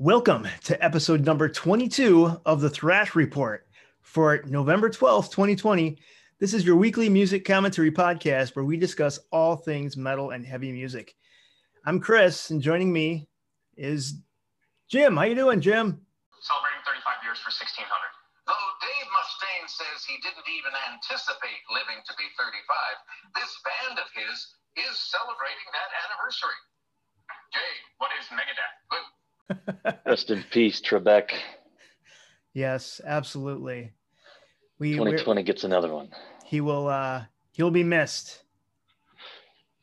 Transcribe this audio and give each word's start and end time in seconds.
Welcome 0.00 0.48
to 0.64 0.84
episode 0.84 1.24
number 1.24 1.48
22 1.48 2.40
of 2.44 2.60
the 2.60 2.68
Thrash 2.68 3.14
Report 3.14 3.68
for 4.00 4.42
November 4.46 4.90
12th, 4.90 5.30
2020. 5.30 5.96
This 6.40 6.52
is 6.52 6.64
your 6.66 6.74
weekly 6.74 7.08
music 7.08 7.44
commentary 7.44 7.92
podcast 7.92 8.56
where 8.56 8.64
we 8.64 8.76
discuss 8.76 9.20
all 9.30 9.54
things 9.54 9.96
metal 9.96 10.30
and 10.30 10.44
heavy 10.44 10.72
music. 10.72 11.14
I'm 11.86 12.00
Chris, 12.00 12.50
and 12.50 12.60
joining 12.60 12.92
me 12.92 13.28
is 13.76 14.14
Jim. 14.88 15.16
How 15.16 15.22
you 15.22 15.36
doing, 15.36 15.60
Jim? 15.60 16.00
Celebrating 16.40 16.80
35 16.84 17.14
years 17.22 17.38
for 17.38 17.50
1600. 17.50 18.09
Though 19.50 19.66
says 19.66 20.04
he 20.06 20.16
didn't 20.22 20.46
even 20.46 20.72
anticipate 20.92 21.60
living 21.70 22.02
to 22.06 22.12
be 22.16 22.24
35, 22.38 23.34
this 23.34 23.52
band 23.66 23.98
of 23.98 24.06
his 24.14 24.54
is 24.76 24.98
celebrating 25.10 25.68
that 25.74 25.90
anniversary. 26.06 26.60
Jay, 27.52 27.72
what 27.98 28.10
is 28.18 28.26
Megadeth? 28.30 30.02
Rest 30.06 30.30
in 30.30 30.44
peace, 30.50 30.80
Trebek. 30.80 31.30
Yes, 32.54 33.00
absolutely. 33.04 33.92
We 34.78 34.92
2020 34.92 35.42
gets 35.42 35.64
another 35.64 35.92
one. 35.92 36.10
He 36.44 36.60
will. 36.60 36.88
uh 36.88 37.24
He'll 37.52 37.70
be 37.70 37.84
missed 37.84 38.44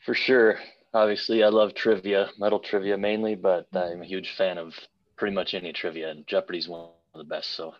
for 0.07 0.15
sure. 0.15 0.57
Obviously, 0.93 1.43
I 1.43 1.49
love 1.49 1.75
trivia, 1.75 2.29
metal 2.39 2.59
trivia 2.59 2.97
mainly, 2.97 3.35
but 3.35 3.67
I'm 3.73 4.01
a 4.01 4.05
huge 4.05 4.33
fan 4.37 4.57
of 4.57 4.73
pretty 5.17 5.35
much 5.35 5.53
any 5.53 5.73
trivia, 5.73 6.09
and 6.09 6.25
Jeopardy's 6.25 6.69
one 6.69 6.87
of 7.13 7.17
the 7.17 7.25
best. 7.25 7.49
So, 7.51 7.73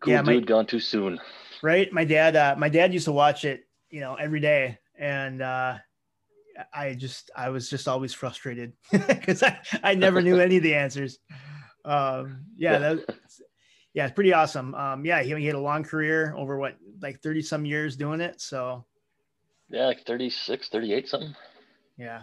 cool 0.00 0.12
Yeah, 0.12 0.22
my- 0.22 0.32
dude, 0.34 0.46
gone 0.46 0.66
too 0.66 0.80
soon. 0.80 1.18
right 1.62 1.92
my 1.92 2.04
dad 2.04 2.36
uh 2.36 2.54
my 2.58 2.68
dad 2.68 2.92
used 2.92 3.06
to 3.06 3.12
watch 3.12 3.44
it 3.44 3.62
you 3.90 4.00
know 4.00 4.14
every 4.16 4.40
day 4.40 4.78
and 4.98 5.40
uh 5.40 5.76
i 6.72 6.94
just 6.94 7.30
i 7.36 7.48
was 7.48 7.68
just 7.70 7.88
always 7.88 8.12
frustrated 8.12 8.72
because 8.92 9.42
I, 9.42 9.58
I 9.82 9.94
never 9.94 10.20
knew 10.20 10.38
any 10.38 10.58
of 10.58 10.62
the 10.62 10.74
answers 10.74 11.18
um 11.84 12.44
yeah 12.56 12.72
Yeah. 12.72 12.78
that, 12.94 13.16
yeah 13.94 14.04
it's 14.04 14.14
pretty 14.14 14.32
awesome 14.34 14.74
um 14.74 15.04
yeah 15.06 15.22
he, 15.22 15.34
he 15.34 15.46
had 15.46 15.54
a 15.54 15.60
long 15.60 15.82
career 15.82 16.34
over 16.36 16.58
what 16.58 16.76
like 17.00 17.20
30 17.22 17.40
some 17.42 17.64
years 17.64 17.96
doing 17.96 18.20
it 18.20 18.40
so 18.40 18.84
Yeah, 19.70 19.86
like 19.86 20.04
36, 20.04 20.68
38, 20.68 21.08
something. 21.08 21.34
yeah 21.96 22.22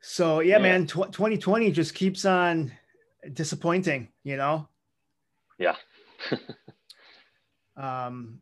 so 0.00 0.40
yeah, 0.40 0.56
Yeah. 0.56 0.62
man 0.62 0.86
tw- 0.86 1.12
2020 1.12 1.70
just 1.72 1.94
keeps 1.94 2.24
on 2.24 2.72
disappointing 3.34 4.08
you 4.24 4.36
know 4.38 4.68
Yeah. 5.58 5.76
Um, 7.76 8.40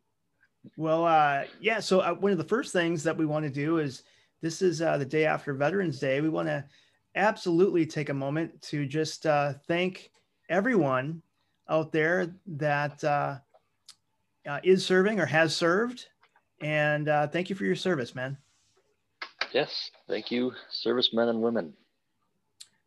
well, 0.77 1.05
uh, 1.05 1.43
yeah. 1.61 1.79
So 1.79 2.01
uh, 2.01 2.13
one 2.13 2.31
of 2.31 2.37
the 2.37 2.43
first 2.43 2.73
things 2.73 3.03
that 3.03 3.17
we 3.17 3.25
want 3.25 3.45
to 3.45 3.49
do 3.49 3.77
is 3.77 4.03
this 4.41 4.61
is 4.61 4.81
uh, 4.81 4.97
the 4.97 5.05
day 5.05 5.25
after 5.25 5.53
Veterans 5.53 5.99
Day. 5.99 6.21
We 6.21 6.29
want 6.29 6.47
to 6.47 6.65
absolutely 7.15 7.85
take 7.85 8.09
a 8.09 8.13
moment 8.13 8.61
to 8.63 8.85
just 8.85 9.25
uh, 9.25 9.53
thank 9.67 10.11
everyone 10.49 11.21
out 11.69 11.91
there 11.91 12.35
that 12.47 13.03
uh, 13.03 13.37
uh, 14.47 14.59
is 14.63 14.85
serving 14.85 15.19
or 15.19 15.25
has 15.25 15.55
served, 15.55 16.07
and 16.61 17.07
uh, 17.07 17.27
thank 17.27 17.49
you 17.49 17.55
for 17.55 17.65
your 17.65 17.75
service, 17.75 18.15
man. 18.15 18.37
Yes. 19.53 19.91
Thank 20.07 20.31
you, 20.31 20.51
servicemen 20.69 21.29
and 21.29 21.41
women. 21.41 21.73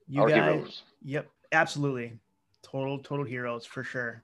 You 0.09 0.23
Our 0.23 0.29
guys, 0.29 0.37
heroes. 0.37 0.83
Yep, 1.03 1.31
absolutely. 1.53 2.19
Total, 2.63 2.99
total 2.99 3.25
heroes 3.25 3.65
for 3.65 3.83
sure. 3.83 4.23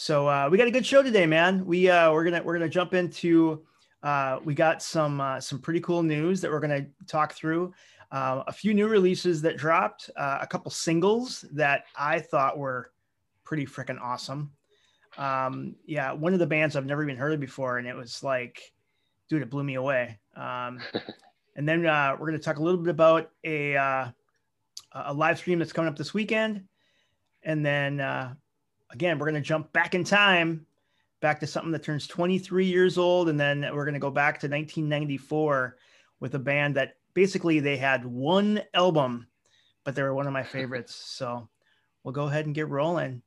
So 0.00 0.26
uh, 0.26 0.48
we 0.50 0.56
got 0.56 0.66
a 0.66 0.70
good 0.70 0.86
show 0.86 1.02
today, 1.02 1.26
man. 1.26 1.66
We 1.66 1.90
uh, 1.90 2.10
we're 2.10 2.24
gonna 2.24 2.42
we're 2.42 2.54
gonna 2.54 2.70
jump 2.70 2.94
into. 2.94 3.66
Uh, 4.02 4.38
we 4.42 4.54
got 4.54 4.82
some 4.82 5.20
uh, 5.20 5.38
some 5.40 5.58
pretty 5.58 5.80
cool 5.80 6.02
news 6.02 6.40
that 6.40 6.50
we're 6.50 6.58
gonna 6.58 6.86
talk 7.06 7.34
through. 7.34 7.74
Uh, 8.10 8.42
a 8.46 8.52
few 8.52 8.72
new 8.72 8.88
releases 8.88 9.42
that 9.42 9.58
dropped, 9.58 10.08
uh, 10.16 10.38
a 10.40 10.46
couple 10.46 10.70
singles 10.70 11.44
that 11.52 11.84
I 11.98 12.18
thought 12.18 12.56
were 12.56 12.92
pretty 13.44 13.66
freaking 13.66 14.00
awesome. 14.00 14.52
Um, 15.18 15.76
yeah, 15.84 16.12
one 16.12 16.32
of 16.32 16.38
the 16.38 16.46
bands 16.46 16.76
I've 16.76 16.86
never 16.86 17.02
even 17.02 17.18
heard 17.18 17.34
of 17.34 17.40
before, 17.40 17.76
and 17.76 17.86
it 17.86 17.94
was 17.94 18.22
like, 18.22 18.72
dude, 19.28 19.42
it 19.42 19.50
blew 19.50 19.64
me 19.64 19.74
away. 19.74 20.18
Um, 20.34 20.80
and 21.56 21.68
then 21.68 21.84
uh, 21.84 22.16
we're 22.18 22.26
going 22.26 22.38
to 22.38 22.42
talk 22.42 22.56
a 22.56 22.62
little 22.62 22.80
bit 22.80 22.90
about 22.90 23.32
a 23.44 23.76
uh, 23.76 24.08
a 24.92 25.12
live 25.12 25.36
stream 25.36 25.58
that's 25.58 25.74
coming 25.74 25.90
up 25.90 25.98
this 25.98 26.14
weekend, 26.14 26.64
and 27.42 27.62
then 27.62 28.00
uh, 28.00 28.32
again 28.92 29.18
we're 29.18 29.30
going 29.30 29.42
to 29.42 29.46
jump 29.46 29.72
back 29.72 29.94
in 29.94 30.04
time, 30.04 30.66
back 31.20 31.40
to 31.40 31.46
something 31.46 31.72
that 31.72 31.82
turns 31.82 32.06
23 32.06 32.66
years 32.66 32.98
old, 32.98 33.28
and 33.28 33.38
then 33.38 33.60
we're 33.74 33.84
going 33.84 33.94
to 33.94 34.00
go 34.00 34.10
back 34.10 34.40
to 34.40 34.46
1994 34.46 35.76
with 36.20 36.34
a 36.34 36.38
band 36.38 36.76
that 36.76 36.96
basically 37.14 37.60
they 37.60 37.76
had 37.76 38.04
one 38.04 38.62
album, 38.74 39.26
but 39.84 39.94
they 39.94 40.02
were 40.02 40.14
one 40.14 40.26
of 40.26 40.32
my 40.32 40.42
favorites. 40.42 40.94
So 41.20 41.48
we'll 42.02 42.12
go 42.12 42.28
ahead 42.28 42.46
and 42.46 42.54
get 42.54 42.68
rolling. 42.68 43.22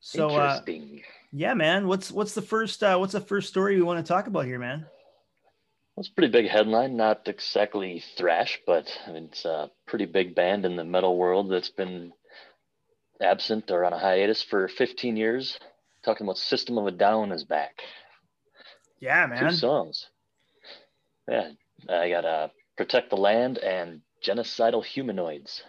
So 0.00 0.30
uh, 0.30 0.60
yeah, 1.32 1.54
man, 1.54 1.86
what's 1.86 2.10
what's 2.10 2.34
the 2.34 2.42
first 2.42 2.82
uh, 2.82 2.96
what's 2.96 3.12
the 3.12 3.20
first 3.20 3.48
story 3.48 3.76
we 3.76 3.82
want 3.82 4.04
to 4.04 4.08
talk 4.08 4.26
about 4.26 4.44
here, 4.44 4.58
man? 4.58 4.86
That's 5.96 6.08
a 6.08 6.12
pretty 6.12 6.30
big 6.30 6.48
headline. 6.48 6.96
Not 6.96 7.26
exactly 7.26 8.02
thrash, 8.16 8.60
but 8.66 8.86
I 9.06 9.12
mean, 9.12 9.24
it's 9.24 9.44
a 9.44 9.70
pretty 9.86 10.04
big 10.04 10.34
band 10.34 10.66
in 10.66 10.76
the 10.76 10.84
metal 10.84 11.16
world 11.16 11.50
that's 11.50 11.70
been 11.70 12.12
absent 13.20 13.70
or 13.70 13.84
on 13.84 13.92
a 13.92 13.98
hiatus 13.98 14.42
for 14.42 14.68
15 14.68 15.16
years. 15.16 15.58
Talking 16.04 16.26
about 16.26 16.38
System 16.38 16.78
of 16.78 16.86
a 16.86 16.92
Down 16.92 17.32
is 17.32 17.44
back. 17.44 17.82
Yeah, 19.00 19.26
man. 19.26 19.42
Two 19.42 19.56
songs. 19.56 20.06
Yeah, 21.28 21.50
I 21.88 22.08
got 22.08 22.24
uh, 22.24 22.48
Protect 22.76 23.10
the 23.10 23.16
Land 23.16 23.58
and 23.58 24.02
Genocidal 24.24 24.84
Humanoids. 24.84 25.62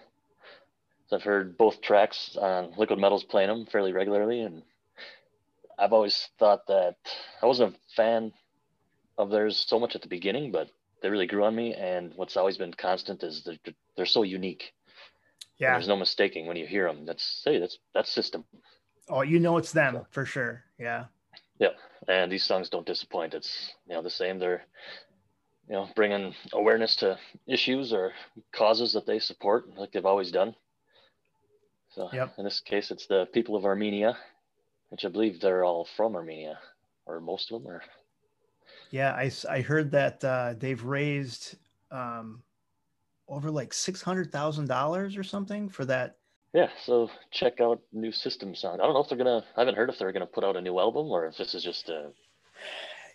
So 1.07 1.15
I've 1.15 1.23
heard 1.23 1.57
both 1.57 1.81
tracks 1.81 2.37
on 2.39 2.73
Liquid 2.77 2.99
Metals 2.99 3.23
playing 3.23 3.49
them 3.49 3.65
fairly 3.65 3.93
regularly, 3.93 4.41
and 4.41 4.61
I've 5.77 5.93
always 5.93 6.29
thought 6.37 6.67
that 6.67 6.97
I 7.41 7.45
wasn't 7.45 7.75
a 7.75 7.95
fan 7.95 8.33
of 9.17 9.29
theirs 9.29 9.65
so 9.67 9.79
much 9.79 9.95
at 9.95 10.01
the 10.01 10.07
beginning, 10.07 10.51
but 10.51 10.69
they 11.01 11.09
really 11.09 11.27
grew 11.27 11.45
on 11.45 11.55
me. 11.55 11.73
And 11.73 12.13
what's 12.15 12.37
always 12.37 12.57
been 12.57 12.73
constant 12.73 13.23
is 13.23 13.43
they're, 13.43 13.73
they're 13.95 14.05
so 14.05 14.23
unique. 14.23 14.73
Yeah. 15.59 15.71
There's 15.73 15.87
no 15.87 15.95
mistaking 15.95 16.45
when 16.47 16.57
you 16.57 16.67
hear 16.67 16.87
them. 16.87 17.05
That's 17.05 17.41
hey, 17.43 17.59
that's 17.59 17.77
that's 17.93 18.11
System. 18.11 18.43
Oh, 19.09 19.21
you 19.21 19.39
know 19.39 19.57
it's 19.57 19.71
them 19.71 20.05
for 20.11 20.25
sure. 20.25 20.63
Yeah. 20.77 21.05
Yeah, 21.59 21.69
and 22.07 22.31
these 22.31 22.43
songs 22.43 22.69
don't 22.69 22.85
disappoint. 22.85 23.33
It's 23.33 23.73
you 23.87 23.95
know 23.95 24.03
the 24.03 24.09
same. 24.09 24.37
They're 24.37 24.63
you 25.67 25.73
know 25.75 25.89
bringing 25.95 26.35
awareness 26.53 26.95
to 26.97 27.17
issues 27.47 27.93
or 27.93 28.13
causes 28.53 28.93
that 28.93 29.07
they 29.07 29.17
support, 29.19 29.75
like 29.75 29.91
they've 29.91 30.05
always 30.05 30.31
done. 30.31 30.55
So 31.89 32.09
Yep. 32.13 32.35
in 32.37 32.43
this 32.43 32.59
case, 32.59 32.91
it's 32.91 33.07
the 33.07 33.25
people 33.33 33.55
of 33.55 33.65
Armenia, 33.65 34.17
which 34.89 35.03
I 35.03 35.07
believe 35.09 35.39
they're 35.39 35.63
all 35.63 35.87
from 35.97 36.15
Armenia, 36.15 36.59
or 37.07 37.19
most 37.19 37.51
of 37.51 37.63
them 37.63 37.71
are. 37.71 37.83
Yeah, 38.91 39.13
I, 39.13 39.31
I 39.49 39.61
heard 39.61 39.91
that 39.91 40.23
uh, 40.23 40.53
they've 40.57 40.81
raised 40.83 41.55
um, 41.91 42.43
over 43.27 43.51
like 43.51 43.73
six 43.73 44.01
hundred 44.01 44.31
thousand 44.31 44.67
dollars 44.67 45.17
or 45.17 45.23
something 45.23 45.69
for 45.69 45.85
that. 45.85 46.17
Yeah, 46.53 46.69
so 46.85 47.09
check 47.31 47.59
out 47.59 47.81
new 47.91 48.11
System 48.11 48.55
song. 48.55 48.75
I 48.79 48.85
don't 48.85 48.93
know 48.93 49.01
if 49.01 49.09
they're 49.09 49.17
gonna. 49.17 49.43
I 49.55 49.61
haven't 49.61 49.75
heard 49.75 49.89
if 49.89 49.99
they're 49.99 50.11
gonna 50.11 50.25
put 50.25 50.43
out 50.43 50.55
a 50.55 50.61
new 50.61 50.79
album 50.79 51.07
or 51.07 51.27
if 51.27 51.37
this 51.37 51.53
is 51.53 51.63
just 51.63 51.89
a 51.89 52.11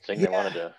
thing 0.06 0.21
Yeah. 0.21 0.27
they 0.27 0.33
wanted 0.33 0.53
to. 0.55 0.75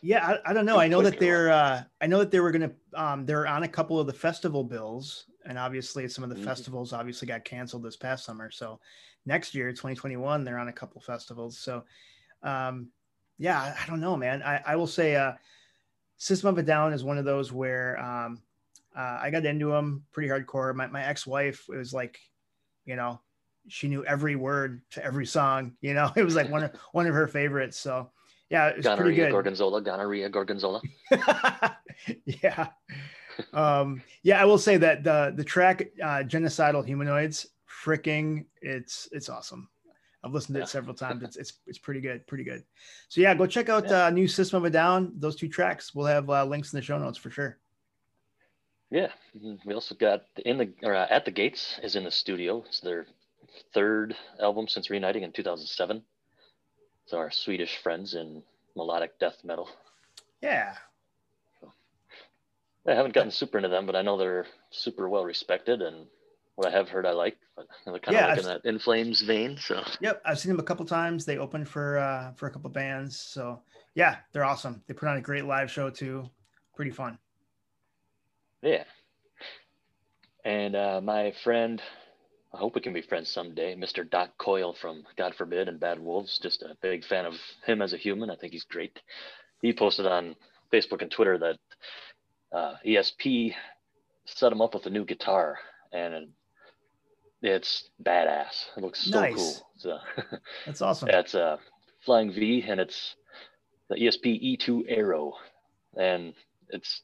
Yeah, 0.00 0.26
I, 0.26 0.50
I 0.50 0.52
don't 0.52 0.66
know. 0.66 0.78
I 0.78 0.88
know 0.88 1.02
that 1.02 1.20
they're 1.20 1.50
uh, 1.50 1.84
I 2.00 2.06
know 2.06 2.18
that 2.18 2.30
they 2.30 2.40
were 2.40 2.50
gonna 2.50 2.72
um, 2.94 3.26
they're 3.26 3.46
on 3.46 3.64
a 3.64 3.68
couple 3.68 4.00
of 4.00 4.06
the 4.06 4.12
festival 4.12 4.64
bills, 4.64 5.26
and 5.44 5.58
obviously 5.58 6.08
some 6.08 6.24
of 6.24 6.30
the 6.30 6.36
Mhm. 6.36 6.44
festivals 6.44 6.92
obviously 6.92 7.26
got 7.28 7.44
canceled 7.44 7.82
this 7.82 7.96
past 7.96 8.24
summer. 8.24 8.50
So 8.50 8.80
next 9.26 9.54
year, 9.54 9.72
twenty 9.72 9.94
twenty 9.96 10.16
one, 10.16 10.44
they're 10.44 10.58
on 10.58 10.68
a 10.68 10.72
couple 10.72 11.00
festivals. 11.00 11.58
So 11.58 11.84
um, 12.42 12.88
yeah, 13.38 13.60
I, 13.60 13.84
I 13.84 13.86
don't 13.86 14.00
know, 14.00 14.16
man. 14.16 14.42
I, 14.42 14.62
I 14.66 14.76
will 14.76 14.86
say 14.86 15.14
uh, 15.14 15.34
System 16.16 16.48
of 16.48 16.58
a 16.58 16.62
Down 16.62 16.92
is 16.92 17.04
one 17.04 17.18
of 17.18 17.24
those 17.24 17.52
where 17.52 17.98
um, 18.00 18.40
uh, 18.96 19.18
I 19.22 19.30
got 19.30 19.44
into 19.46 19.66
them 19.68 20.04
pretty 20.12 20.28
hardcore. 20.28 20.74
My 20.74 20.86
my 20.86 21.04
ex 21.04 21.26
wife 21.26 21.64
it 21.72 21.76
was 21.76 21.92
like, 21.92 22.18
you 22.84 22.96
know, 22.96 23.20
she 23.68 23.88
knew 23.88 24.04
every 24.04 24.36
word 24.36 24.82
to 24.92 25.04
every 25.04 25.26
song. 25.26 25.76
You 25.80 25.94
know, 25.94 26.10
it 26.16 26.22
was 26.24 26.34
like 26.36 26.50
one 26.50 26.64
of 26.64 26.72
one 26.92 27.06
of 27.06 27.14
her 27.14 27.26
favorites. 27.26 27.78
So 27.78 28.10
yeah, 28.50 28.68
it 28.68 28.76
was 28.76 28.84
pretty 28.86 28.96
Gonorrhea, 28.98 29.24
good. 29.26 29.32
gorgonzola, 29.32 29.80
gonorrhea, 29.82 30.28
gorgonzola. 30.28 30.82
yeah. 32.26 32.68
Um, 33.54 34.02
yeah, 34.22 34.40
I 34.40 34.44
will 34.44 34.58
say 34.58 34.76
that 34.76 35.04
the 35.04 35.32
the 35.36 35.44
track 35.44 35.88
uh, 36.02 36.22
genocidal 36.26 36.84
humanoids, 36.84 37.46
fricking 37.84 38.44
it's 38.60 39.08
it's 39.12 39.28
awesome. 39.28 39.68
I've 40.24 40.32
listened 40.32 40.54
to 40.54 40.60
Yeah. 40.60 40.64
it 40.64 40.68
several 40.68 40.94
times. 40.94 41.22
It's 41.24 41.36
it's 41.36 41.52
it's 41.66 41.78
pretty 41.78 42.00
good, 42.00 42.26
pretty 42.26 42.44
good. 42.44 42.62
So 43.08 43.20
yeah, 43.20 43.34
go 43.34 43.46
check 43.46 43.68
out 43.68 43.86
Yeah. 43.88 44.06
uh, 44.06 44.10
new 44.10 44.28
System 44.28 44.58
of 44.58 44.64
a 44.64 44.70
Down. 44.70 45.12
Those 45.16 45.34
two 45.36 45.48
tracks, 45.48 45.94
we'll 45.94 46.06
have 46.06 46.28
uh, 46.30 46.44
links 46.44 46.72
in 46.72 46.76
the 46.78 46.82
show 46.82 46.98
notes 46.98 47.18
for 47.18 47.30
sure. 47.30 47.58
Yeah, 48.92 49.08
mhm. 49.34 49.58
we 49.64 49.72
also 49.72 49.94
got 49.94 50.24
in 50.44 50.58
the 50.58 50.70
or 50.82 50.94
uh, 50.94 51.06
at 51.08 51.24
the 51.24 51.30
gates 51.30 51.80
is 51.82 51.96
in 51.96 52.04
the 52.04 52.10
studio. 52.10 52.62
It's 52.68 52.80
their 52.80 53.06
third 53.72 54.14
album 54.38 54.68
since 54.68 54.90
reuniting 54.90 55.22
in 55.22 55.32
2007. 55.32 56.02
So 57.06 57.16
our 57.16 57.30
Swedish 57.30 57.78
friends 57.78 58.12
in 58.14 58.42
melodic 58.76 59.18
death 59.18 59.38
metal. 59.44 59.68
Yeah. 60.42 60.74
I 62.86 62.94
haven't 62.94 63.14
gotten 63.14 63.30
super 63.30 63.56
into 63.58 63.70
them, 63.70 63.86
but 63.86 63.96
I 63.96 64.02
know 64.02 64.18
they're 64.18 64.46
super 64.70 65.08
well 65.08 65.24
respected, 65.24 65.80
and 65.82 66.06
what 66.56 66.66
I 66.68 66.70
have 66.76 66.88
heard 66.90 67.06
I 67.06 67.12
like. 67.12 67.38
But 67.56 67.68
they're 67.86 67.98
kind 67.98 68.14
Yeah, 68.14 68.24
of 68.24 68.28
like 68.30 68.38
I've- 68.38 68.40
in 68.40 68.46
that 68.62 68.68
In 68.68 68.78
Flames 68.78 69.22
vein. 69.22 69.56
So 69.56 69.82
Yep, 70.00 70.20
I've 70.26 70.38
seen 70.38 70.50
them 70.52 70.60
a 70.60 70.64
couple 70.64 70.84
times. 70.84 71.24
They 71.24 71.38
opened 71.38 71.66
for 71.68 71.96
uh, 71.98 72.32
for 72.34 72.46
a 72.46 72.50
couple 72.50 72.68
bands, 72.68 73.18
so 73.18 73.62
yeah, 73.94 74.18
they're 74.32 74.44
awesome. 74.44 74.82
They 74.86 74.92
put 74.94 75.08
on 75.08 75.16
a 75.16 75.22
great 75.22 75.46
live 75.46 75.70
show 75.70 75.88
too. 75.88 76.28
Pretty 76.74 76.90
fun. 76.90 77.18
Yeah. 78.62 78.84
And 80.44 80.74
uh, 80.74 81.00
my 81.02 81.32
friend, 81.44 81.80
I 82.52 82.58
hope 82.58 82.74
we 82.74 82.80
can 82.80 82.92
be 82.92 83.02
friends 83.02 83.28
someday, 83.30 83.74
Mr. 83.74 84.08
Doc 84.08 84.30
Coyle 84.38 84.74
from 84.80 85.04
God 85.16 85.34
Forbid 85.36 85.68
and 85.68 85.78
Bad 85.80 86.00
Wolves. 86.00 86.38
Just 86.42 86.62
a 86.62 86.76
big 86.82 87.04
fan 87.04 87.26
of 87.26 87.34
him 87.64 87.80
as 87.80 87.92
a 87.92 87.96
human. 87.96 88.30
I 88.30 88.36
think 88.36 88.52
he's 88.52 88.64
great. 88.64 88.98
He 89.60 89.72
posted 89.72 90.06
on 90.06 90.34
Facebook 90.72 91.02
and 91.02 91.10
Twitter 91.10 91.38
that 91.38 91.58
uh, 92.56 92.74
ESP 92.84 93.54
set 94.26 94.52
him 94.52 94.60
up 94.60 94.74
with 94.74 94.86
a 94.86 94.90
new 94.90 95.04
guitar, 95.04 95.58
and 95.92 96.28
it's 97.40 97.88
badass. 98.02 98.66
It 98.76 98.82
looks 98.82 99.00
so 99.10 99.20
Nice. 99.20 99.34
cool. 99.36 99.66
So, 99.78 99.98
That's 100.66 100.82
awesome. 100.82 101.08
it's 101.10 101.34
a 101.34 101.58
Flying 102.04 102.32
V, 102.32 102.64
and 102.66 102.80
it's 102.80 103.14
the 103.88 103.96
ESP 103.96 104.58
E2 104.58 104.84
Arrow, 104.88 105.34
and 105.96 106.34
it's 106.70 107.02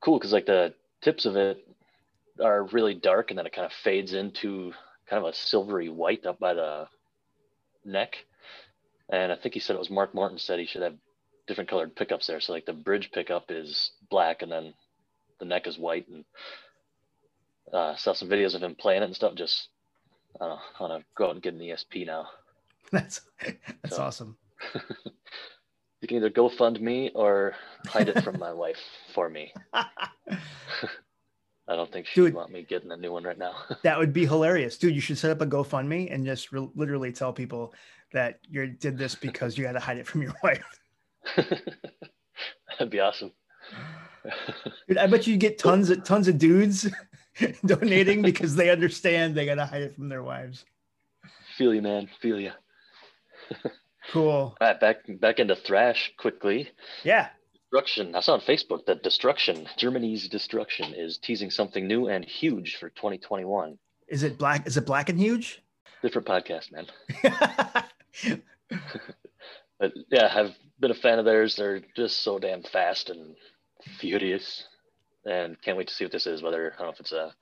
cool 0.00 0.18
because 0.18 0.32
like 0.32 0.46
the 0.46 0.74
tips 1.02 1.26
of 1.26 1.36
it 1.36 1.66
are 2.42 2.64
really 2.64 2.94
dark, 2.94 3.30
and 3.30 3.38
then 3.38 3.46
it 3.46 3.52
kind 3.54 3.66
of 3.66 3.72
fades 3.72 4.12
into 4.12 4.72
kind 5.08 5.24
of 5.24 5.30
a 5.30 5.34
silvery 5.36 5.88
white 5.88 6.26
up 6.26 6.38
by 6.38 6.54
the 6.54 6.86
neck. 7.84 8.16
And 9.08 9.30
I 9.32 9.36
think 9.36 9.54
he 9.54 9.60
said 9.60 9.76
it 9.76 9.78
was 9.78 9.90
Mark 9.90 10.14
Martin 10.14 10.38
said 10.38 10.58
he 10.58 10.66
should 10.66 10.82
have 10.82 10.96
different 11.46 11.70
colored 11.70 11.94
pickups 11.94 12.26
there. 12.26 12.40
So 12.40 12.52
like 12.52 12.66
the 12.66 12.72
bridge 12.72 13.10
pickup 13.12 13.46
is 13.50 13.92
black, 14.10 14.42
and 14.42 14.50
then 14.50 14.74
the 15.38 15.44
neck 15.44 15.66
is 15.66 15.78
white. 15.78 16.08
And 16.08 16.24
uh, 17.72 17.96
saw 17.96 18.12
some 18.12 18.28
videos 18.28 18.54
of 18.54 18.62
him 18.62 18.74
playing 18.74 19.02
it 19.02 19.06
and 19.06 19.14
stuff. 19.16 19.34
Just 19.34 19.68
I 20.40 20.46
don't 20.46 20.56
know, 20.56 20.60
I 20.78 20.82
want 20.82 21.00
to 21.02 21.06
go 21.16 21.26
out 21.28 21.34
and 21.34 21.42
get 21.42 21.54
an 21.54 21.60
ESP 21.60 22.06
now. 22.06 22.28
That's 22.92 23.20
that's 23.82 23.96
So- 23.96 24.02
awesome. 24.02 24.36
You 26.06 26.08
can 26.08 26.18
either 26.18 26.30
go 26.30 26.48
fund 26.48 26.80
me 26.80 27.10
or 27.16 27.54
hide 27.88 28.08
it 28.08 28.22
from 28.22 28.38
my 28.38 28.52
wife 28.52 28.78
for 29.12 29.28
me. 29.28 29.52
I 29.72 29.84
don't 31.66 31.92
think 31.92 32.06
she'd 32.06 32.20
Dude. 32.20 32.34
want 32.34 32.52
me 32.52 32.62
getting 32.62 32.92
a 32.92 32.96
new 32.96 33.10
one 33.10 33.24
right 33.24 33.36
now. 33.36 33.56
that 33.82 33.98
would 33.98 34.12
be 34.12 34.24
hilarious, 34.24 34.78
dude. 34.78 34.94
You 34.94 35.00
should 35.00 35.18
set 35.18 35.32
up 35.32 35.40
a 35.40 35.46
GoFundMe 35.46 36.14
and 36.14 36.24
just 36.24 36.52
re- 36.52 36.68
literally 36.76 37.10
tell 37.10 37.32
people 37.32 37.74
that 38.12 38.38
you 38.48 38.68
did 38.68 38.96
this 38.96 39.16
because 39.16 39.58
you 39.58 39.66
had 39.66 39.72
to 39.72 39.80
hide 39.80 39.96
it 39.96 40.06
from 40.06 40.22
your 40.22 40.32
wife. 40.44 40.62
That'd 41.34 42.90
be 42.90 43.00
awesome. 43.00 43.32
Dude, 44.86 44.98
I 44.98 45.08
bet 45.08 45.26
you 45.26 45.36
get 45.36 45.58
tons 45.58 45.90
of 45.90 46.04
tons 46.04 46.28
of 46.28 46.38
dudes 46.38 46.88
donating 47.64 48.22
because 48.22 48.54
they 48.54 48.70
understand 48.70 49.34
they 49.34 49.44
gotta 49.44 49.66
hide 49.66 49.82
it 49.82 49.96
from 49.96 50.08
their 50.08 50.22
wives. 50.22 50.64
Feel 51.58 51.74
you, 51.74 51.82
man. 51.82 52.08
Feel 52.20 52.38
you. 52.38 52.52
Cool. 54.12 54.28
All 54.28 54.56
right, 54.60 54.78
back 54.78 54.98
back 55.20 55.38
into 55.38 55.56
thrash 55.56 56.12
quickly. 56.16 56.70
Yeah. 57.02 57.28
Destruction. 57.70 58.14
I 58.14 58.20
saw 58.20 58.34
on 58.34 58.40
Facebook 58.40 58.86
that 58.86 59.02
Destruction, 59.02 59.68
Germany's 59.76 60.28
Destruction, 60.28 60.94
is 60.94 61.18
teasing 61.18 61.50
something 61.50 61.86
new 61.86 62.08
and 62.08 62.24
huge 62.24 62.76
for 62.76 62.90
2021. 62.90 63.78
Is 64.08 64.22
it 64.22 64.38
black? 64.38 64.66
Is 64.66 64.76
it 64.76 64.86
black 64.86 65.08
and 65.08 65.18
huge? 65.18 65.62
Different 66.02 66.28
podcast, 66.28 66.70
man. 66.72 66.86
But 69.78 69.92
yeah, 70.10 70.32
I've 70.34 70.56
been 70.80 70.90
a 70.90 70.94
fan 70.94 71.18
of 71.18 71.24
theirs. 71.24 71.56
They're 71.56 71.82
just 71.94 72.22
so 72.22 72.38
damn 72.38 72.62
fast 72.62 73.10
and 73.10 73.36
furious, 73.98 74.64
and 75.24 75.60
can't 75.60 75.76
wait 75.76 75.88
to 75.88 75.94
see 75.94 76.04
what 76.04 76.12
this 76.12 76.26
is. 76.26 76.42
Whether 76.42 76.72
I 76.72 76.78
don't 76.78 76.86
know 76.86 76.92
if 76.92 77.00
it's 77.00 77.12
a 77.12 77.34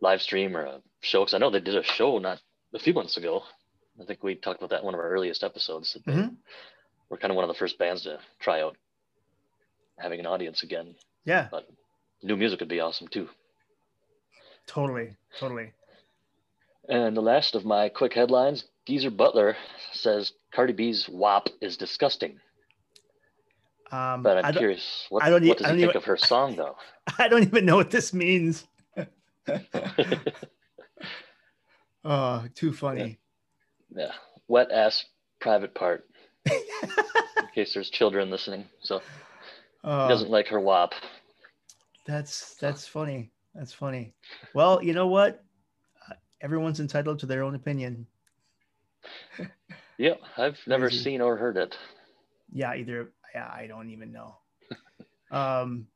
live 0.00 0.22
stream 0.22 0.56
or 0.56 0.64
a 0.64 0.82
show, 1.00 1.20
because 1.20 1.34
I 1.34 1.38
know 1.38 1.50
they 1.50 1.60
did 1.60 1.76
a 1.76 1.82
show 1.82 2.18
not 2.18 2.40
a 2.74 2.78
few 2.78 2.92
months 2.92 3.16
ago. 3.16 3.42
I 4.00 4.04
think 4.04 4.22
we 4.22 4.34
talked 4.36 4.60
about 4.60 4.70
that 4.70 4.80
in 4.80 4.84
one 4.84 4.94
of 4.94 5.00
our 5.00 5.08
earliest 5.10 5.42
episodes. 5.42 5.94
That 5.94 6.04
Mhm. 6.06 6.36
were 7.08 7.16
kind 7.18 7.30
of 7.30 7.36
one 7.36 7.44
of 7.44 7.48
the 7.48 7.58
first 7.58 7.78
bands 7.78 8.02
to 8.02 8.20
try 8.38 8.60
out 8.62 8.76
having 9.98 10.20
an 10.20 10.26
audience 10.26 10.62
again. 10.62 10.94
yeah, 11.24 11.48
But 11.50 11.68
new 12.22 12.36
music 12.36 12.60
would 12.60 12.68
be 12.68 12.80
awesome 12.80 13.08
too. 13.08 13.28
totally, 14.66 15.16
totally. 15.38 15.72
And 16.88 17.16
the 17.16 17.20
last 17.22 17.54
of 17.54 17.64
my 17.64 17.88
quick 17.88 18.14
headlines: 18.14 18.64
Geezer 18.86 19.10
Butler 19.10 19.56
says 19.92 20.32
Cardi 20.52 20.72
B's 20.72 21.08
WAP 21.08 21.48
is 21.60 21.76
disgusting. 21.76 22.40
Um, 23.90 24.22
But 24.22 24.44
I'm 24.44 24.52
curious, 24.54 25.06
what, 25.08 25.22
I 25.22 25.30
don't 25.30 25.46
what 25.46 25.58
does 25.58 25.66
I 25.66 25.70
he 25.74 25.80
think 25.80 25.90
even- 25.90 25.96
of 25.96 26.04
her 26.04 26.16
song 26.18 26.56
though? 26.56 26.76
I 27.18 27.28
don't 27.28 27.42
even 27.42 27.64
know 27.66 27.76
what 27.76 27.90
this 27.90 28.12
means. 28.14 28.66
oh, 32.04 32.46
too 32.54 32.72
funny. 32.72 33.18
Yeah, 33.94 34.12
wet 34.48 34.70
ass 34.70 35.04
private 35.40 35.74
part. 35.74 36.04
in 36.50 37.46
case 37.54 37.74
there's 37.74 37.90
children 37.90 38.30
listening, 38.30 38.64
so 38.82 39.00
he 39.00 39.04
Oh, 39.84 40.08
doesn't 40.08 40.30
like 40.30 40.48
her 40.48 40.60
wop. 40.60 40.92
that's 42.06 42.54
that's 42.56 42.86
funny. 42.86 43.30
That's 43.54 43.72
funny. 43.72 44.14
Well, 44.54 44.82
you 44.82 44.92
know 44.92 45.06
what? 45.08 45.44
Uh, 46.08 46.14
Everyone's 46.40 46.80
entitled 46.80 47.18
to 47.20 47.26
their 47.26 47.42
own 47.42 47.54
opinion. 47.54 48.06
Yep, 49.98 50.20
I've 50.36 50.58
never 50.68 50.88
Crazy. 50.88 51.02
seen 51.02 51.20
or 51.20 51.36
heard 51.36 51.56
it. 51.56 51.76
yeah 52.52 52.74
either 52.74 53.12
yeah 53.34 53.50
i 53.52 53.66
don't 53.66 53.90
even 53.90 54.12
know 54.12 54.36
um 55.32 55.86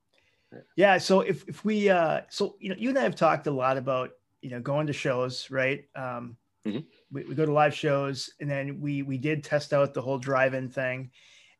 yeah 0.76 0.98
so 0.98 1.20
if 1.20 1.48
if 1.48 1.64
we 1.64 1.88
uh 1.88 2.20
so 2.28 2.56
you 2.58 2.68
know 2.68 2.74
you 2.76 2.88
and 2.90 2.98
i 2.98 3.02
have 3.02 3.14
talked 3.14 3.46
a 3.46 3.50
lot 3.50 3.76
about 3.76 4.10
you 4.42 4.50
know 4.50 4.60
going 4.60 4.88
to 4.88 4.92
shows 4.92 5.50
right 5.50 5.84
um 5.94 6.36
Mhm. 6.66 6.84
We, 7.12 7.24
we 7.24 7.34
go 7.34 7.44
to 7.46 7.52
live 7.52 7.74
shows 7.74 8.30
and 8.40 8.50
then 8.50 8.80
we 8.80 9.02
we 9.02 9.18
did 9.18 9.44
test 9.44 9.72
out 9.72 9.94
the 9.94 10.02
whole 10.02 10.18
drive-in 10.18 10.68
thing 10.68 11.10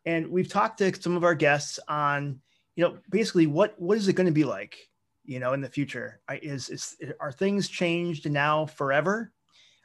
and 0.07 0.29
we've 0.29 0.49
talked 0.49 0.79
to 0.79 0.93
some 1.01 1.17
of 1.17 1.25
our 1.25 1.35
guests 1.35 1.79
on 1.89 2.41
you 2.77 2.85
know 2.85 2.99
basically 3.11 3.47
what 3.47 3.75
what 3.81 3.97
is 3.99 4.09
it 4.09 4.15
going 4.15 4.27
to 4.27 4.33
be 4.33 4.45
like 4.45 4.77
you 5.25 5.39
know 5.39 5.53
in 5.53 5.61
the 5.61 5.69
future 5.69 6.21
is 6.43 6.69
is 6.71 6.97
are 7.21 7.33
things 7.33 7.69
changed 7.69 8.29
now 8.31 8.67
forever 8.67 9.33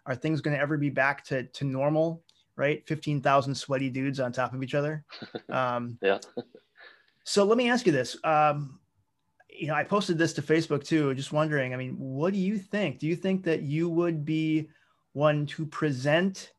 are 0.05 0.15
things 0.15 0.41
going 0.41 0.55
to 0.55 0.61
ever 0.61 0.77
be 0.77 0.89
back 0.89 1.23
to 1.25 1.43
to 1.43 1.65
normal 1.65 2.23
right 2.55 2.87
15,000 2.87 3.53
sweaty 3.53 3.89
dudes 3.89 4.19
on 4.19 4.31
top 4.31 4.53
of 4.53 4.63
each 4.63 4.73
other 4.73 5.03
um, 5.49 5.97
Yeah. 6.01 6.19
so 7.23 7.43
let 7.43 7.57
me 7.57 7.69
ask 7.69 7.85
you 7.85 7.91
this. 7.91 8.17
Um, 8.23 8.79
you 9.49 9.67
know, 9.67 9.73
I 9.73 9.83
posted 9.83 10.17
this 10.17 10.33
to 10.33 10.41
Facebook 10.41 10.83
too. 10.85 11.13
Just 11.15 11.33
wondering. 11.33 11.73
I 11.73 11.77
mean, 11.77 11.95
what 11.97 12.31
do 12.31 12.39
you 12.39 12.57
think? 12.59 12.99
Do 12.99 13.07
you 13.07 13.15
think 13.15 13.43
that 13.43 13.63
you 13.63 13.89
would 13.89 14.23
be 14.23 14.69
one 15.17 15.47
to 15.47 15.65
present 15.65 16.53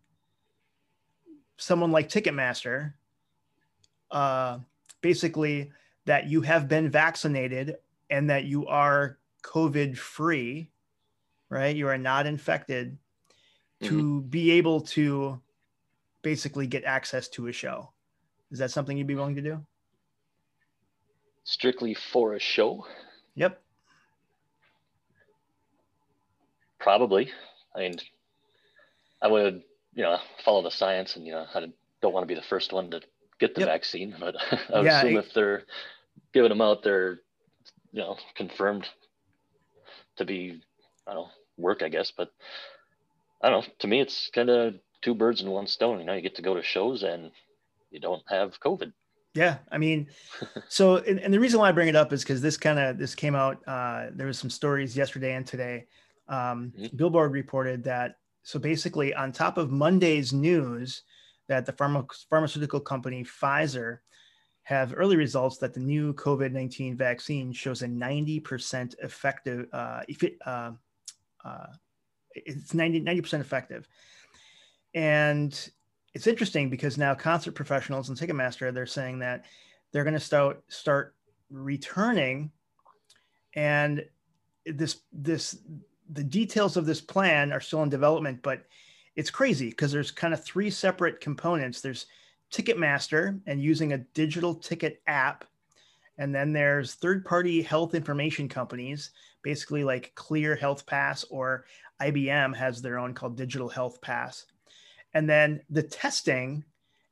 someone 1.58 1.92
like 1.92 2.08
Ticketmaster, 2.08 2.92
uh, 4.10 4.58
basically 5.00 5.70
that 6.06 6.26
you 6.26 6.40
have 6.40 6.66
been 6.66 6.90
vaccinated 6.90 7.76
and 8.10 8.28
that 8.28 8.46
you 8.46 8.66
are 8.66 9.18
COVID 9.44 9.96
free, 9.96 10.70
right? 11.48 11.76
You 11.76 11.86
are 11.86 11.96
not 11.98 12.26
infected 12.26 12.98
to 13.82 14.22
be 14.22 14.50
able 14.50 14.80
to 14.80 15.40
basically 16.22 16.66
get 16.66 16.82
access 16.82 17.28
to 17.28 17.46
a 17.46 17.52
show. 17.52 17.92
Is 18.50 18.58
that 18.58 18.72
something 18.72 18.98
you'd 18.98 19.06
be 19.06 19.14
willing 19.14 19.36
to 19.36 19.42
do? 19.42 19.64
Strictly 21.44 21.94
for 21.94 22.34
a 22.34 22.40
show, 22.40 22.84
Yep. 23.36 23.62
probably. 26.80 27.30
I 27.76 27.80
mean, 27.80 27.98
I 29.20 29.28
would, 29.28 29.62
you 29.94 30.02
know, 30.02 30.18
follow 30.44 30.62
the 30.62 30.70
science, 30.70 31.16
and 31.16 31.26
you 31.26 31.32
know, 31.32 31.46
I 31.54 31.66
don't 32.02 32.12
want 32.14 32.22
to 32.22 32.32
be 32.34 32.38
the 32.38 32.46
first 32.46 32.72
one 32.72 32.90
to 32.90 33.00
get 33.40 33.54
the 33.54 33.60
Yep. 33.62 33.68
vaccine, 33.68 34.14
but 34.18 34.36
I 34.72 34.78
would 34.78 34.84
Yeah, 34.86 34.98
assume 34.98 35.16
it- 35.16 35.26
if 35.26 35.32
they're 35.34 35.64
giving 36.32 36.50
them 36.50 36.60
out, 36.60 36.82
they're, 36.82 37.20
you 37.92 38.00
know, 38.00 38.16
confirmed 38.36 38.86
to 40.16 40.24
be, 40.24 40.60
I 41.06 41.14
don't 41.14 41.24
know, 41.24 41.30
work, 41.56 41.82
I 41.82 41.88
guess. 41.88 42.12
But 42.16 42.30
I 43.42 43.50
don't 43.50 43.66
know. 43.66 43.72
To 43.80 43.86
me, 43.86 44.00
it's 44.00 44.30
kind 44.34 44.50
of 44.50 44.74
two 45.02 45.14
birds 45.14 45.40
in 45.40 45.50
one 45.50 45.66
stone. 45.66 45.98
You 46.00 46.04
know, 46.04 46.14
you 46.14 46.20
get 46.22 46.34
to 46.36 46.42
go 46.42 46.54
to 46.54 46.62
shows 46.62 47.02
and 47.02 47.30
you 47.90 48.00
don't 48.00 48.22
have 48.28 48.58
COVID. 48.60 48.92
Yeah. 49.34 49.58
I 49.70 49.78
mean, 49.78 50.08
so, 50.68 50.96
and, 50.96 51.20
and 51.20 51.32
the 51.32 51.38
reason 51.40 51.60
why 51.60 51.68
I 51.68 51.72
bring 51.72 51.88
it 51.88 51.96
up 51.96 52.12
is 52.12 52.22
because 52.24 52.42
this 52.42 52.56
kind 52.56 52.78
of, 52.78 52.98
this 52.98 53.14
came 53.14 53.34
out, 53.36 53.62
uh, 53.68 54.08
there 54.12 54.26
was 54.26 54.38
some 54.38 54.50
stories 54.50 54.96
yesterday 54.96 55.34
and 55.34 55.46
today. 55.46 55.86
Um, 56.28 56.72
Mhm. 56.76 56.96
Billboard 56.96 57.32
reported 57.32 57.84
that, 57.84 58.16
so 58.48 58.58
basically 58.58 59.12
on 59.12 59.30
top 59.30 59.58
of 59.58 59.70
Monday's 59.70 60.32
news 60.32 61.02
that 61.48 61.66
the 61.66 61.72
pharma, 61.74 62.08
pharmaceutical 62.30 62.80
company 62.80 63.22
Pfizer 63.22 63.98
have 64.62 64.94
early 64.96 65.16
results 65.16 65.58
that 65.58 65.74
the 65.74 65.80
new 65.80 66.14
COVID-19 66.14 66.96
vaccine 66.96 67.52
shows 67.52 67.82
a 67.82 67.86
90% 67.86 68.94
effective, 69.02 69.66
uh, 69.74 70.00
it, 70.08 70.38
uh, 70.46 70.70
uh, 71.44 71.66
it's 72.34 72.72
90, 72.72 73.02
90% 73.02 73.38
effective. 73.38 73.86
And 74.94 75.52
it's 76.14 76.26
interesting 76.26 76.70
because 76.70 76.96
now 76.96 77.14
concert 77.14 77.52
professionals 77.52 78.08
and 78.08 78.16
Ticketmaster 78.16 78.72
they're 78.72 78.86
saying 78.86 79.18
that 79.18 79.44
they're 79.92 80.04
going 80.04 80.14
to 80.14 80.20
start 80.20 80.64
start 80.68 81.14
returning, 81.50 82.50
and 83.54 84.06
this 84.64 85.02
this 85.12 85.58
the 86.10 86.24
details 86.24 86.76
of 86.76 86.86
this 86.86 87.00
plan 87.00 87.52
are 87.52 87.60
still 87.60 87.82
in 87.82 87.88
development, 87.88 88.40
but 88.42 88.64
it's 89.16 89.30
crazy 89.30 89.70
because 89.70 89.92
there's 89.92 90.10
kind 90.10 90.32
of 90.32 90.44
three 90.44 90.70
separate 90.70 91.20
components. 91.20 91.80
There's 91.80 92.06
Ticketmaster 92.52 93.40
and 93.46 93.62
using 93.62 93.92
a 93.92 93.98
digital 93.98 94.54
ticket 94.54 95.02
app. 95.06 95.44
And 96.16 96.34
then 96.34 96.52
there's 96.52 96.94
third 96.94 97.24
party 97.24 97.62
health 97.62 97.94
information 97.94 98.48
companies, 98.48 99.10
basically 99.42 99.84
like 99.84 100.12
Clear 100.14 100.56
Health 100.56 100.86
Pass 100.86 101.24
or 101.30 101.66
IBM 102.00 102.56
has 102.56 102.80
their 102.80 102.98
own 102.98 103.12
called 103.12 103.36
Digital 103.36 103.68
Health 103.68 104.00
Pass. 104.00 104.46
And 105.14 105.28
then 105.28 105.60
the 105.70 105.82
testing 105.82 106.64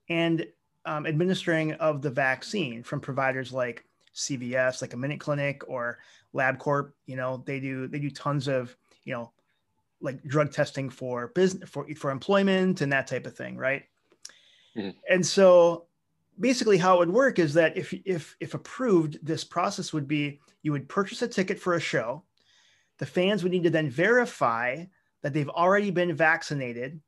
and 0.09 0.47
um, 0.85 1.07
administering 1.07 1.73
of 1.75 2.03
the 2.03 2.11
vaccine 2.11 2.83
from 2.83 3.01
providers 3.01 3.53
like 3.53 3.85
CVS, 4.15 4.81
like 4.81 4.95
a 4.95 4.97
Minute 4.97 5.21
Clinic 5.21 5.63
or 5.69 5.99
LabCorp. 6.35 6.93
You 7.07 7.17
know, 7.17 7.43
they 7.47 7.61
do 7.61 7.89
they 7.89 7.99
do 7.99 8.11
tons 8.11 8.49
of 8.49 8.77
you 9.07 9.15
know 9.15 9.33
like 10.03 10.23
drug 10.25 10.53
testing 10.53 10.91
for 10.91 11.29
business 11.29 11.69
for 11.71 11.87
for 11.97 12.11
employment 12.11 12.83
and 12.83 12.93
that 12.93 13.07
type 13.07 13.27
of 13.27 13.35
thing, 13.35 13.57
right? 13.57 13.85
Mm-hmm. 14.77 14.91
And 15.09 15.25
so 15.25 15.87
basically 16.39 16.77
how 16.77 16.97
it 16.97 16.99
would 16.99 17.11
work 17.11 17.39
is 17.39 17.55
that 17.55 17.77
if 17.77 17.95
if 18.05 18.37
if 18.41 18.55
approved, 18.55 19.19
this 19.23 19.45
process 19.45 19.93
would 19.93 20.07
be 20.07 20.41
you 20.63 20.73
would 20.73 20.89
purchase 20.89 21.23
a 21.23 21.29
ticket 21.29 21.59
for 21.59 21.75
a 21.75 21.81
show. 21.81 22.25
The 22.99 23.07
fans 23.07 23.43
would 23.43 23.53
need 23.53 23.65
to 23.65 23.71
then 23.71 23.91
verify 23.91 24.85
that 25.23 25.33
they've 25.33 25.49
already 25.49 25.91
been 25.91 26.15
vaccinated. 26.15 27.01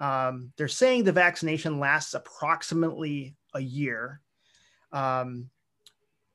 Um, 0.00 0.52
they're 0.56 0.68
saying 0.68 1.04
the 1.04 1.12
vaccination 1.12 1.78
lasts 1.78 2.14
approximately 2.14 3.36
a 3.54 3.60
year, 3.60 4.20
um, 4.92 5.50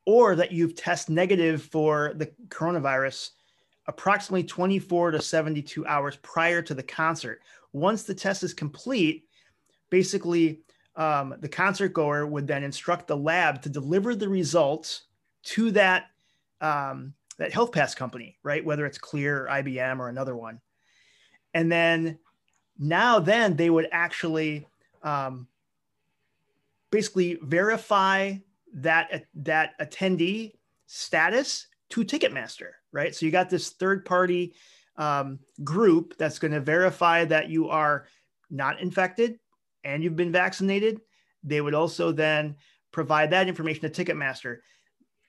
or 0.05 0.35
that 0.35 0.51
you've 0.51 0.75
test 0.75 1.09
negative 1.09 1.63
for 1.63 2.13
the 2.15 2.31
coronavirus 2.47 3.31
approximately 3.89 4.43
24 4.43 5.11
to 5.11 5.21
72 5.21 5.85
hours 5.87 6.15
prior 6.17 6.61
to 6.61 6.75
the 6.75 6.83
concert. 6.83 7.41
Once 7.73 8.03
the 8.03 8.13
test 8.13 8.43
is 8.43 8.53
complete, 8.53 9.25
basically 9.89 10.61
um, 10.95 11.33
the 11.39 11.49
concert 11.49 11.89
goer 11.89 12.27
would 12.27 12.45
then 12.45 12.63
instruct 12.63 13.07
the 13.07 13.17
lab 13.17 13.63
to 13.63 13.69
deliver 13.69 14.13
the 14.13 14.29
results 14.29 15.05
to 15.41 15.71
that 15.71 16.05
um, 16.61 17.13
that 17.39 17.51
health 17.51 17.71
pass 17.71 17.95
company, 17.95 18.37
right? 18.43 18.63
Whether 18.63 18.85
it's 18.85 18.97
Clear, 18.97 19.45
or 19.45 19.47
IBM, 19.47 19.99
or 19.99 20.09
another 20.09 20.35
one, 20.35 20.59
and 21.53 21.71
then 21.71 22.19
now 22.77 23.19
then 23.19 23.55
they 23.55 23.71
would 23.71 23.87
actually 23.91 24.67
um, 25.01 25.47
basically 26.91 27.39
verify 27.41 28.35
that 28.73 29.25
that 29.33 29.79
attendee 29.79 30.53
status 30.85 31.67
to 31.89 32.03
Ticketmaster, 32.03 32.71
right? 32.91 33.13
So 33.15 33.25
you 33.25 33.31
got 33.31 33.49
this 33.49 33.69
third 33.71 34.05
party 34.05 34.53
um, 34.97 35.39
group 35.63 36.15
that's 36.17 36.39
going 36.39 36.51
to 36.51 36.59
verify 36.59 37.25
that 37.25 37.49
you 37.49 37.69
are 37.69 38.07
not 38.49 38.79
infected 38.81 39.39
and 39.83 40.03
you've 40.03 40.15
been 40.15 40.31
vaccinated. 40.31 41.01
They 41.43 41.61
would 41.61 41.73
also 41.73 42.11
then 42.11 42.55
provide 42.91 43.31
that 43.31 43.47
information 43.47 43.89
to 43.89 44.05
Ticketmaster. 44.05 44.57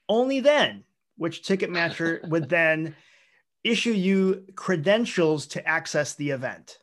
Only 0.09 0.41
then, 0.41 0.85
which 1.17 1.43
Ticketmaster 1.43 2.27
would 2.29 2.49
then 2.49 2.97
issue 3.63 3.93
you 3.93 4.47
credentials 4.57 5.47
to 5.49 5.67
access 5.67 6.15
the 6.15 6.31
event, 6.31 6.79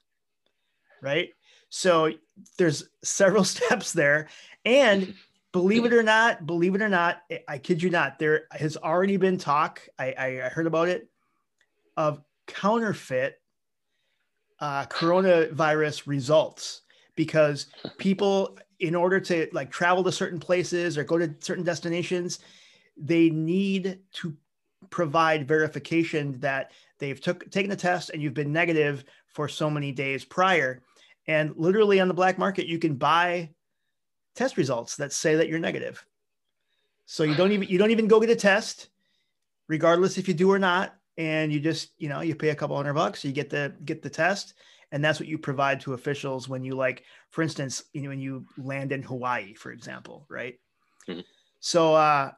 right? 1.01 1.29
So 1.69 2.11
there's 2.57 2.87
several 3.03 3.43
steps 3.55 3.93
there. 3.93 4.29
And 4.63 5.15
believe 5.61 5.85
it 5.85 5.93
or 5.93 6.03
not, 6.03 6.45
believe 6.45 6.75
it 6.75 6.81
or 6.81 6.89
not, 6.89 7.23
I 7.47 7.57
kid 7.57 7.81
you 7.81 7.89
not, 7.89 8.19
there 8.19 8.45
has 8.51 8.77
already 8.77 9.17
been 9.17 9.37
talk. 9.37 9.81
I, 9.97 10.13
I 10.17 10.49
heard 10.49 10.67
about 10.67 10.87
it 10.87 11.09
of 11.95 12.21
counterfeit 12.45 13.41
uh, 14.59 14.85
coronavirus 14.85 16.05
results 16.05 16.81
because 17.15 17.67
people, 17.97 18.57
in 18.79 18.93
order 18.93 19.19
to 19.19 19.47
like 19.51 19.71
travel 19.71 20.03
to 20.03 20.11
certain 20.11 20.39
places 20.39 20.97
or 20.97 21.03
go 21.03 21.17
to 21.17 21.33
certain 21.39 21.63
destinations, 21.63 22.39
they 22.95 23.29
need 23.29 23.99
to 24.13 24.35
provide 24.91 25.47
verification 25.47 26.39
that 26.39 26.71
they've 26.99 27.19
took 27.19 27.49
taken 27.49 27.69
the 27.69 27.75
test 27.75 28.11
and 28.11 28.21
you've 28.21 28.33
been 28.35 28.53
negative 28.53 29.03
for 29.27 29.47
so 29.47 29.69
many 29.69 29.91
days 29.91 30.23
prior. 30.23 30.83
And 31.27 31.53
literally 31.57 31.99
on 31.99 32.07
the 32.07 32.13
black 32.13 32.37
market, 32.37 32.67
you 32.67 32.79
can 32.79 32.95
buy 32.95 33.49
test 34.37 34.55
results 34.55 34.95
that 34.97 35.11
say 35.11 35.35
that 35.35 35.49
you're 35.49 35.59
negative. 35.59 36.05
So 37.05 37.23
you 37.23 37.35
don't 37.35 37.51
even 37.51 37.67
you 37.67 37.77
don't 37.77 37.91
even 37.91 38.07
go 38.07 38.19
get 38.19 38.29
a 38.29 38.35
test, 38.35 38.89
regardless 39.67 40.17
if 40.17 40.27
you 40.27 40.33
do 40.33 40.51
or 40.51 40.59
not, 40.59 40.95
and 41.17 41.51
you 41.51 41.59
just 41.59 41.91
you 41.97 42.09
know 42.09 42.21
you 42.21 42.35
pay 42.35 42.49
a 42.49 42.55
couple 42.55 42.75
hundred 42.75 42.93
bucks, 42.93 43.25
you 43.25 43.31
get 43.31 43.49
the 43.49 43.73
get 43.83 44.01
the 44.01 44.09
test, 44.09 44.53
and 44.91 45.03
that's 45.03 45.19
what 45.19 45.27
you 45.27 45.37
provide 45.37 45.79
to 45.81 45.93
officials 45.93 46.47
when 46.47 46.63
you 46.63 46.75
like, 46.75 47.03
for 47.31 47.41
instance, 47.41 47.83
you 47.93 48.03
know 48.03 48.09
when 48.09 48.19
you 48.19 48.45
land 48.57 48.91
in 48.91 49.01
Hawaii, 49.03 49.53
for 49.53 49.71
example, 49.71 50.25
right? 50.29 50.59
Mm-hmm. 51.07 51.21
So 51.59 51.95
uh, 51.95 52.31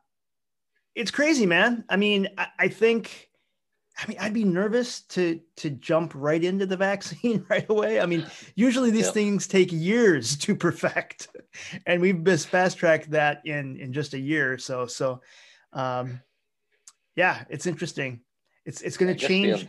it's 0.95 1.11
crazy, 1.11 1.45
man. 1.45 1.83
I 1.89 1.97
mean, 1.97 2.29
I, 2.37 2.47
I 2.59 2.67
think 2.67 3.28
I 4.01 4.07
mean, 4.07 4.17
I'd 4.19 4.33
be 4.33 4.45
nervous 4.45 5.01
to 5.01 5.39
to 5.57 5.69
jump 5.69 6.13
right 6.15 6.43
into 6.43 6.65
the 6.65 6.77
vaccine 6.89 7.45
right 7.49 7.69
away. 7.69 7.99
I 7.99 8.05
mean, 8.05 8.25
usually 8.55 8.91
these 8.91 9.11
things 9.11 9.47
take 9.47 9.71
years 9.71 10.37
to 10.37 10.55
perfect, 10.55 11.27
and 11.85 12.01
we've 12.01 12.23
just 12.23 12.47
fast 12.47 12.77
tracked 12.77 13.11
that 13.11 13.45
in 13.45 13.77
in 13.77 13.91
just 13.93 14.13
a 14.13 14.19
year 14.19 14.53
or 14.53 14.57
so. 14.57 14.85
So, 14.85 15.21
um, 15.73 16.21
yeah, 17.15 17.43
it's 17.49 17.67
interesting. 17.67 18.21
It's 18.65 18.81
it's 18.81 18.97
going 18.97 19.15
to 19.15 19.27
change. 19.27 19.67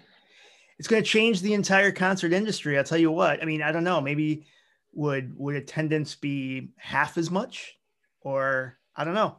It's 0.79 0.89
going 0.89 1.03
to 1.03 1.09
change 1.09 1.43
the 1.43 1.53
entire 1.53 1.93
concert 1.93 2.33
industry. 2.33 2.79
I'll 2.79 2.85
tell 2.85 2.99
you 2.99 3.11
what. 3.11 3.43
I 3.43 3.45
mean, 3.45 3.63
I 3.63 3.71
don't 3.71 3.85
know. 3.85 4.01
Maybe 4.01 4.47
would 4.93 5.37
would 5.37 5.57
attendance 5.57 6.15
be 6.15 6.71
half 6.77 7.19
as 7.19 7.31
much, 7.31 7.77
or 8.21 8.79
I 8.95 9.05
don't 9.05 9.15
know. 9.15 9.37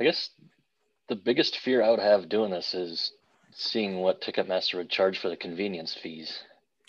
I 0.00 0.04
guess 0.04 0.30
the 1.08 1.16
biggest 1.16 1.58
fear 1.58 1.82
I 1.82 1.90
would 1.90 2.00
have 2.00 2.28
doing 2.28 2.50
this 2.50 2.74
is 2.74 3.12
seeing 3.52 3.98
what 3.98 4.20
Ticketmaster 4.20 4.74
would 4.74 4.90
charge 4.90 5.18
for 5.18 5.28
the 5.28 5.36
convenience 5.36 5.94
fees. 5.94 6.40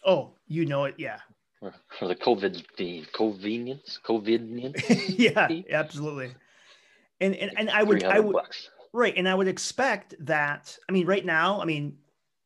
Oh, 0.05 0.31
you 0.47 0.65
know 0.65 0.85
it, 0.85 0.95
yeah. 0.97 1.19
For 1.99 2.07
the 2.07 2.15
COVID 2.15 2.63
the 2.77 3.05
convenience, 3.13 3.99
convenience. 4.03 4.81
yeah, 5.09 5.47
absolutely. 5.69 6.33
And 7.19 7.35
and, 7.35 7.51
and 7.55 7.69
I 7.69 7.83
would 7.83 8.03
I 8.03 8.19
would 8.19 8.33
bucks. 8.33 8.69
right, 8.93 9.13
and 9.15 9.29
I 9.29 9.35
would 9.35 9.47
expect 9.47 10.15
that. 10.21 10.75
I 10.89 10.91
mean, 10.91 11.05
right 11.05 11.23
now, 11.23 11.61
I 11.61 11.65
mean, 11.65 11.97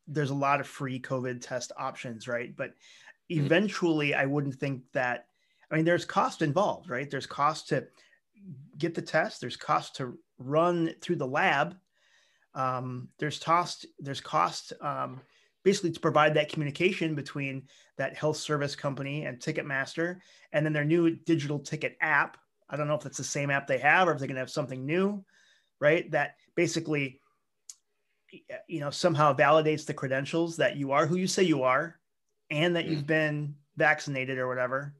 there's 0.06 0.32
a 0.32 0.36
lot 0.36 0.60
of 0.60 0.68
free 0.68 1.00
COVID 1.00 1.40
test 1.42 1.72
options, 1.78 2.28
right? 2.28 2.54
But 2.54 2.72
mm-hmm. 3.32 3.46
eventually, 3.46 4.10
mm-hmm. 4.10 4.22
I 4.22 4.26
wouldn't 4.26 4.56
think 4.56 4.82
that. 4.92 5.28
I 5.72 5.78
mean, 5.78 5.86
there's 5.86 6.06
cost 6.06 6.42
involved, 6.42 6.90
right? 6.90 7.10
There's 7.10 7.26
cost 7.26 7.70
to 7.70 7.88
get 8.78 8.96
the 8.96 9.02
test. 9.02 9.40
There's 9.40 9.58
cost 9.58 9.96
to 9.96 10.18
run 10.38 10.94
through 11.00 11.16
the 11.16 11.28
lab 11.28 11.76
um, 12.56 13.10
there's 13.20 13.40
cost 13.40 13.86
there's 14.00 14.22
cost 14.22 14.74
um, 14.82 15.22
basically 15.64 15.92
to 15.92 16.00
provide 16.00 16.34
that 16.34 16.52
communication 16.52 17.16
between 17.16 17.64
that 17.98 18.16
health 18.16 18.38
service 18.38 18.76
company 18.76 19.26
and 19.26 19.40
ticketmaster 19.40 20.18
and 20.54 20.66
then 20.66 20.74
their 20.74 20.86
new 20.86 21.12
digital 21.12 21.60
ticket 21.60 21.98
app. 22.02 22.38
I 22.70 22.78
don't 22.78 22.88
know 22.88 22.96
if 22.96 23.02
that's 23.02 23.18
the 23.18 23.24
same 23.24 23.52
app 23.52 23.68
they 23.68 23.78
have 23.78 24.08
or 24.08 24.14
if 24.14 24.20
they're 24.20 24.28
going 24.28 24.36
to 24.36 24.42
have 24.42 24.50
something 24.50 24.86
new 24.86 25.24
right? 25.80 26.10
That 26.12 26.36
basically 26.56 27.20
you 28.68 28.80
know 28.80 28.90
somehow 28.90 29.34
validates 29.34 29.86
the 29.86 29.94
credentials 29.94 30.58
that 30.58 30.76
you 30.76 30.92
are 30.92 31.06
who 31.06 31.16
you 31.16 31.28
say 31.28 31.44
you 31.44 31.64
are 31.64 32.00
and 32.50 32.76
that 32.76 32.86
you've 32.86 33.08
been 33.08 33.56
vaccinated 33.78 34.38
or 34.38 34.48
whatever. 34.48 34.94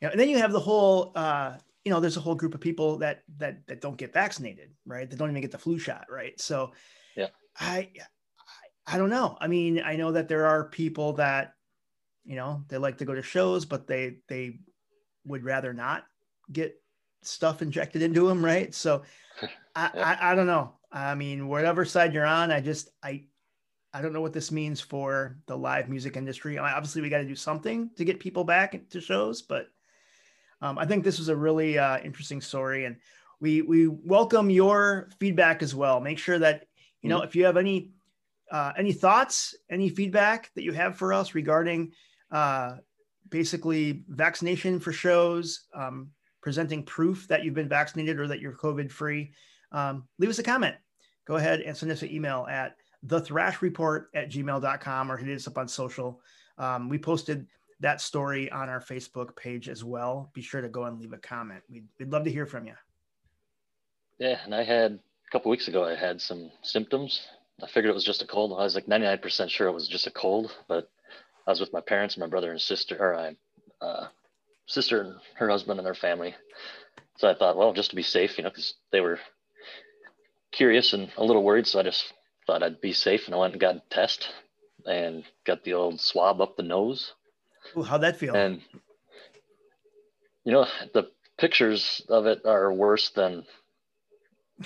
You 0.00 0.06
know, 0.06 0.12
and 0.12 0.20
then 0.20 0.28
you 0.28 0.38
have 0.38 0.52
the 0.52 0.60
whole 0.60 1.12
uh, 1.14 1.56
you 1.84 1.90
know, 1.90 2.00
there's 2.00 2.16
a 2.16 2.20
whole 2.20 2.34
group 2.34 2.54
of 2.54 2.60
people 2.60 2.98
that 2.98 3.22
that 3.38 3.66
that 3.66 3.80
don't 3.80 3.96
get 3.96 4.12
vaccinated, 4.12 4.70
right? 4.84 5.08
They 5.08 5.16
don't 5.16 5.30
even 5.30 5.40
get 5.42 5.50
the 5.50 5.58
flu 5.58 5.78
shot, 5.78 6.06
right? 6.10 6.38
So, 6.40 6.72
yeah, 7.16 7.28
I, 7.58 7.90
I, 8.86 8.94
I 8.94 8.98
don't 8.98 9.10
know. 9.10 9.36
I 9.40 9.46
mean, 9.46 9.82
I 9.84 9.96
know 9.96 10.12
that 10.12 10.28
there 10.28 10.46
are 10.46 10.64
people 10.64 11.14
that, 11.14 11.54
you 12.24 12.36
know, 12.36 12.64
they 12.68 12.76
like 12.76 12.98
to 12.98 13.04
go 13.04 13.14
to 13.14 13.22
shows, 13.22 13.64
but 13.64 13.86
they 13.86 14.18
they 14.28 14.58
would 15.24 15.44
rather 15.44 15.72
not 15.72 16.04
get 16.52 16.74
stuff 17.22 17.62
injected 17.62 18.02
into 18.02 18.26
them, 18.28 18.44
right? 18.44 18.74
So, 18.74 19.02
I. 19.74 19.90
I 19.94 20.32
I 20.32 20.34
don't 20.34 20.46
know. 20.46 20.74
I 20.92 21.14
mean, 21.14 21.48
whatever 21.48 21.84
side 21.84 22.12
you're 22.12 22.26
on, 22.26 22.50
I 22.50 22.60
just 22.60 22.90
I 23.02 23.24
I 23.94 24.02
don't 24.02 24.12
know 24.12 24.20
what 24.20 24.32
this 24.32 24.52
means 24.52 24.80
for 24.80 25.38
the 25.46 25.56
live 25.56 25.88
music 25.88 26.16
industry. 26.16 26.58
I 26.58 26.62
mean, 26.62 26.72
obviously, 26.72 27.00
we 27.02 27.08
got 27.08 27.18
to 27.18 27.24
do 27.24 27.36
something 27.36 27.90
to 27.96 28.04
get 28.04 28.20
people 28.20 28.44
back 28.44 28.88
to 28.90 29.00
shows, 29.00 29.40
but 29.42 29.68
um, 30.62 30.78
I 30.78 30.86
think 30.86 31.04
this 31.04 31.18
was 31.18 31.28
a 31.28 31.36
really 31.36 31.78
uh, 31.78 31.98
interesting 31.98 32.40
story, 32.40 32.84
and 32.84 32.96
we 33.40 33.62
we 33.62 33.88
welcome 33.88 34.50
your 34.50 35.08
feedback 35.18 35.62
as 35.62 35.74
well. 35.74 36.00
Make 36.00 36.18
sure 36.18 36.38
that 36.38 36.66
you 37.02 37.08
know 37.08 37.18
mm-hmm. 37.18 37.28
if 37.28 37.36
you 37.36 37.44
have 37.44 37.56
any 37.56 37.90
uh, 38.50 38.72
any 38.76 38.92
thoughts, 38.92 39.54
any 39.70 39.88
feedback 39.88 40.50
that 40.54 40.62
you 40.62 40.72
have 40.72 40.96
for 40.96 41.12
us 41.12 41.34
regarding 41.34 41.92
uh, 42.30 42.76
basically 43.28 44.04
vaccination 44.08 44.80
for 44.80 44.92
shows, 44.92 45.66
um, 45.74 46.10
presenting 46.42 46.82
proof 46.82 47.28
that 47.28 47.44
you've 47.44 47.54
been 47.54 47.68
vaccinated 47.68 48.18
or 48.18 48.26
that 48.26 48.40
you're 48.40 48.56
COVID 48.56 48.90
free, 48.90 49.32
um, 49.72 50.06
leave 50.18 50.30
us 50.30 50.38
a 50.38 50.42
comment. 50.42 50.74
Go 51.26 51.36
ahead 51.36 51.60
and 51.60 51.76
send 51.76 51.92
us 51.92 52.02
an 52.02 52.12
email 52.12 52.46
at 52.50 52.76
the 53.04 53.20
thrash 53.20 53.62
report 53.62 54.10
at 54.14 54.30
gmail.com 54.30 55.12
or 55.12 55.16
hit 55.16 55.34
us 55.34 55.46
up 55.46 55.58
on 55.58 55.68
social. 55.68 56.20
Um, 56.58 56.88
we 56.88 56.98
posted 56.98 57.46
that 57.80 58.00
story 58.00 58.50
on 58.50 58.68
our 58.68 58.80
Facebook 58.80 59.34
page 59.36 59.68
as 59.68 59.82
well. 59.82 60.30
Be 60.34 60.42
sure 60.42 60.60
to 60.60 60.68
go 60.68 60.84
and 60.84 60.98
leave 60.98 61.12
a 61.12 61.18
comment. 61.18 61.62
We'd, 61.68 61.86
we'd 61.98 62.12
love 62.12 62.24
to 62.24 62.30
hear 62.30 62.46
from 62.46 62.66
you. 62.66 62.74
Yeah, 64.18 64.38
and 64.44 64.54
I 64.54 64.64
had 64.64 64.92
a 64.92 65.30
couple 65.32 65.50
weeks 65.50 65.68
ago, 65.68 65.84
I 65.84 65.94
had 65.94 66.20
some 66.20 66.50
symptoms. 66.62 67.26
I 67.62 67.66
figured 67.66 67.90
it 67.90 67.94
was 67.94 68.04
just 68.04 68.22
a 68.22 68.26
cold. 68.26 68.52
I 68.52 68.64
was 68.64 68.74
like 68.74 68.86
99% 68.86 69.50
sure 69.50 69.68
it 69.68 69.72
was 69.72 69.88
just 69.88 70.06
a 70.06 70.10
cold, 70.10 70.54
but 70.68 70.90
I 71.46 71.50
was 71.50 71.60
with 71.60 71.72
my 71.72 71.80
parents, 71.80 72.16
my 72.16 72.26
brother 72.26 72.50
and 72.50 72.60
sister, 72.60 72.96
or 73.00 73.14
my 73.14 73.86
uh, 73.86 74.08
sister 74.66 75.00
and 75.00 75.14
her 75.36 75.48
husband 75.48 75.78
and 75.78 75.86
their 75.86 75.94
family. 75.94 76.34
So 77.16 77.28
I 77.28 77.34
thought, 77.34 77.56
well, 77.56 77.72
just 77.72 77.90
to 77.90 77.96
be 77.96 78.02
safe, 78.02 78.38
you 78.38 78.44
know, 78.44 78.50
because 78.50 78.74
they 78.92 79.00
were 79.00 79.18
curious 80.52 80.92
and 80.92 81.10
a 81.16 81.24
little 81.24 81.42
worried. 81.42 81.66
So 81.66 81.80
I 81.80 81.82
just 81.82 82.12
thought 82.46 82.62
I'd 82.62 82.80
be 82.80 82.92
safe 82.92 83.26
and 83.26 83.34
I 83.34 83.38
went 83.38 83.52
and 83.52 83.60
got 83.60 83.76
a 83.76 83.82
test 83.90 84.28
and 84.86 85.24
got 85.44 85.64
the 85.64 85.74
old 85.74 86.00
swab 86.00 86.40
up 86.40 86.56
the 86.56 86.62
nose. 86.62 87.12
Ooh, 87.76 87.82
how'd 87.82 88.02
that 88.02 88.16
feel? 88.16 88.34
And, 88.34 88.60
you 90.44 90.52
know, 90.52 90.66
the 90.94 91.10
pictures 91.38 92.02
of 92.08 92.26
it 92.26 92.44
are 92.44 92.72
worse 92.72 93.10
than 93.10 93.44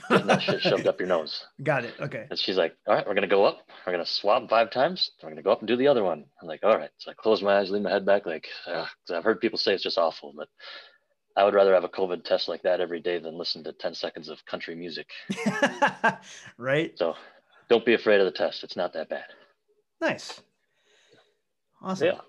getting 0.09 0.27
that 0.27 0.43
shit 0.43 0.61
shoved 0.61 0.87
up 0.87 0.99
your 0.99 1.09
nose. 1.09 1.45
Got 1.63 1.85
it. 1.85 1.95
Okay. 2.01 2.27
And 2.29 2.39
she's 2.39 2.57
like, 2.57 2.77
all 2.87 2.95
right, 2.95 3.07
we're 3.07 3.15
going 3.15 3.23
to 3.23 3.29
go 3.29 3.45
up. 3.45 3.59
We're 3.87 3.93
going 3.93 4.05
to 4.05 4.11
swab 4.11 4.49
five 4.49 4.71
times. 4.71 5.11
We're 5.23 5.29
going 5.31 5.37
to 5.37 5.43
go 5.43 5.53
up 5.53 5.61
and 5.61 5.69
do 5.69 5.77
the 5.77 5.89
other 5.89 6.03
one. 6.03 6.25
I'm 6.41 6.49
like, 6.49 6.61
all 6.65 6.77
right. 6.77 6.91
So 6.99 7.11
I 7.11 7.15
close 7.15 7.43
my 7.43 7.59
eyes, 7.59 7.71
lean 7.71 7.83
my 7.83 7.91
head 7.91 8.07
back, 8.07 8.27
like, 8.27 8.49
because 8.65 8.89
I've 9.13 9.25
heard 9.25 9.41
people 9.41 9.59
say 9.59 9.75
it's 9.75 9.83
just 9.83 9.99
awful, 9.99 10.33
but 10.37 10.49
I 11.37 11.45
would 11.45 11.55
rather 11.55 11.75
have 11.75 11.85
a 11.85 11.89
COVID 11.89 12.25
test 12.25 12.49
like 12.49 12.63
that 12.63 12.81
every 12.81 13.01
day 13.01 13.19
than 13.19 13.37
listen 13.37 13.65
to 13.65 13.73
10 13.73 13.95
seconds 13.95 14.29
of 14.29 14.45
country 14.47 14.75
music. 14.75 15.09
right. 16.59 16.97
So 16.97 17.15
don't 17.69 17.85
be 17.85 17.95
afraid 17.95 18.21
of 18.21 18.27
the 18.27 18.33
test. 18.33 18.63
It's 18.65 18.77
not 18.77 18.93
that 18.93 19.09
bad. 19.09 19.25
Nice. 20.01 20.41
Awesome. 21.83 22.07
Yeah. 22.07 22.21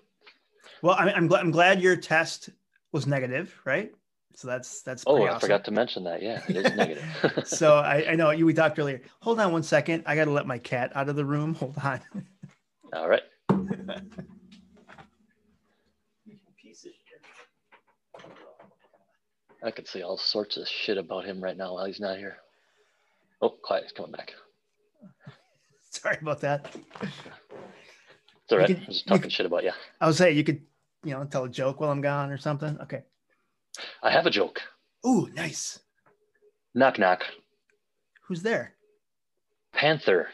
Well, 0.82 0.94
I 0.98 1.10
I'm 1.12 1.26
glad, 1.26 1.40
I'm 1.40 1.50
glad 1.50 1.80
your 1.80 1.96
test 1.96 2.50
was 2.92 3.06
negative, 3.06 3.54
right? 3.64 3.92
So 4.34 4.48
that's 4.48 4.82
that's 4.82 5.02
Oh, 5.06 5.22
I 5.22 5.28
awesome. 5.30 5.40
forgot 5.40 5.64
to 5.64 5.70
mention 5.70 6.04
that. 6.04 6.22
Yeah, 6.22 6.42
it 6.48 6.56
is 6.56 6.74
negative. 6.74 7.04
so 7.46 7.76
I, 7.78 8.10
I 8.10 8.14
know 8.16 8.30
you 8.30 8.44
we 8.44 8.52
talked 8.54 8.78
earlier. 8.78 9.00
Hold 9.20 9.40
on 9.40 9.52
one 9.52 9.62
second. 9.62 10.04
I 10.06 10.14
gotta 10.14 10.30
let 10.30 10.46
my 10.46 10.58
cat 10.58 10.92
out 10.94 11.08
of 11.08 11.16
the 11.16 11.24
room. 11.24 11.54
Hold 11.60 11.76
on. 11.82 12.00
All 12.92 13.08
right. 13.08 13.22
I 19.64 19.70
could 19.70 19.88
say 19.88 20.02
all 20.02 20.18
sorts 20.18 20.56
of 20.58 20.68
shit 20.68 20.98
about 20.98 21.24
him 21.24 21.42
right 21.42 21.56
now 21.56 21.74
while 21.74 21.86
he's 21.86 21.98
not 22.00 22.18
here. 22.18 22.36
Oh, 23.40 23.48
quiet. 23.50 23.84
He's 23.84 23.92
coming 23.92 24.12
back. 24.12 24.32
Sorry 25.90 26.18
about 26.20 26.40
that. 26.42 26.74
It's 28.46 28.52
all 28.52 28.58
right. 28.58 28.66
could- 28.68 28.78
I'm 28.78 28.86
just 28.86 29.06
talking 29.06 29.22
could- 29.22 29.32
shit 29.32 29.46
about 29.46 29.64
you. 29.64 29.72
I 30.00 30.06
was 30.06 30.16
saying 30.18 30.36
you 30.36 30.44
could, 30.44 30.62
you 31.04 31.12
know, 31.12 31.24
tell 31.24 31.44
a 31.44 31.48
joke 31.48 31.80
while 31.80 31.90
I'm 31.90 32.00
gone 32.00 32.30
or 32.30 32.38
something. 32.38 32.78
Okay. 32.80 33.02
I 34.02 34.10
have 34.10 34.26
a 34.26 34.30
joke. 34.30 34.62
Ooh, 35.06 35.28
nice. 35.34 35.80
Knock, 36.74 36.98
knock. 36.98 37.24
Who's 38.28 38.42
there? 38.42 38.74
Panther. 39.72 40.28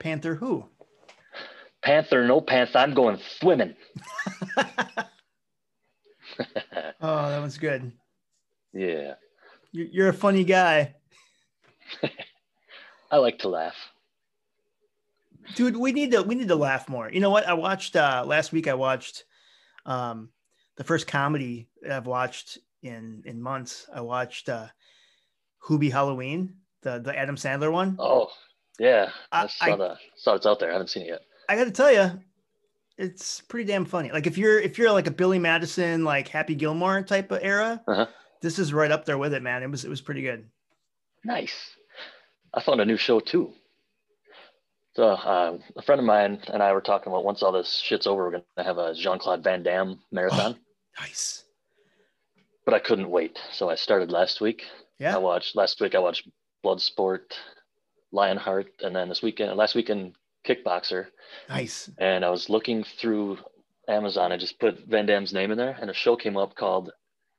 Panther 0.00 0.34
who? 0.34 0.64
Panther, 1.82 2.26
no 2.26 2.40
pants. 2.40 2.74
I'm 2.74 2.94
going 2.94 3.18
swimming. 3.38 3.74
Oh, 7.00 7.28
that 7.30 7.40
was 7.42 7.56
good. 7.58 7.92
yeah. 8.72 9.14
You're, 9.72 9.86
you're 9.86 10.08
a 10.08 10.12
funny 10.14 10.44
guy. 10.44 10.94
I 13.10 13.16
like 13.18 13.38
to 13.40 13.48
laugh. 13.48 13.74
Dude 15.54 15.76
we 15.76 15.92
need 15.92 16.10
to 16.12 16.22
we 16.22 16.34
need 16.34 16.48
to 16.48 16.56
laugh 16.56 16.88
more 16.88 17.10
you 17.10 17.20
know 17.20 17.30
what 17.30 17.46
i 17.46 17.54
watched 17.54 17.96
uh 17.96 18.24
last 18.26 18.52
week 18.52 18.66
i 18.68 18.74
watched 18.74 19.24
um 19.86 20.30
the 20.76 20.84
first 20.84 21.06
comedy 21.06 21.68
i've 21.90 22.06
watched 22.06 22.58
in 22.82 23.22
in 23.24 23.40
months 23.40 23.86
i 23.94 24.00
watched 24.00 24.48
uh 24.48 24.66
Hubie 25.68 25.90
Halloween, 25.90 26.54
the 26.82 27.00
the 27.00 27.16
Adam 27.18 27.34
Sandler 27.34 27.72
one. 27.72 27.96
Oh, 27.98 28.28
yeah. 28.78 29.10
I, 29.32 29.44
I- 29.44 29.46
saw 29.48 29.64
I- 29.64 29.76
the 29.76 29.96
saw 30.16 30.34
it's 30.34 30.46
out 30.46 30.60
there. 30.60 30.70
I 30.70 30.74
haven't 30.74 30.90
seen 30.90 31.02
it 31.04 31.08
yet. 31.08 31.22
I 31.48 31.56
got 31.56 31.64
to 31.64 31.72
tell 31.72 31.90
you, 31.92 32.20
it's 32.96 33.40
pretty 33.40 33.66
damn 33.66 33.84
funny. 33.84 34.12
Like 34.12 34.28
if 34.28 34.38
you're 34.38 34.60
if 34.60 34.78
you're 34.78 34.92
like 34.92 35.08
a 35.08 35.10
Billy 35.10 35.40
Madison, 35.40 36.04
like 36.04 36.28
Happy 36.28 36.54
Gilmore 36.54 37.02
type 37.02 37.32
of 37.32 37.40
era, 37.42 37.82
Uh-huh. 37.88 38.06
this 38.42 38.60
is 38.60 38.72
right 38.72 38.92
up 38.92 39.06
there 39.06 39.18
with 39.18 39.34
it, 39.34 39.42
man. 39.42 39.64
It 39.64 39.70
was 39.70 39.84
it 39.84 39.88
was 39.88 40.00
pretty 40.00 40.22
good. 40.22 40.46
Nice. 41.24 41.54
I 42.54 42.62
found 42.62 42.80
a 42.80 42.84
new 42.84 42.96
show 42.96 43.18
too. 43.18 43.52
So 44.96 45.08
uh, 45.08 45.58
a 45.76 45.82
friend 45.82 45.98
of 45.98 46.06
mine 46.06 46.40
and 46.50 46.62
I 46.62 46.72
were 46.72 46.80
talking 46.80 47.12
about 47.12 47.22
once 47.22 47.42
all 47.42 47.52
this 47.52 47.82
shit's 47.84 48.06
over, 48.06 48.24
we're 48.24 48.30
gonna 48.30 48.66
have 48.66 48.78
a 48.78 48.94
Jean 48.94 49.18
Claude 49.18 49.44
Van 49.44 49.62
Damme 49.62 49.98
marathon. 50.10 50.56
Nice. 50.98 51.44
But 52.64 52.72
I 52.72 52.78
couldn't 52.78 53.10
wait, 53.10 53.38
so 53.52 53.68
I 53.68 53.74
started 53.74 54.10
last 54.10 54.40
week. 54.40 54.62
Yeah. 54.98 55.14
I 55.14 55.18
watched 55.18 55.54
last 55.54 55.82
week. 55.82 55.94
I 55.94 55.98
watched 55.98 56.26
Bloodsport, 56.64 57.34
Lionheart, 58.10 58.68
and 58.82 58.96
then 58.96 59.10
this 59.10 59.20
weekend, 59.20 59.54
last 59.54 59.74
weekend, 59.74 60.14
Kickboxer. 60.48 61.08
Nice. 61.50 61.90
And 61.98 62.24
I 62.24 62.30
was 62.30 62.48
looking 62.48 62.82
through 62.82 63.36
Amazon. 63.88 64.32
I 64.32 64.38
just 64.38 64.58
put 64.58 64.78
Van 64.86 65.04
Damme's 65.04 65.34
name 65.34 65.50
in 65.50 65.58
there, 65.58 65.76
and 65.78 65.90
a 65.90 65.94
show 65.94 66.16
came 66.16 66.38
up 66.38 66.54
called 66.54 66.90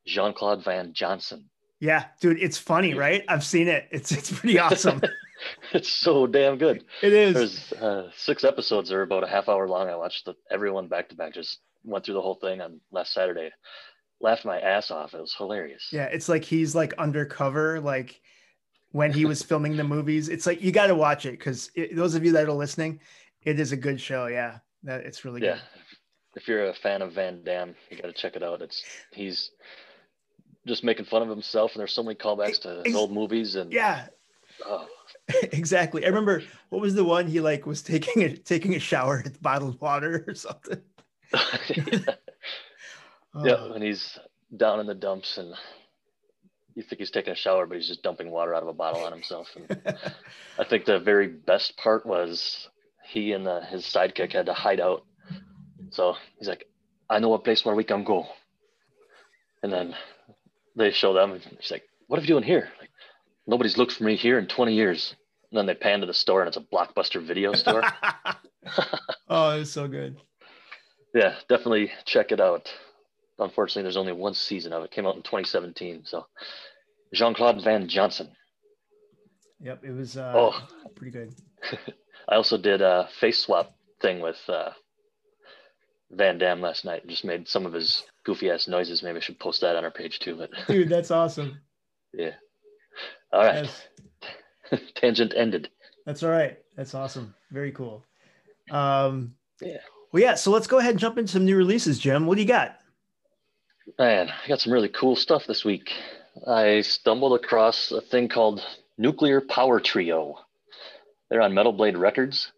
Jean 0.06 0.32
Claude 0.32 0.63
Van 0.63 0.93
Johnson. 0.93 1.50
Yeah, 1.80 2.06
dude, 2.22 2.38
it's 2.39 2.60
funny, 2.60 2.93
right? 2.93 3.24
I've 3.28 3.43
seen 3.43 3.67
it. 3.67 3.88
It's 3.89 4.12
it's 4.12 4.32
pretty 4.32 4.60
awesome. 4.60 5.02
It's 5.73 5.89
so 5.91 6.27
damn 6.27 6.57
good. 6.57 6.83
it 7.01 7.13
is. 7.13 7.33
There's 7.33 7.73
uh, 7.73 8.10
six 8.15 8.43
episodes. 8.43 8.89
They're 8.89 9.01
about 9.01 9.23
a 9.23 9.27
half 9.27 9.49
hour 9.49 9.67
long. 9.67 9.89
I 9.89 9.95
watched 9.95 10.25
the, 10.25 10.36
everyone 10.49 10.88
back 10.88 11.10
to 11.10 11.15
back. 11.15 11.33
Just 11.33 11.60
went 11.83 12.05
through 12.05 12.15
the 12.15 12.21
whole 12.21 12.36
thing 12.36 12.62
on 12.62 12.79
last 12.91 13.13
Saturday. 13.13 13.51
Laughed 14.21 14.45
my 14.45 14.60
ass 14.60 14.89
off. 14.91 15.13
It 15.13 15.19
was 15.21 15.36
hilarious. 15.38 15.89
Yeah, 15.91 16.05
it's 16.05 16.29
like 16.29 16.43
he's 16.43 16.73
like 16.73 16.93
undercover, 16.97 17.79
like 17.79 18.19
when 18.91 19.12
he 19.12 19.25
was 19.25 19.43
filming 19.43 19.75
the 19.77 19.83
movies. 19.83 20.29
It's 20.29 20.47
like 20.47 20.62
you 20.62 20.71
got 20.71 20.88
to 20.88 20.95
watch 20.95 21.25
it 21.25 21.31
because 21.31 21.69
those 21.93 22.15
of 22.15 22.25
you 22.25 22.31
that 22.31 22.47
are 22.47 22.51
listening, 22.51 22.99
it 23.43 23.60
is 23.60 23.71
a 23.71 23.77
good 23.77 23.99
show. 24.01 24.27
Yeah, 24.27 24.60
that 24.83 25.01
it's 25.01 25.23
really 25.25 25.41
good. 25.41 25.47
Yeah. 25.47 25.53
good. 25.55 26.41
If 26.41 26.47
you're 26.47 26.67
a 26.67 26.73
fan 26.73 27.01
of 27.01 27.13
Van 27.13 27.43
Damme, 27.43 27.75
you 27.89 27.97
got 27.97 28.07
to 28.07 28.13
check 28.13 28.36
it 28.36 28.43
out. 28.43 28.62
It's 28.62 28.83
he's 29.12 29.51
just 30.65 30.83
making 30.83 31.05
fun 31.05 31.21
of 31.21 31.29
himself, 31.29 31.73
and 31.73 31.79
there's 31.79 31.93
so 31.93 32.03
many 32.03 32.15
callbacks 32.15 32.62
to 32.62 32.69
his 32.69 32.86
Ex- 32.88 32.95
old 32.95 33.12
movies. 33.12 33.55
And 33.55 33.71
Yeah, 33.71 34.07
oh, 34.65 34.88
exactly. 35.52 36.04
I 36.04 36.08
remember 36.08 36.43
what 36.70 36.82
was 36.82 36.96
the 36.96 37.04
one 37.04 37.28
he 37.28 37.39
like 37.41 37.65
was 37.65 37.82
taking 37.82 38.24
a 38.24 38.36
taking 38.36 38.76
a 38.76 38.80
shower 38.80 39.22
with 39.24 39.41
bottled 39.41 39.80
water 39.82 40.24
or 40.28 40.34
something. 40.34 40.82
yeah, 41.34 42.13
Oh, 43.36 43.74
when 43.74 43.82
he's 43.82 44.17
down 44.56 44.80
in 44.80 44.88
the 44.88 44.96
dumps 44.96 45.38
and 45.38 45.54
you 46.76 46.84
think 46.84 47.00
he's 47.00 47.12
taking 47.12 47.34
a 47.34 47.36
shower, 47.36 47.65
but 47.65 47.76
he's 47.76 47.88
just 47.88 48.04
dumping 48.04 48.30
water 48.30 48.54
out 48.54 48.62
of 48.62 48.70
a 48.70 48.74
bottle 48.74 49.04
on 49.04 49.12
himself. 49.12 49.48
And 49.56 49.82
I 50.60 50.63
think 50.63 50.86
the 50.86 51.00
very 51.00 51.28
best 51.28 51.76
part 51.78 52.06
was 52.06 52.70
he 53.10 53.32
and 53.34 53.46
the, 53.46 53.62
his 53.62 53.84
sidekick 53.84 54.34
had 54.34 54.46
to 54.46 54.54
hide 54.54 54.80
out. 54.80 55.04
So 55.89 56.15
he's 56.38 56.48
like, 56.48 56.67
I 57.10 57.20
know 57.20 57.34
a 57.34 57.39
place 57.39 57.65
where 57.65 57.76
we 57.76 57.84
can 57.84 58.04
go. 58.04 58.28
And 59.63 59.74
then 59.74 59.96
they 60.76 60.91
show 60.91 61.13
them, 61.13 61.32
and 61.32 61.41
he's 61.60 61.72
like, 61.72 61.84
What 62.06 62.20
are 62.20 62.22
you 62.22 62.28
doing 62.28 62.43
here? 62.43 62.70
Like, 62.80 62.87
nobody's 63.47 63.77
looked 63.77 63.93
for 63.93 64.03
me 64.03 64.15
here 64.15 64.38
in 64.38 64.47
20 64.47 64.73
years. 64.73 65.15
And 65.51 65.57
then 65.57 65.65
they 65.65 65.75
pan 65.75 66.01
to 66.01 66.05
the 66.05 66.13
store, 66.13 66.41
and 66.41 66.49
it's 66.49 66.57
a 66.57 66.62
blockbuster 66.62 67.25
video 67.25 67.53
store. 67.53 67.81
oh, 69.29 69.51
it's 69.62 69.71
so 69.71 69.88
good. 69.88 70.17
yeah, 71.15 71.36
definitely 71.47 71.91
check 72.05 72.31
it 72.33 72.41
out. 72.41 72.69
Unfortunately, 73.39 73.83
there's 73.83 73.95
only 73.97 74.12
one 74.12 74.33
season 74.33 74.73
of 74.73 74.83
it. 74.83 74.91
Came 74.91 75.05
out 75.05 75.15
in 75.15 75.21
2017. 75.21 76.01
So 76.05 76.25
Jean 77.13 77.33
Claude 77.33 77.63
Van 77.63 77.88
Johnson. 77.88 78.29
Yep, 79.62 79.86
it 79.86 79.91
was 79.91 80.17
uh, 80.17 80.33
Oh. 80.36 80.67
pretty 80.95 81.12
good. 81.12 81.33
I 82.29 82.36
also 82.36 82.57
did 82.57 82.81
a 82.81 83.07
face 83.19 83.39
swap 83.39 83.73
thing 84.01 84.19
with 84.19 84.38
uh, 84.49 84.71
Van 86.12 86.38
Damme 86.38 86.62
last 86.62 86.83
night. 86.83 87.07
Just 87.07 87.23
made 87.23 87.47
some 87.47 87.65
of 87.65 87.73
his 87.73 88.03
goofy 88.25 88.49
ass 88.51 88.67
noises. 88.67 89.01
Maybe 89.01 89.17
I 89.17 89.21
should 89.21 89.39
post 89.39 89.62
that 89.62 89.75
on 89.77 89.86
our 89.86 89.91
page 89.91 90.19
too. 90.19 90.36
But 90.36 90.49
Dude, 90.67 90.89
that's 90.89 91.12
awesome. 91.12 91.62
yeah. 92.13 92.31
All 93.31 93.43
right. 93.43 93.69
Tangent 94.95 95.33
ended. 95.35 95.69
that's 96.05 96.23
all 96.23 96.29
right. 96.29 96.57
That's 96.75 96.93
awesome. 96.93 97.33
Very 97.51 97.71
cool. 97.71 98.03
Um, 98.71 99.33
Yeah. 99.61 99.77
Well, 100.11 100.21
yeah. 100.23 100.35
So 100.35 100.51
let's 100.51 100.67
go 100.67 100.79
ahead 100.79 100.91
and 100.91 100.99
jump 100.99 101.17
into 101.17 101.31
some 101.31 101.45
new 101.45 101.55
releases, 101.57 101.99
Jim. 101.99 102.25
What 102.27 102.35
do 102.35 102.41
you 102.41 102.47
got? 102.47 102.77
Man, 103.97 104.29
I 104.29 104.47
got 104.47 104.59
some 104.59 104.73
really 104.73 104.89
cool 104.89 105.15
stuff 105.15 105.45
this 105.47 105.63
week. 105.63 105.91
I 106.45 106.81
stumbled 106.81 107.33
across 107.33 107.91
a 107.91 108.01
thing 108.01 108.27
called 108.29 108.61
Nuclear 108.97 109.41
Power 109.41 109.79
Trio. 109.79 110.35
They're 111.29 111.41
on 111.41 111.53
Metal 111.53 111.73
Blade 111.73 111.97
Records, 111.97 112.51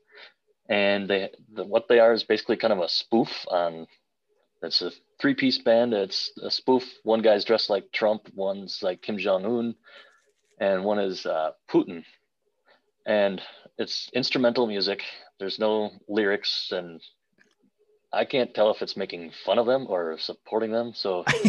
and 0.70 1.10
they 1.10 1.30
the, 1.54 1.64
what 1.64 1.88
they 1.88 2.00
are 2.00 2.14
is 2.14 2.24
basically 2.24 2.58
kind 2.58 2.74
of 2.74 2.80
a 2.80 2.90
spoof 2.90 3.46
on. 3.50 3.88
It's 4.62 4.82
a 4.82 4.92
three 5.22 5.36
piece 5.36 5.58
band. 5.60 5.94
It's 5.94 6.32
a 6.44 6.52
spoof. 6.52 6.84
One 7.04 7.22
guy's 7.22 7.46
dressed 7.46 7.70
like 7.70 7.92
Trump, 7.94 8.30
one's 8.36 8.80
like 8.84 9.02
Kim 9.02 9.18
Jong 9.18 9.46
Un, 9.46 9.76
and 10.60 10.84
one 10.84 11.00
is 11.00 11.26
uh, 11.26 11.52
Putin. 11.70 12.04
And 13.06 13.42
it's 13.78 14.10
instrumental 14.14 14.68
music. 14.68 15.04
There's 15.40 15.58
no 15.58 15.92
lyrics, 16.08 16.72
and 16.72 17.02
I 18.12 18.26
can't 18.26 18.54
tell 18.54 18.72
if 18.72 18.82
it's 18.82 18.98
making 18.98 19.32
fun 19.46 19.58
of 19.58 19.66
them 19.66 19.86
or 19.88 20.18
supporting 20.20 20.72
them. 20.72 20.94
So 20.94 21.24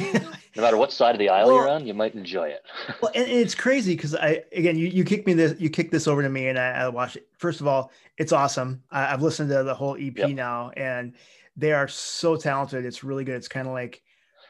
no 0.57 0.63
matter 0.63 0.77
what 0.77 0.93
side 0.93 1.15
of 1.15 1.19
the 1.19 1.29
aisle 1.29 1.49
well, 1.49 1.57
you're 1.57 1.69
on, 1.69 1.87
you 1.87 1.95
might 1.95 2.15
enjoy 2.15 2.49
it. 2.49 2.63
well, 3.03 3.11
and, 3.15 3.29
it's 3.29 3.55
crazy 3.55 3.97
because 3.97 4.15
I 4.15 4.45
again, 4.53 4.77
you 4.77 4.87
you 4.87 5.05
kicked 5.05 5.27
me 5.27 5.33
this, 5.33 5.61
you 5.61 5.71
kicked 5.71 5.91
this 5.91 6.07
over 6.07 6.23
to 6.23 6.29
me, 6.29 6.49
and 6.49 6.59
I, 6.59 6.71
I 6.71 6.89
watched 6.89 7.17
it. 7.17 7.29
First 7.37 7.61
of 7.61 7.67
all, 7.67 7.91
it's 8.17 8.33
awesome. 8.33 8.83
I, 8.91 9.07
have 9.07 9.23
listened 9.23 9.51
to 9.51 9.65
the 9.65 9.75
whole 9.75 9.97
EP 9.97 10.17
yep. 10.17 10.31
now, 10.31 10.71
and 10.77 11.15
they 11.57 11.73
are 11.73 11.89
so 11.89 12.37
talented. 12.37 12.85
It's 12.85 13.03
really 13.03 13.25
good. 13.25 13.37
It's 13.37 13.49
kind 13.49 13.67
of 13.67 13.73
like 13.73 14.03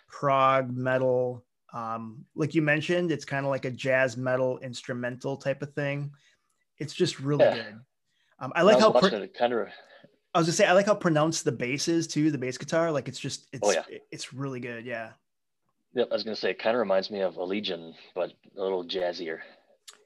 prog 0.09 0.77
metal. 0.77 1.45
Um, 1.73 2.25
like 2.35 2.55
you 2.55 2.63
mentioned, 2.63 3.13
it's 3.13 3.25
kind 3.25 3.47
of 3.47 3.51
like 3.51 3.65
a 3.65 3.71
jazz 3.71 4.17
metal 4.17 4.59
instrumental 4.59 5.37
type 5.37 5.63
of 5.63 5.73
thing. 5.75 6.11
It's 6.79 6.95
just 6.95 7.21
really 7.21 7.45
yeah. 7.45 7.55
good. 7.55 7.81
Um, 8.41 8.53
I 8.57 8.63
like 8.63 8.79
I 8.79 8.81
how 8.81 8.93
pr- 8.93 9.07
it, 9.07 9.35
kind 9.35 9.53
of. 9.53 9.69
I 10.35 10.39
was 10.39 10.47
gonna 10.47 10.53
say 10.55 10.67
I 10.67 10.73
like 10.73 10.87
how 10.87 10.95
pronounced 10.95 11.45
the 11.45 11.53
bass 11.53 11.89
is 11.89 12.07
too. 12.07 12.31
The 12.31 12.39
bass 12.39 12.57
guitar, 12.59 12.91
like 12.91 13.09
it's 13.09 13.19
just 13.19 13.49
it's 13.53 13.67
oh, 13.67 13.73
yeah. 13.73 13.83
it's 14.11 14.33
really 14.33 14.61
good. 14.61 14.85
Yeah. 14.85 15.11
Yep, 15.95 16.09
I 16.11 16.15
was 16.15 16.23
gonna 16.23 16.37
say 16.37 16.51
it 16.51 16.59
kind 16.59 16.77
of 16.77 16.81
reminds 16.81 17.11
me 17.11 17.21
of 17.21 17.35
Allegaeon, 17.35 17.95
but 18.15 18.33
a 18.57 18.63
little 18.63 18.85
jazzier. 18.85 19.41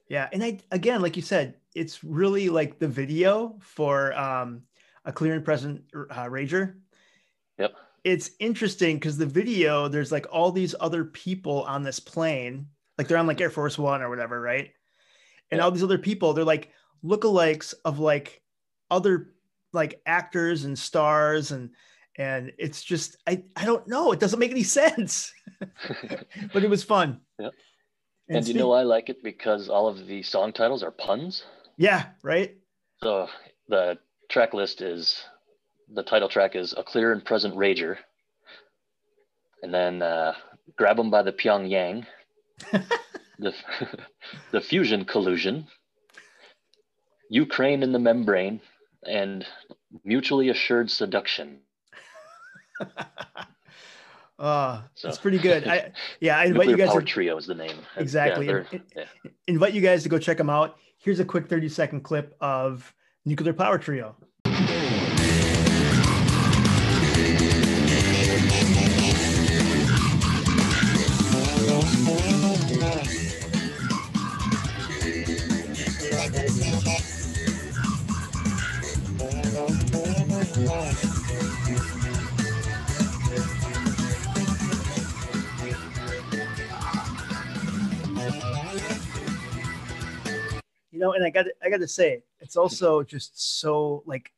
Yeah, 0.09 0.29
and 0.33 0.43
I 0.43 0.59
again, 0.71 1.01
like 1.01 1.17
you 1.17 1.23
said, 1.23 1.55
it's 1.75 2.03
really 2.03 2.49
like 2.49 2.79
the 2.79 2.89
video 2.89 3.57
for 3.61 4.13
um, 4.15 4.63
a 5.05 5.13
clear 5.13 5.35
and 5.35 5.45
present 5.45 5.83
uh, 5.95 6.25
Rager. 6.25 6.75
Yep. 7.59 7.75
It's 8.05 8.31
interesting 8.39 8.97
because 8.97 9.17
the 9.17 9.27
video, 9.27 9.89
there's 9.89 10.13
like 10.13 10.27
all 10.31 10.53
these 10.53 10.75
other 10.79 11.05
people 11.05 11.63
on 11.63 11.83
this 11.83 11.99
plane, 11.99 12.67
like 12.99 13.09
they're 13.09 13.19
on 13.19 13.27
like 13.27 13.41
Air 13.41 13.51
Force 13.51 13.79
One 13.79 14.03
or 14.03 14.11
whatever, 14.11 14.41
right? 14.41 14.71
And 15.51 15.61
all 15.61 15.71
these 15.71 15.83
other 15.83 15.99
people, 15.99 16.33
they're 16.33 16.45
like 16.45 16.71
lookalikes 17.05 17.75
of 17.85 17.99
like 17.99 18.43
other 18.91 19.35
like 19.73 20.01
actors 20.07 20.65
and 20.65 20.79
stars 20.79 21.51
and 21.51 21.71
and 22.17 22.53
it's 22.59 22.83
just 22.83 23.17
I 23.27 23.43
I 23.57 23.65
don't 23.65 23.87
know. 23.89 24.13
It 24.13 24.21
doesn't 24.21 24.39
make 24.39 24.51
any 24.51 24.63
sense. 24.81 25.33
but 26.53 26.65
it 26.65 26.71
was 26.71 26.85
fun. 26.85 27.21
Yeah. 27.39 27.51
And, 28.29 28.39
and 28.39 28.49
you 28.49 28.55
know 28.55 28.73
I 28.73 28.83
like 28.83 29.11
it 29.11 29.23
because 29.23 29.69
all 29.69 29.89
of 29.89 30.07
the 30.07 30.23
song 30.23 30.53
titles 30.53 30.83
are 30.83 30.91
puns. 30.91 31.45
Yeah, 31.77 32.07
right. 32.23 32.57
So 33.03 33.29
the 33.69 33.99
track 34.31 34.55
list 34.55 34.81
is 34.81 35.23
the 35.93 36.03
title 36.03 36.29
track 36.29 36.57
is 36.57 36.75
A 36.77 36.83
Clear 36.83 37.13
and 37.13 37.25
Present 37.25 37.55
Rager. 37.55 37.97
And 39.63 39.73
then 39.73 40.03
uh, 40.03 40.35
Grab 40.77 40.97
Them 40.97 41.11
by 41.11 41.23
the 41.23 41.33
Pyongyang. 41.33 42.07
the, 43.39 43.55
the 44.51 44.61
Fusion 44.61 45.05
Collusion. 45.05 45.67
Ukraine 47.31 47.83
in 47.83 47.93
the 47.93 47.99
Membrane. 47.99 48.61
And 49.07 49.47
Mutually 50.05 50.49
Assured 50.49 50.91
Seduction. 50.91 51.61
Uh, 54.39 54.83
so. 54.95 55.09
it's 55.09 55.19
pretty 55.19 55.39
good. 55.39 55.69
I 55.69 55.93
yeah, 56.21 56.39
I 56.39 56.47
invite 56.47 56.67
Nuclear 56.67 56.71
you 56.71 56.77
guys. 56.77 56.89
Power 56.89 57.01
to, 57.01 57.07
Trio 57.07 57.37
is 57.37 57.47
the 57.47 57.55
name. 57.55 57.77
Exactly. 57.97 58.47
Yeah, 58.47 58.63
yeah. 58.97 59.05
Invite 59.47 59.75
you 59.75 59.81
guys 59.81 60.03
to 60.03 60.09
go 60.09 60.19
check 60.19 60.39
them 60.39 60.51
out. 60.51 60.77
Here's 60.99 61.21
a 61.21 61.25
quick 61.25 61.49
30 61.49 61.69
second 61.69 62.01
clip 62.01 62.35
of 62.41 62.93
Nuclear 63.25 63.53
Power 63.53 63.79
Trio. 63.79 64.17
Know, 90.99 91.13
and 91.13 91.25
I 91.25 91.31
got 91.31 91.47
I 91.63 91.71
got 91.71 91.81
to 91.81 91.89
say, 91.89 92.23
it's 92.41 92.57
also 92.57 93.03
just 93.03 93.61
so 93.61 94.03
like 94.07 94.33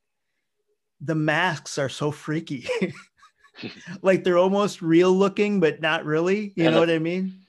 the 1.00 1.14
masks 1.14 1.78
are 1.78 1.88
so 1.88 2.10
freaky. 2.10 2.68
like 4.02 4.24
they're 4.24 4.38
almost 4.38 4.82
real 4.82 5.12
looking, 5.12 5.60
but 5.60 5.80
not 5.80 6.04
really. 6.04 6.52
You 6.56 6.70
know 6.70 6.80
what 6.80 6.90
I 6.90 6.98
mean? 6.98 7.40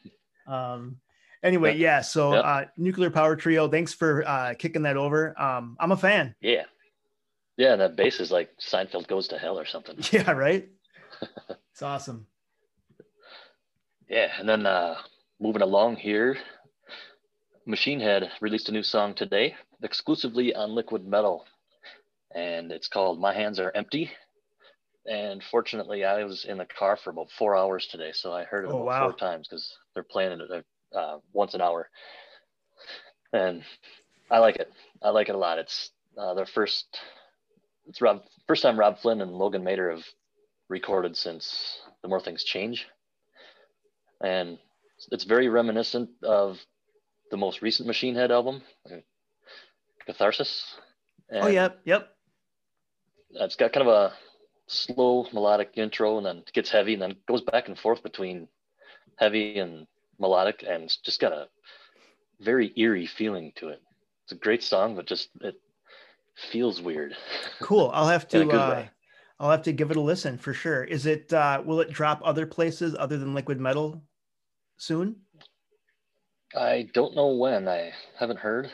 Um, 0.48 0.98
anyway, 1.44 1.78
yeah. 1.78 2.02
So 2.02 2.34
yep. 2.34 2.46
uh, 2.46 2.64
nuclear 2.78 3.10
power 3.10 3.36
trio. 3.36 3.68
Thanks 3.68 3.94
for 3.94 4.28
uh, 4.28 4.54
kicking 4.58 4.84
that 4.84 4.98
over. 4.98 5.40
Um, 5.40 5.78
I'm 5.80 5.92
a 5.92 5.98
fan. 5.98 6.36
Yeah, 6.42 6.64
yeah. 7.58 7.76
That 7.76 7.96
bass 7.96 8.20
is 8.20 8.32
like 8.32 8.52
Seinfeld 8.60 9.08
goes 9.08 9.28
to 9.30 9.38
hell 9.38 9.60
or 9.60 9.66
something. 9.66 9.98
Yeah, 10.12 10.32
right. 10.32 10.68
it's 11.72 11.82
awesome. 11.82 12.28
Yeah, 14.10 14.32
and 14.40 14.48
then 14.48 14.66
uh, 14.66 14.96
moving 15.38 15.62
along 15.62 15.98
here, 15.98 16.38
Machine 17.68 18.00
Head 18.00 18.32
released 18.40 18.70
a 18.70 18.72
new 18.72 18.82
song 18.82 19.14
today, 19.14 19.54
exclusively 19.84 20.56
on 20.56 20.74
Liquid 20.74 21.06
Metal, 21.06 21.46
and 22.34 22.72
it's 22.72 22.88
called 22.88 23.20
"My 23.20 23.34
Hands 23.34 23.60
Are 23.60 23.74
Empty." 23.76 24.10
And 25.06 25.44
fortunately, 25.44 26.06
I 26.06 26.24
was 26.24 26.46
in 26.46 26.60
the 26.60 26.66
car 26.66 26.96
for 26.96 27.10
about 27.10 27.30
four 27.38 27.58
hours 27.58 27.86
today, 27.88 28.14
so 28.14 28.32
I 28.32 28.46
heard 28.46 28.64
it 28.64 28.70
oh, 28.72 28.78
about 28.78 28.86
wow. 28.86 29.10
four 29.10 29.18
times 29.18 29.50
because 29.50 29.78
they're 29.94 30.04
playing 30.04 30.40
it 30.40 30.66
uh, 30.96 31.18
once 31.34 31.56
an 31.56 31.62
hour, 31.62 31.90
and 33.34 33.64
I 34.32 34.40
like 34.40 34.56
it. 34.56 34.72
I 35.04 35.10
like 35.10 35.28
it 35.28 35.36
a 35.36 35.38
lot. 35.38 35.60
It's 35.60 35.92
uh, 36.18 36.36
their 36.36 36.46
first. 36.46 36.86
It's 37.86 38.00
Rob 38.02 38.24
first 38.48 38.64
time 38.64 38.80
Robb 38.80 39.00
Flynn 39.00 39.20
and 39.20 39.34
Logan 39.34 39.66
Mader 39.66 39.94
have 39.94 40.06
recorded 40.70 41.18
since 41.18 41.82
the 42.02 42.08
More 42.08 42.22
Things 42.22 42.46
Change, 42.46 42.88
and 44.24 44.58
it's 45.12 45.26
very 45.26 45.50
reminiscent 45.50 46.12
of 46.24 46.60
the 47.32 47.38
most 47.38 47.62
recent 47.62 47.88
Machine 47.88 48.16
Head 48.16 48.32
album, 48.32 48.62
Catharsis. 50.06 50.76
And 51.30 51.44
oh, 51.44 51.48
yep, 51.48 51.80
yep. 51.84 52.10
It's 53.32 53.56
got 53.56 53.74
kind 53.74 53.88
of 53.88 53.94
a 53.94 54.14
slow 54.68 55.28
melodic 55.34 55.72
intro 55.76 56.18
and 56.18 56.26
then 56.26 56.38
it 56.38 56.52
gets 56.54 56.70
heavy 56.70 56.94
and 56.94 57.02
then 57.02 57.16
goes 57.28 57.42
back 57.42 57.68
and 57.68 57.78
forth 57.78 58.04
between 58.04 58.48
heavy 59.18 59.60
and 59.60 59.88
melodic 60.20 60.64
and 60.68 60.84
it's 60.84 60.98
just 60.98 61.20
got 61.20 61.32
a 61.32 61.48
very 62.40 62.72
eerie 62.76 63.08
feeling 63.08 63.52
to 63.56 63.70
it. 63.70 63.82
It's 64.24 64.34
a 64.34 64.36
great 64.36 64.64
song, 64.64 64.96
but 64.96 65.06
just 65.08 65.30
it 65.42 65.56
feels 66.52 66.82
weird. 66.82 67.16
Cool. 67.60 67.90
I'll 67.94 68.08
have 68.08 68.28
to 68.30 68.48
uh, 68.50 68.86
I'll 69.40 69.52
have 69.52 69.64
to 69.64 69.74
give 69.74 69.90
it 69.90 69.98
a 69.98 70.02
listen 70.02 70.38
for 70.38 70.54
sure. 70.54 70.84
Is 70.84 71.06
it 71.06 71.34
uh 71.34 71.62
will 71.66 71.82
it 71.82 71.92
drop 71.92 72.22
other 72.24 72.46
places 72.46 72.96
other 72.98 73.18
than 73.18 73.34
liquid 73.34 73.60
metal 73.60 74.04
soon? 74.78 75.18
I 76.56 76.88
don't 76.94 77.16
know 77.16 77.28
when. 77.28 77.68
I 77.68 77.92
haven't 78.20 78.40
heard. 78.40 78.72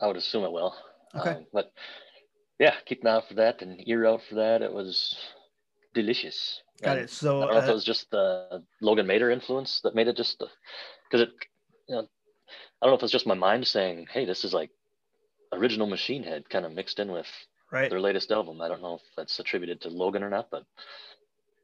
I 0.00 0.06
would 0.06 0.16
assume 0.16 0.44
it 0.44 0.52
will. 0.52 0.74
Okay. 1.14 1.30
Um, 1.30 1.46
but 1.52 1.72
yeah, 2.58 2.74
keep 2.86 3.02
an 3.02 3.08
eye 3.08 3.16
out 3.16 3.28
for 3.28 3.34
that 3.34 3.62
and 3.62 3.86
ear 3.88 4.06
out 4.06 4.22
for 4.28 4.36
that. 4.36 4.62
It 4.62 4.72
was 4.72 5.16
delicious. 5.94 6.62
Got 6.82 6.96
and 6.96 7.04
it. 7.04 7.10
So 7.10 7.38
I 7.42 7.46
don't 7.46 7.54
know 7.54 7.60
uh, 7.60 7.64
if 7.64 7.68
it 7.68 7.74
was 7.74 7.84
just 7.84 8.10
the 8.10 8.64
Logan 8.80 9.06
Mader 9.06 9.32
influence 9.32 9.80
that 9.84 9.94
made 9.94 10.08
it 10.08 10.16
just 10.16 10.38
because 10.38 11.28
it, 11.28 11.30
you 11.88 11.94
know, 11.94 12.08
I 12.82 12.86
don't 12.86 12.92
know 12.92 12.96
if 12.96 13.02
it's 13.02 13.12
just 13.12 13.26
my 13.26 13.34
mind 13.34 13.66
saying, 13.66 14.08
"Hey, 14.12 14.24
this 14.24 14.44
is 14.44 14.52
like 14.52 14.70
original 15.52 15.86
Machine 15.86 16.24
Head," 16.24 16.50
kind 16.50 16.66
of 16.66 16.72
mixed 16.72 16.98
in 16.98 17.10
with 17.10 17.28
right. 17.70 17.88
their 17.90 18.00
latest 18.00 18.30
album. 18.30 18.60
I 18.60 18.68
don't 18.68 18.82
know 18.82 18.96
if 18.96 19.02
that's 19.16 19.38
attributed 19.38 19.80
to 19.82 19.88
Logan 19.88 20.22
or 20.22 20.30
not, 20.30 20.48
but 20.50 20.64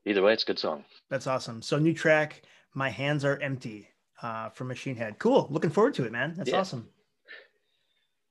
either 0.06 0.22
way, 0.22 0.32
it's 0.32 0.44
a 0.44 0.46
good 0.46 0.58
song. 0.58 0.84
That's 1.08 1.26
awesome. 1.26 1.60
So 1.60 1.78
new 1.78 1.94
track, 1.94 2.42
"My 2.72 2.88
Hands 2.88 3.24
Are 3.24 3.38
Empty." 3.38 3.89
Uh, 4.22 4.50
from 4.50 4.68
Machine 4.68 4.96
Head. 4.96 5.18
Cool. 5.18 5.46
Looking 5.50 5.70
forward 5.70 5.94
to 5.94 6.04
it, 6.04 6.12
man. 6.12 6.34
That's 6.36 6.50
yeah. 6.50 6.60
awesome. 6.60 6.88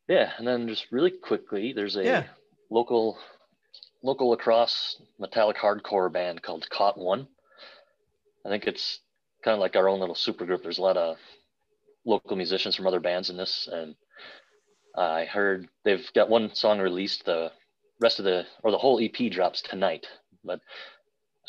Yeah, 0.08 0.32
and 0.38 0.48
then 0.48 0.68
just 0.68 0.86
really 0.92 1.12
quickly, 1.12 1.74
there's 1.74 1.96
a 1.96 2.04
yeah. 2.04 2.24
local 2.70 3.18
local 4.04 4.30
La 4.30 4.36
Crosse 4.36 5.02
metallic 5.20 5.58
hardcore 5.58 6.12
band 6.12 6.42
called 6.42 6.70
Caught 6.70 6.98
One. 6.98 7.28
I 8.46 8.50
think 8.50 8.68
it's 8.68 9.00
kind 9.44 9.54
of 9.54 9.60
like 9.60 9.76
our 9.76 9.90
own 9.90 10.00
little 10.00 10.16
super 10.16 10.46
group. 10.46 10.64
There's 10.64 10.78
a 10.78 10.84
lot 10.84 10.98
of 10.98 11.18
local 12.06 12.36
musicians 12.36 12.76
from 12.76 12.88
other 12.88 13.00
bands 13.00 13.30
in 13.30 13.38
this, 13.38 13.68
and 13.72 13.96
I 14.96 15.26
heard 15.26 15.68
they've 15.84 16.08
got 16.14 16.30
one 16.30 16.54
song 16.54 16.80
released. 16.80 17.26
The 17.26 17.52
rest 18.00 18.20
of 18.20 18.26
the 18.26 18.46
or 18.64 18.72
the 18.72 18.78
whole 18.78 19.00
EP 19.00 19.32
drops 19.32 19.62
tonight. 19.62 20.08
But 20.44 20.62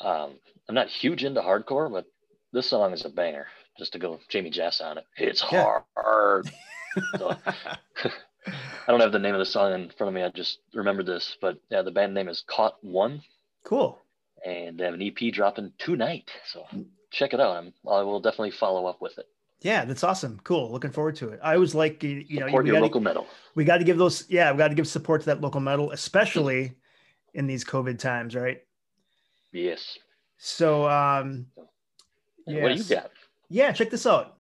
um, 0.00 0.33
I'm 0.68 0.74
not 0.74 0.88
huge 0.88 1.24
into 1.24 1.40
hardcore, 1.40 1.90
but 1.90 2.07
this 2.53 2.68
song 2.68 2.92
is 2.92 3.05
a 3.05 3.11
banger 3.11 3.46
just 3.78 3.92
to 3.92 3.98
go 3.98 4.20
Jamey 4.30 4.52
Jasta 4.52 4.85
on 4.85 4.98
it. 4.98 5.04
It's 5.16 5.44
yeah. 5.50 5.80
hard. 5.96 6.50
so, 7.18 7.37
I 8.46 8.87
don't 8.88 9.00
have 9.00 9.12
the 9.12 9.18
name 9.18 9.35
of 9.35 9.38
the 9.38 9.46
song 9.46 9.72
in 9.72 9.90
front 9.90 10.09
of 10.09 10.14
me. 10.14 10.22
I 10.22 10.28
just 10.30 10.59
remembered 10.74 11.06
this, 11.06 11.37
but 11.40 11.59
yeah, 11.70 11.83
the 11.83 11.90
band 11.90 12.14
name 12.14 12.28
is 12.28 12.42
Caught 12.46 12.83
One. 12.83 13.22
Cool. 13.64 13.98
and 14.44 14.78
they 14.78 14.85
have 14.85 14.94
an 14.94 15.02
EP 15.02 15.33
dropping 15.33 15.72
tonight. 15.78 16.30
So 16.46 16.64
check 17.11 17.35
it 17.35 17.40
out. 17.40 17.56
I'm, 17.56 17.72
I 17.88 18.02
will 18.02 18.20
definitely 18.20 18.52
follow 18.52 18.87
up 18.87 19.00
with 19.00 19.18
it. 19.18 19.26
Yeah, 19.61 19.85
that's 19.85 20.02
awesome. 20.02 20.40
Cool. 20.44 20.72
Looking 20.72 20.90
forward 20.90 21.16
to 21.16 21.28
it. 21.28 21.40
I 21.42 21.59
was 21.59 21.74
like 21.74 22.02
you, 22.02 22.24
you 22.26 22.40
know 22.40 22.46
Support 22.46 22.64
we 22.64 22.68
your 22.70 22.76
gotta, 22.76 22.87
local 22.87 23.00
metal. 23.02 23.26
we 23.54 23.64
got 23.64 23.76
to 23.76 23.85
give 23.85 23.98
those 23.98 24.24
yeah 24.30 24.50
we 24.52 24.56
got 24.59 24.68
to 24.68 24.74
give 24.74 24.88
support 24.88 25.20
to 25.20 25.26
that 25.26 25.42
local 25.42 25.61
metal, 25.61 25.90
especially 25.90 26.72
in 27.35 27.46
these 27.46 27.62
COVID 27.64 27.98
times, 27.98 28.35
right? 28.35 28.62
Yes. 29.52 29.98
So 30.38 30.88
um, 30.88 31.46
What 32.46 32.68
do 32.74 32.74
you 32.74 32.85
got? 32.85 33.11
Yeah, 33.50 33.72
check 33.72 33.90
this 33.90 34.06
out. 34.06 34.38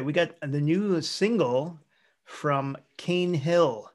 Right, 0.00 0.06
we 0.06 0.12
got 0.14 0.30
the 0.40 0.60
new 0.60 1.00
single 1.02 1.78
from 2.24 2.76
Cane 2.96 3.34
Hill. 3.34 3.90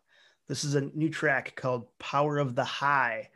This 0.48 0.64
is 0.64 0.76
a 0.76 0.82
new 0.82 1.10
track 1.10 1.56
called 1.56 1.88
Power 1.98 2.38
of 2.38 2.54
the 2.54 2.64
High. 2.64 3.30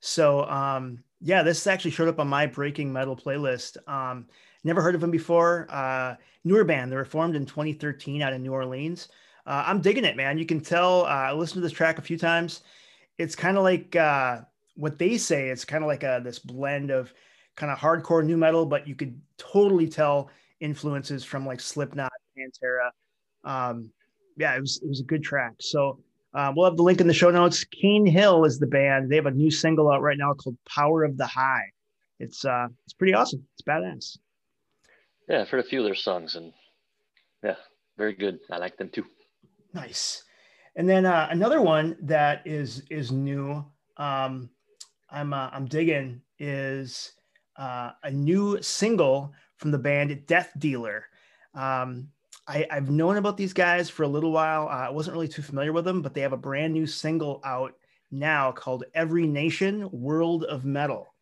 So, 0.00 0.44
um, 0.46 1.04
yeah, 1.20 1.44
this 1.44 1.66
actually 1.68 1.92
showed 1.92 2.08
up 2.08 2.18
on 2.18 2.26
my 2.26 2.46
Breaking 2.46 2.92
Metal 2.92 3.14
playlist. 3.14 3.76
Um, 3.88 4.26
never 4.64 4.82
heard 4.82 4.96
of 4.96 5.00
them 5.00 5.12
before. 5.12 5.68
Uh, 5.70 6.16
newer 6.42 6.64
band. 6.64 6.90
They 6.90 6.96
were 6.96 7.04
formed 7.04 7.36
in 7.36 7.46
2013 7.46 8.22
out 8.22 8.32
of 8.32 8.40
New 8.40 8.52
Orleans. 8.52 9.08
Uh, 9.46 9.62
I'm 9.66 9.80
digging 9.80 10.04
it, 10.04 10.16
man. 10.16 10.36
You 10.36 10.46
can 10.46 10.60
tell. 10.60 11.04
Uh, 11.04 11.30
I 11.30 11.32
listened 11.32 11.58
to 11.58 11.60
this 11.60 11.72
track 11.72 11.98
a 11.98 12.02
few 12.02 12.18
times. 12.18 12.62
It's 13.18 13.36
kind 13.36 13.56
of 13.56 13.62
like 13.62 13.94
uh, 13.94 14.40
what 14.74 14.98
they 14.98 15.16
say. 15.16 15.48
It's 15.48 15.64
kind 15.64 15.84
of 15.84 15.88
like 15.88 16.02
a, 16.02 16.20
this 16.24 16.40
blend 16.40 16.90
of 16.90 17.14
kind 17.54 17.70
of 17.70 17.78
hardcore 17.78 18.24
new 18.24 18.36
metal, 18.36 18.66
but 18.66 18.88
you 18.88 18.96
could 18.96 19.20
totally 19.36 19.88
tell 19.88 20.30
influences 20.60 21.24
from 21.24 21.46
like 21.46 21.60
Slipknot, 21.60 22.12
Pantera. 22.36 22.90
Um, 23.44 23.90
yeah, 24.36 24.54
it 24.56 24.60
was 24.60 24.80
it 24.82 24.88
was 24.88 25.00
a 25.00 25.04
good 25.04 25.22
track. 25.22 25.54
So 25.60 25.98
uh, 26.34 26.52
we'll 26.54 26.66
have 26.66 26.76
the 26.76 26.82
link 26.82 27.00
in 27.00 27.06
the 27.06 27.14
show 27.14 27.30
notes. 27.30 27.64
Cane 27.64 28.06
Hill 28.06 28.44
is 28.44 28.58
the 28.58 28.66
band. 28.66 29.10
They 29.10 29.16
have 29.16 29.26
a 29.26 29.30
new 29.30 29.50
single 29.50 29.90
out 29.90 30.02
right 30.02 30.18
now 30.18 30.34
called 30.34 30.56
"Power 30.68 31.04
of 31.04 31.16
the 31.16 31.26
High." 31.26 31.70
It's 32.18 32.44
uh, 32.44 32.68
it's 32.84 32.94
pretty 32.94 33.14
awesome. 33.14 33.44
It's 33.54 33.62
badass. 33.62 34.18
Yeah, 35.28 35.42
I've 35.42 35.48
heard 35.48 35.60
a 35.60 35.68
few 35.68 35.80
of 35.80 35.84
their 35.84 35.94
songs, 35.94 36.36
and 36.36 36.52
yeah, 37.42 37.56
very 37.96 38.14
good. 38.14 38.40
I 38.50 38.58
like 38.58 38.76
them 38.76 38.90
too. 38.90 39.04
Nice. 39.72 40.24
And 40.76 40.88
then 40.88 41.04
uh, 41.04 41.28
another 41.30 41.60
one 41.60 41.96
that 42.02 42.46
is 42.46 42.82
is 42.90 43.10
new. 43.10 43.64
Um, 43.96 44.50
I'm 45.10 45.32
uh, 45.32 45.50
I'm 45.52 45.66
digging 45.66 46.22
is 46.38 47.12
uh, 47.56 47.90
a 48.02 48.10
new 48.10 48.62
single 48.62 49.32
from 49.60 49.70
the 49.70 49.78
band 49.78 50.26
Death 50.26 50.52
Dealer. 50.58 51.04
Um, 51.54 52.08
I, 52.48 52.66
I've 52.70 52.90
known 52.90 53.18
about 53.18 53.36
these 53.36 53.52
guys 53.52 53.90
for 53.90 54.04
a 54.04 54.08
little 54.08 54.32
while. 54.32 54.66
Uh, 54.68 54.88
I 54.88 54.90
wasn't 54.90 55.14
really 55.14 55.28
too 55.28 55.42
familiar 55.42 55.72
with 55.72 55.84
them, 55.84 56.00
but 56.00 56.14
they 56.14 56.22
have 56.22 56.32
a 56.32 56.38
brand 56.38 56.72
new 56.72 56.86
single 56.86 57.40
out 57.44 57.74
now 58.10 58.52
called 58.52 58.84
Every 58.94 59.26
Nation 59.26 59.88
World 59.92 60.44
of 60.44 60.64
Metal. 60.64 61.14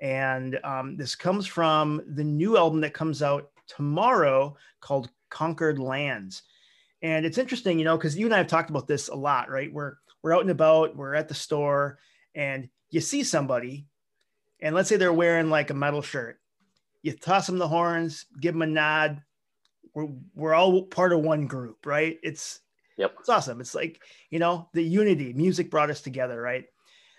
And 0.00 0.58
um, 0.64 0.96
this 0.96 1.14
comes 1.14 1.46
from 1.46 2.02
the 2.14 2.24
new 2.24 2.56
album 2.56 2.80
that 2.80 2.94
comes 2.94 3.22
out 3.22 3.50
tomorrow 3.68 4.56
called 4.80 5.10
Conquered 5.28 5.78
Lands. 5.78 6.42
And 7.02 7.26
it's 7.26 7.38
interesting, 7.38 7.78
you 7.78 7.84
know, 7.84 7.98
because 7.98 8.16
you 8.16 8.24
and 8.24 8.34
I 8.34 8.38
have 8.38 8.46
talked 8.46 8.70
about 8.70 8.88
this 8.88 9.08
a 9.08 9.14
lot, 9.14 9.50
right? 9.50 9.72
We're 9.72 9.96
we're 10.22 10.34
out 10.34 10.40
and 10.40 10.50
about, 10.50 10.96
we're 10.96 11.14
at 11.14 11.28
the 11.28 11.34
store, 11.34 11.98
and 12.34 12.68
you 12.90 13.00
see 13.00 13.22
somebody, 13.22 13.86
and 14.60 14.74
let's 14.74 14.88
say 14.88 14.96
they're 14.96 15.12
wearing 15.12 15.50
like 15.50 15.70
a 15.70 15.74
metal 15.74 16.02
shirt. 16.02 16.40
You 17.06 17.12
toss 17.12 17.46
them 17.46 17.56
the 17.56 17.68
horns, 17.68 18.26
give 18.40 18.54
them 18.54 18.62
a 18.62 18.66
nod. 18.66 19.22
We're 19.94 20.08
we're 20.34 20.54
all 20.54 20.82
part 20.82 21.12
of 21.12 21.20
one 21.20 21.46
group, 21.46 21.86
right? 21.86 22.18
It's 22.20 22.58
Yep. 22.96 23.14
it's 23.20 23.28
awesome. 23.28 23.60
It's 23.60 23.76
like, 23.76 24.02
you 24.30 24.40
know, 24.40 24.68
the 24.72 24.82
unity, 24.82 25.32
music 25.32 25.70
brought 25.70 25.88
us 25.88 26.00
together, 26.00 26.42
right? 26.42 26.64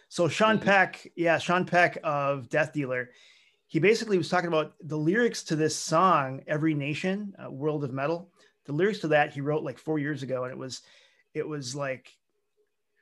So 0.09 0.27
Sean 0.27 0.57
Mhm. 0.57 0.63
Peck, 0.65 1.07
yeah, 1.15 1.37
Sean 1.37 1.63
Peck 1.63 1.97
of 2.03 2.49
Death 2.49 2.73
Dealer, 2.73 3.11
he 3.67 3.79
basically 3.79 4.17
was 4.17 4.27
talking 4.27 4.49
about 4.49 4.73
the 4.81 4.97
lyrics 4.97 5.41
to 5.43 5.55
this 5.55 5.73
song, 5.77 6.41
Every 6.47 6.73
Nation, 6.73 7.33
uh, 7.41 7.49
World 7.49 7.85
of 7.85 7.93
Metal. 7.93 8.29
The 8.65 8.73
lyrics 8.73 8.99
to 8.99 9.07
that 9.09 9.31
he 9.31 9.39
wrote 9.39 9.63
like 9.63 9.77
four 9.77 9.99
years 9.99 10.21
ago, 10.21 10.43
and 10.43 10.51
it 10.51 10.57
was, 10.57 10.81
it 11.33 11.47
was 11.47 11.77
like, 11.77 12.11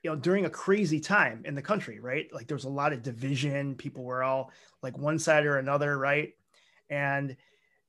you 0.04 0.12
know, 0.12 0.16
during 0.16 0.46
a 0.46 0.52
crazy 0.52 1.00
time 1.00 1.42
in 1.46 1.56
the 1.56 1.64
country, 1.64 2.00
right? 2.00 2.32
Like 2.32 2.46
there 2.46 2.56
was 2.56 2.66
a 2.66 2.70
lot 2.70 2.94
of 2.94 3.02
division. 3.02 3.74
People 3.74 4.04
were 4.04 4.22
all 4.22 4.52
like 4.84 4.96
one 5.00 5.18
side 5.18 5.48
or 5.48 5.58
another, 5.58 5.98
right? 5.98 6.36
And 6.90 7.36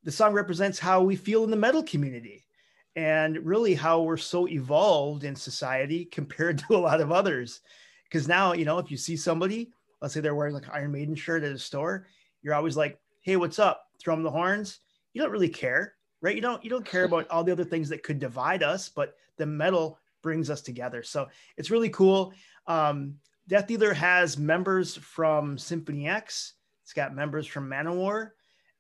the 0.03 0.13
song 0.13 0.33
represents 0.33 0.79
how 0.79 1.03
we 1.03 1.17
feel 1.17 1.45
in 1.45 1.51
the 1.51 1.57
metal 1.57 1.83
community 1.83 2.47
and 2.95 3.45
really 3.45 3.75
how 3.75 4.03
we're 4.03 4.17
so 4.17 4.49
evolved 4.49 5.25
in 5.25 5.37
society 5.37 6.05
compared 6.13 6.59
to 6.59 6.77
a 6.77 6.79
lot 6.79 7.01
of 7.01 7.13
others. 7.13 7.61
Because 8.05 8.29
now, 8.29 8.53
you 8.53 8.65
know, 8.65 8.79
if 8.79 8.91
you 8.91 8.97
see 8.97 9.17
somebody, 9.17 9.71
let's 10.01 10.15
say 10.15 10.21
they're 10.21 10.35
wearing 10.35 10.55
like 10.55 10.73
Iron 10.73 10.93
Maiden 10.93 11.15
shirt 11.15 11.43
at 11.45 11.53
a 11.53 11.59
store, 11.59 12.07
you're 12.43 12.55
always 12.55 12.77
like, 12.77 12.99
"Hey, 13.23 13.37
what's 13.37 13.59
up?" 13.59 13.83
Throw 14.01 14.15
them 14.15 14.23
the 14.23 14.31
horns. 14.31 14.79
You 15.13 15.23
don't 15.23 15.33
really 15.33 15.49
care, 15.49 15.95
right? 16.21 16.35
You 16.35 16.41
don't 16.41 16.63
you 16.63 16.71
don't 16.71 16.85
care 16.85 17.05
about 17.05 17.29
all 17.29 17.43
the 17.43 17.51
other 17.51 17.65
things 17.65 17.89
that 17.89 18.05
could 18.05 18.21
divide 18.21 18.63
us, 18.63 18.89
but 18.89 19.17
the 19.37 19.47
metal 19.47 19.99
brings 20.23 20.51
us 20.51 20.61
together. 20.63 21.03
So 21.03 21.27
it's 21.57 21.71
really 21.71 21.91
cool. 21.91 22.33
Um, 22.67 23.17
Death 23.49 23.67
Dealer 23.67 23.95
has 23.95 24.39
members 24.39 24.97
from 24.97 25.59
Symphony 25.59 26.09
X. 26.09 26.55
It's 26.83 26.93
got 26.93 27.15
members 27.15 27.47
from 27.47 27.69
Manowar, 27.69 28.31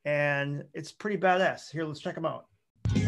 and 0.06 0.64
it's 0.72 0.92
pretty 0.92 1.18
badass. 1.18 1.70
Here, 1.70 1.84
let's 1.84 2.00
check 2.00 2.14
them 2.14 2.24
out. 2.24 2.46
We 2.94 3.02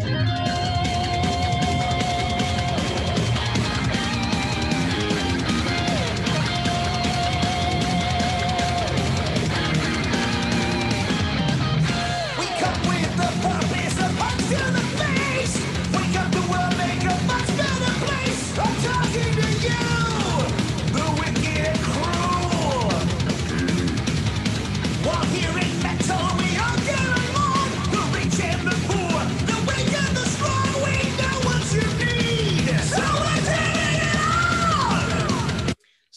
come 12.59 12.89
with 12.89 13.19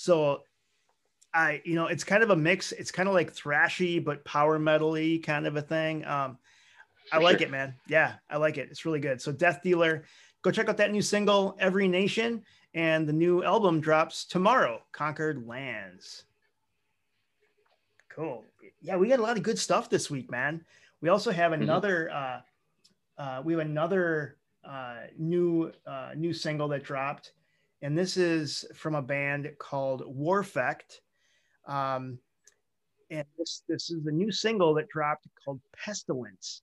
So 0.02 0.42
I, 1.32 1.62
you 1.64 1.76
know, 1.76 1.86
it's 1.86 2.04
kind 2.04 2.24
of 2.24 2.32
a 2.32 2.36
mix. 2.36 2.72
It's 2.72 2.92
kind 2.92 3.08
of 3.08 3.14
like 3.14 3.32
thrashy, 3.34 4.04
but 4.04 4.26
power 4.26 4.58
metal-y 4.58 5.20
kind 5.24 5.46
of 5.46 5.56
a 5.58 5.62
thing. 5.62 6.04
Um, 6.06 6.40
I 7.12 7.18
For 7.18 7.24
like 7.24 7.38
sure. 7.38 7.48
it, 7.48 7.52
man. 7.52 7.76
Yeah, 7.88 8.16
I 8.28 8.38
like 8.38 8.58
it. 8.58 8.70
It's 8.72 8.84
really 8.84 9.00
good. 9.00 9.22
So 9.22 9.32
Death 9.32 9.62
Dealer, 9.64 10.06
go 10.42 10.50
check 10.50 10.70
out 10.70 10.78
that 10.78 10.92
new 10.92 11.04
single, 11.04 11.56
Every 11.60 11.88
Nation, 11.88 12.44
and 12.74 13.08
the 13.08 13.14
new 13.14 13.44
album 13.44 13.80
drops 13.80 14.26
tomorrow, 14.26 14.82
Conquered 14.92 15.46
Lands. 15.48 16.24
Cool. 18.10 18.44
Yeah, 18.82 18.96
we 18.98 19.08
got 19.08 19.20
a 19.20 19.24
lot 19.24 19.38
of 19.38 19.44
good 19.44 19.60
stuff 19.60 19.88
this 19.88 20.10
week, 20.10 20.32
man. 20.32 20.66
We 21.00 21.10
also 21.10 21.32
have 21.32 21.52
Mhm. 21.52 21.62
another 21.62 22.10
uh 22.12 22.42
uh 23.18 23.42
we 23.46 23.54
have 23.54 23.60
another 23.62 24.38
uh 24.64 25.08
new 25.18 25.72
uh 25.86 26.14
new 26.16 26.34
single 26.34 26.68
that 26.70 26.84
dropped 26.84 27.34
and 27.82 27.98
this 27.98 28.18
is 28.18 28.66
from 28.76 28.96
a 28.96 29.02
band 29.02 29.50
called 29.60 30.04
Warfect. 30.04 31.00
Um, 31.68 32.20
and 33.10 33.26
this 33.38 33.64
this 33.68 33.90
is 33.92 34.04
the 34.04 34.12
new 34.12 34.32
single 34.32 34.74
that 34.76 34.88
dropped 34.88 35.28
called 35.44 35.60
Pestilence, 35.76 36.62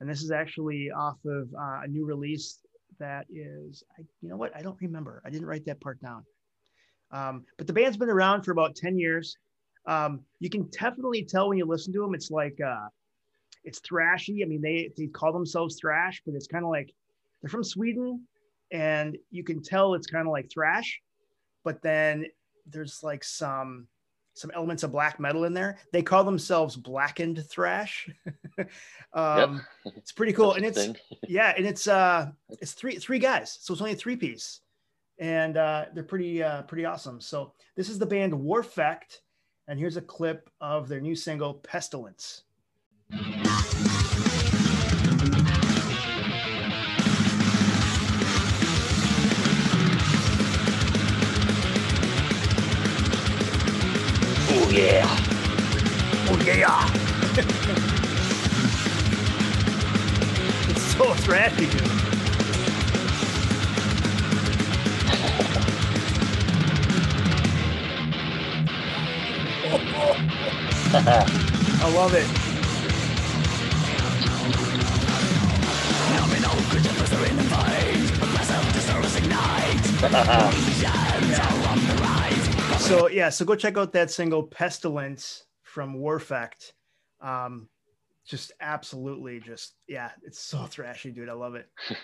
and 0.00 0.08
this 0.08 0.22
is 0.22 0.30
actually 0.30 0.90
off 0.90 1.18
of 1.26 1.48
uh, 1.54 1.80
a 1.84 1.88
new 1.88 2.06
release 2.06 2.60
that 2.98 3.26
is, 3.30 3.82
I, 3.98 4.02
you 4.20 4.28
know 4.28 4.36
what, 4.36 4.54
I 4.54 4.62
don't 4.62 4.80
remember. 4.80 5.22
I 5.24 5.30
didn't 5.30 5.46
write 5.46 5.64
that 5.66 5.80
part 5.80 6.00
down. 6.02 6.24
Um, 7.12 7.44
but 7.56 7.66
the 7.66 7.72
band's 7.72 7.96
been 7.96 8.10
around 8.10 8.42
for 8.42 8.52
about 8.52 8.76
ten 8.76 8.98
years. 8.98 9.36
Um, 9.86 10.20
you 10.38 10.50
can 10.50 10.68
definitely 10.70 11.24
tell 11.24 11.48
when 11.48 11.58
you 11.58 11.64
listen 11.64 11.92
to 11.94 12.00
them. 12.00 12.14
It's 12.14 12.30
like 12.30 12.58
uh, 12.60 12.88
it's 13.64 13.80
thrashy. 13.80 14.42
I 14.42 14.46
mean, 14.46 14.62
they 14.62 14.90
they 14.96 15.06
call 15.06 15.32
themselves 15.32 15.76
thrash, 15.80 16.22
but 16.24 16.34
it's 16.34 16.46
kind 16.46 16.64
of 16.64 16.70
like 16.70 16.92
they're 17.42 17.50
from 17.50 17.64
Sweden, 17.64 18.26
and 18.72 19.16
you 19.30 19.44
can 19.44 19.62
tell 19.62 19.94
it's 19.94 20.06
kind 20.06 20.26
of 20.26 20.32
like 20.32 20.50
thrash, 20.50 21.00
but 21.64 21.82
then 21.82 22.26
there's 22.66 23.02
like 23.02 23.24
some 23.24 23.86
some 24.34 24.50
elements 24.54 24.82
of 24.82 24.92
black 24.92 25.20
metal 25.20 25.44
in 25.44 25.52
there. 25.52 25.78
They 25.92 26.02
call 26.02 26.24
themselves 26.24 26.76
Blackened 26.76 27.44
Thrash. 27.50 28.08
um, 29.12 29.62
It's 29.96 30.12
pretty 30.12 30.32
cool, 30.32 30.54
and 30.54 30.64
it's 30.64 30.88
yeah, 31.28 31.52
and 31.56 31.66
it's 31.66 31.86
uh, 31.86 32.30
it's 32.48 32.72
three 32.72 32.96
three 32.96 33.18
guys, 33.18 33.58
so 33.60 33.72
it's 33.72 33.80
only 33.80 33.92
a 33.92 33.96
three 33.96 34.16
piece, 34.16 34.60
and 35.18 35.56
uh, 35.56 35.86
they're 35.94 36.04
pretty 36.04 36.42
uh, 36.42 36.62
pretty 36.62 36.84
awesome. 36.84 37.20
So 37.20 37.52
this 37.76 37.88
is 37.88 37.98
the 37.98 38.06
band 38.06 38.32
Warfect, 38.32 39.18
and 39.68 39.78
here's 39.78 39.96
a 39.96 40.02
clip 40.02 40.48
of 40.60 40.88
their 40.88 41.00
new 41.00 41.14
single 41.14 41.54
Pestilence. 41.54 42.42
Oh 54.70 54.72
yeah. 54.72 55.02
Oh 56.30 56.38
yeah! 56.46 56.86
it's 60.70 60.82
so 60.94 61.06
thrashy, 61.14 61.66
dude. 61.68 61.90
I 71.82 71.90
love 71.92 72.14
it. 72.14 72.28
So 82.90 83.08
yeah, 83.08 83.28
so 83.28 83.44
go 83.44 83.54
check 83.54 83.78
out 83.78 83.92
that 83.92 84.10
single 84.10 84.42
"Pestilence" 84.42 85.44
from 85.62 85.94
Warfect. 85.94 86.72
Um, 87.20 87.68
just 88.26 88.50
absolutely, 88.60 89.38
just 89.38 89.76
yeah, 89.86 90.10
it's 90.24 90.40
so 90.40 90.58
thrashy, 90.66 91.14
dude. 91.14 91.28
I 91.28 91.34
love 91.34 91.54
it. 91.54 91.68
I 91.88 91.94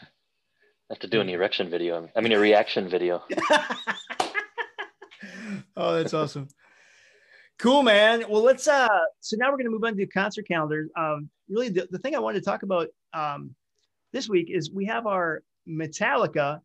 have 0.91 1.01
to 1.01 1.09
do 1.09 1.21
an 1.21 1.29
erection 1.29 1.69
video. 1.69 2.09
I 2.15 2.21
mean, 2.21 2.31
a 2.31 2.39
reaction 2.39 2.89
video. 2.89 3.25
oh, 5.77 5.97
that's 5.97 6.15
awesome. 6.15 6.47
Cool, 7.59 7.83
man. 7.83 8.23
Well, 8.29 8.45
let's 8.45 8.69
uh 8.69 8.87
so 9.19 9.37
now 9.37 9.51
we're 9.51 9.59
gonna 9.59 9.71
move 9.71 9.83
on 9.83 9.95
to 9.95 9.97
the 9.97 10.07
concert 10.07 10.47
calendar. 10.47 10.87
Um 10.97 11.29
really 11.49 11.69
the, 11.69 11.89
the 11.91 11.99
thing 11.99 12.15
I 12.15 12.21
wanted 12.21 12.39
to 12.39 12.45
talk 12.45 12.63
about 12.63 12.91
um 13.13 13.57
this 14.13 14.29
week 14.29 14.51
is 14.51 14.71
we 14.71 14.85
have 14.85 15.09
our 15.09 15.43
Metallica. 15.69 16.61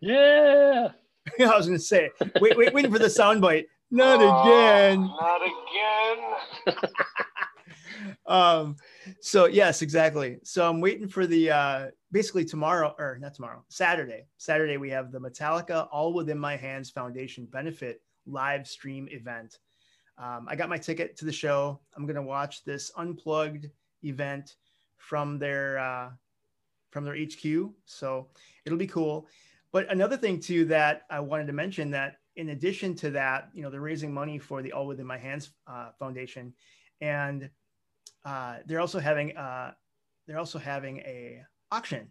Yeah. 0.00 0.90
I 1.40 1.56
was 1.56 1.66
gonna 1.66 1.78
say 1.78 2.10
wait, 2.40 2.56
wait, 2.56 2.72
waiting 2.72 2.92
for 2.92 2.98
the 2.98 3.06
soundbite. 3.06 3.66
Not 3.90 4.16
again. 4.16 5.00
Not 5.00 5.40
again. 5.42 6.76
um 8.26 8.76
so 9.20 9.46
yes 9.46 9.82
exactly 9.82 10.38
so 10.42 10.68
i'm 10.68 10.80
waiting 10.80 11.08
for 11.08 11.26
the 11.26 11.50
uh 11.50 11.86
basically 12.12 12.44
tomorrow 12.44 12.94
or 12.98 13.18
not 13.20 13.34
tomorrow 13.34 13.62
saturday 13.68 14.24
saturday 14.36 14.76
we 14.76 14.90
have 14.90 15.12
the 15.12 15.18
metallica 15.18 15.86
all 15.92 16.12
within 16.12 16.38
my 16.38 16.56
hands 16.56 16.90
foundation 16.90 17.46
benefit 17.46 18.00
live 18.26 18.66
stream 18.66 19.08
event 19.10 19.58
um, 20.18 20.46
i 20.48 20.56
got 20.56 20.68
my 20.68 20.78
ticket 20.78 21.16
to 21.16 21.24
the 21.24 21.32
show 21.32 21.78
i'm 21.96 22.06
going 22.06 22.16
to 22.16 22.22
watch 22.22 22.64
this 22.64 22.90
unplugged 22.96 23.66
event 24.02 24.56
from 24.96 25.38
their 25.38 25.78
uh 25.78 26.10
from 26.90 27.04
their 27.04 27.14
hq 27.14 27.72
so 27.84 28.28
it'll 28.64 28.78
be 28.78 28.86
cool 28.86 29.26
but 29.74 29.90
another 29.92 30.16
thing 30.16 30.40
too 30.40 30.64
that 30.64 31.02
i 31.10 31.20
wanted 31.20 31.46
to 31.46 31.52
mention 31.52 31.90
that 31.90 32.16
in 32.36 32.48
addition 32.48 32.94
to 32.94 33.10
that 33.10 33.50
you 33.52 33.62
know 33.62 33.68
they're 33.68 33.80
raising 33.80 34.14
money 34.14 34.38
for 34.38 34.62
the 34.62 34.72
all 34.72 34.86
within 34.86 35.06
my 35.06 35.18
hands 35.18 35.50
uh, 35.66 35.90
foundation 35.98 36.54
and 37.02 37.50
uh, 38.24 38.56
they're 38.66 38.80
also 38.80 38.98
having 38.98 39.36
uh, 39.36 39.72
they're 40.26 40.38
also 40.38 40.58
having 40.58 40.98
a 41.00 41.42
auction, 41.70 42.10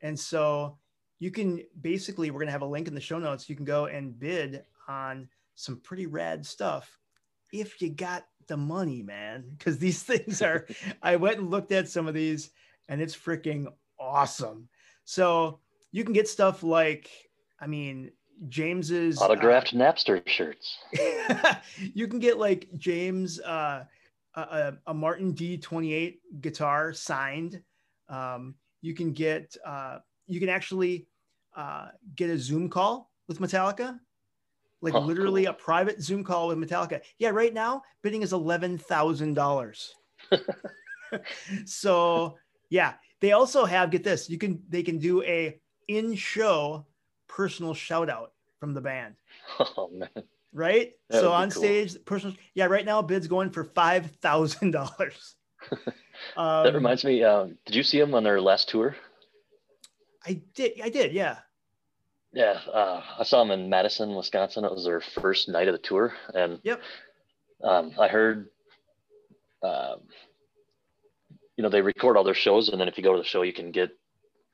and 0.00 0.18
so 0.18 0.78
you 1.18 1.30
can 1.30 1.62
basically 1.80 2.30
we're 2.30 2.40
gonna 2.40 2.50
have 2.50 2.62
a 2.62 2.66
link 2.66 2.88
in 2.88 2.94
the 2.94 3.00
show 3.00 3.18
notes. 3.18 3.48
You 3.48 3.56
can 3.56 3.64
go 3.64 3.86
and 3.86 4.18
bid 4.18 4.64
on 4.88 5.28
some 5.54 5.80
pretty 5.80 6.06
rad 6.06 6.44
stuff 6.44 6.98
if 7.52 7.80
you 7.80 7.90
got 7.90 8.24
the 8.48 8.56
money, 8.56 9.02
man. 9.02 9.44
Because 9.56 9.78
these 9.78 10.02
things 10.02 10.40
are. 10.40 10.66
I 11.02 11.16
went 11.16 11.38
and 11.38 11.50
looked 11.50 11.72
at 11.72 11.88
some 11.88 12.06
of 12.06 12.14
these, 12.14 12.50
and 12.88 13.00
it's 13.02 13.16
freaking 13.16 13.66
awesome. 13.98 14.68
So 15.04 15.60
you 15.94 16.02
can 16.02 16.12
get 16.12 16.26
stuff 16.26 16.64
like, 16.64 17.08
I 17.60 17.68
mean, 17.68 18.10
James's 18.48 19.22
uh, 19.22 19.26
Autographed 19.26 19.76
Napster 19.76 20.26
shirts. 20.28 20.76
you 21.94 22.08
can 22.08 22.18
get 22.18 22.36
like 22.36 22.66
James 22.76 23.40
uh, 23.40 23.84
a, 24.34 24.40
a, 24.40 24.78
a 24.88 24.94
Martin 24.94 25.32
D28 25.32 26.16
guitar 26.40 26.92
signed. 26.92 27.62
Um, 28.08 28.56
you 28.82 28.92
can 28.92 29.12
get 29.12 29.56
uh, 29.64 29.98
you 30.26 30.40
can 30.40 30.48
actually 30.48 31.06
uh, 31.56 31.90
get 32.16 32.28
a 32.28 32.38
Zoom 32.38 32.68
call 32.68 33.12
with 33.28 33.38
Metallica, 33.38 33.96
like 34.82 34.94
Oh, 34.94 34.98
literally 34.98 35.44
cool. 35.44 35.52
a 35.52 35.54
private 35.54 36.02
Zoom 36.02 36.24
call 36.24 36.48
with 36.48 36.58
Metallica. 36.58 37.02
Yeah, 37.20 37.30
right 37.30 37.54
now 37.54 37.82
bidding 38.02 38.22
is 38.22 38.32
eleven 38.32 38.78
thousand 38.78 39.34
dollars. 39.34 39.94
so 41.66 42.36
yeah, 42.68 42.94
they 43.20 43.30
also 43.30 43.64
have 43.64 43.92
get 43.92 44.02
this. 44.02 44.28
You 44.28 44.38
can 44.38 44.60
they 44.68 44.82
can 44.82 44.98
do 44.98 45.22
a 45.22 45.60
in 45.88 46.14
show 46.14 46.86
personal 47.28 47.74
shout 47.74 48.08
out 48.08 48.32
from 48.60 48.74
the 48.74 48.80
band 48.80 49.14
Oh 49.58 49.88
man. 49.92 50.08
right? 50.52 50.92
That 51.10 51.20
so 51.20 51.32
on 51.32 51.50
cool. 51.50 51.62
stage, 51.62 51.96
personal. 52.04 52.36
Yeah, 52.54 52.66
right 52.66 52.84
now 52.86 53.02
bids 53.02 53.26
going 53.26 53.50
for 53.50 53.64
five 53.64 54.10
thousand 54.22 54.70
dollars. 54.72 55.36
Um, 56.36 56.64
That 56.64 56.74
reminds 56.74 57.04
me. 57.04 57.22
Um, 57.24 57.58
did 57.66 57.74
you 57.74 57.82
see 57.82 57.98
them 57.98 58.14
on 58.14 58.22
their 58.22 58.40
last 58.40 58.68
tour? 58.68 58.96
I 60.24 60.40
did. 60.54 60.80
I 60.82 60.88
did. 60.88 61.12
Yeah. 61.12 61.38
Yeah, 62.32 62.60
uh, 62.72 63.02
I 63.18 63.24
saw 63.24 63.40
them 63.44 63.50
in 63.50 63.68
Madison, 63.68 64.14
Wisconsin. 64.14 64.64
It 64.64 64.72
was 64.72 64.84
their 64.84 65.00
first 65.00 65.48
night 65.48 65.68
of 65.68 65.72
the 65.72 65.78
tour, 65.78 66.14
and 66.32 66.60
Yep. 66.62 66.80
um, 67.62 67.92
I 67.98 68.08
heard, 68.08 68.48
um, 69.62 70.00
you 71.56 71.62
know, 71.62 71.68
they 71.68 71.82
record 71.82 72.16
all 72.16 72.24
their 72.24 72.34
shows, 72.34 72.68
and 72.70 72.80
then 72.80 72.88
if 72.88 72.96
you 72.96 73.04
go 73.04 73.12
to 73.12 73.18
the 73.18 73.24
show, 73.24 73.42
you 73.42 73.52
can 73.52 73.70
get, 73.70 73.90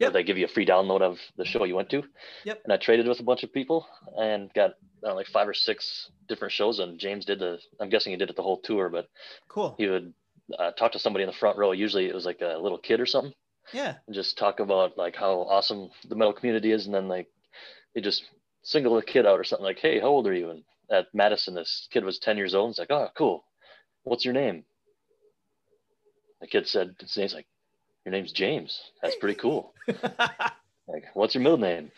Yep. 0.00 0.12
they 0.14 0.22
give 0.24 0.38
you 0.38 0.46
a 0.46 0.48
free 0.48 0.66
download 0.66 1.02
of 1.02 1.18
the 1.36 1.44
show 1.44 1.64
you 1.64 1.76
went 1.76 1.90
to. 1.90 2.02
Yep. 2.44 2.60
And 2.64 2.72
I 2.72 2.76
traded 2.78 3.06
with 3.06 3.20
a 3.20 3.24
bunch 3.24 3.42
of 3.42 3.52
people 3.52 3.86
and 4.16 4.52
got 4.54 4.72
know, 5.02 5.14
like 5.14 5.26
five 5.28 5.46
or 5.48 5.54
six 5.54 6.10
different 6.28 6.52
shows, 6.52 6.78
and 6.78 6.98
James 6.98 7.24
did 7.24 7.38
the. 7.38 7.58
I'm 7.80 7.88
guessing 7.90 8.12
he 8.12 8.16
did 8.16 8.30
it 8.30 8.36
the 8.36 8.42
whole 8.42 8.58
tour, 8.60 8.88
but 8.88 9.08
Cool. 9.48 9.74
he 9.78 9.86
would 9.86 10.12
uh, 10.58 10.72
talk 10.72 10.92
to 10.92 10.98
somebody 10.98 11.22
in 11.22 11.28
the 11.30 11.36
front 11.36 11.56
row. 11.58 11.72
Usually, 11.72 12.06
it 12.06 12.14
was 12.14 12.24
like 12.26 12.40
a 12.40 12.58
little 12.58 12.78
kid 12.78 13.00
or 13.00 13.06
something. 13.06 13.32
Yeah. 13.72 13.94
and 14.06 14.14
just 14.14 14.36
talk 14.36 14.58
about 14.58 14.98
like 14.98 15.14
how 15.14 15.42
awesome 15.42 15.90
the 16.08 16.16
metal 16.16 16.32
community 16.32 16.72
is 16.72 16.86
and 16.86 16.94
then 16.94 17.06
like 17.06 17.28
they 17.94 18.00
just 18.00 18.24
single 18.62 18.98
a 18.98 19.02
kid 19.02 19.26
out 19.26 19.38
or 19.38 19.44
something 19.44 19.64
like 19.64 19.78
hey 19.78 20.00
how 20.00 20.08
old 20.08 20.26
are 20.26 20.34
you 20.34 20.50
and 20.50 20.64
at 20.90 21.06
madison 21.14 21.54
this 21.54 21.86
kid 21.92 22.04
was 22.04 22.18
10 22.18 22.36
years 22.36 22.52
old 22.54 22.64
and 22.66 22.72
it's 22.72 22.78
like 22.80 22.90
oh 22.90 23.08
cool 23.16 23.44
what's 24.02 24.24
your 24.24 24.34
name 24.34 24.64
the 26.40 26.46
kid 26.48 26.66
said 26.66 26.96
his 26.98 27.16
name's 27.16 27.34
like 27.34 27.46
your 28.04 28.12
name's 28.12 28.32
james 28.32 28.90
that's 29.02 29.16
pretty 29.16 29.34
cool 29.38 29.74
like 30.88 31.04
what's 31.14 31.34
your 31.34 31.42
middle 31.42 31.58
name 31.58 31.90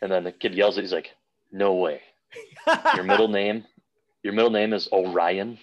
and 0.00 0.10
then 0.10 0.24
the 0.24 0.32
kid 0.32 0.54
yells 0.54 0.78
at 0.78 0.84
he's 0.84 0.92
like 0.92 1.10
no 1.50 1.74
way 1.74 2.00
your 2.94 3.04
middle 3.04 3.28
name 3.40 3.64
your 4.22 4.32
middle 4.32 4.50
name 4.50 4.72
is 4.72 4.88
orion 4.92 5.58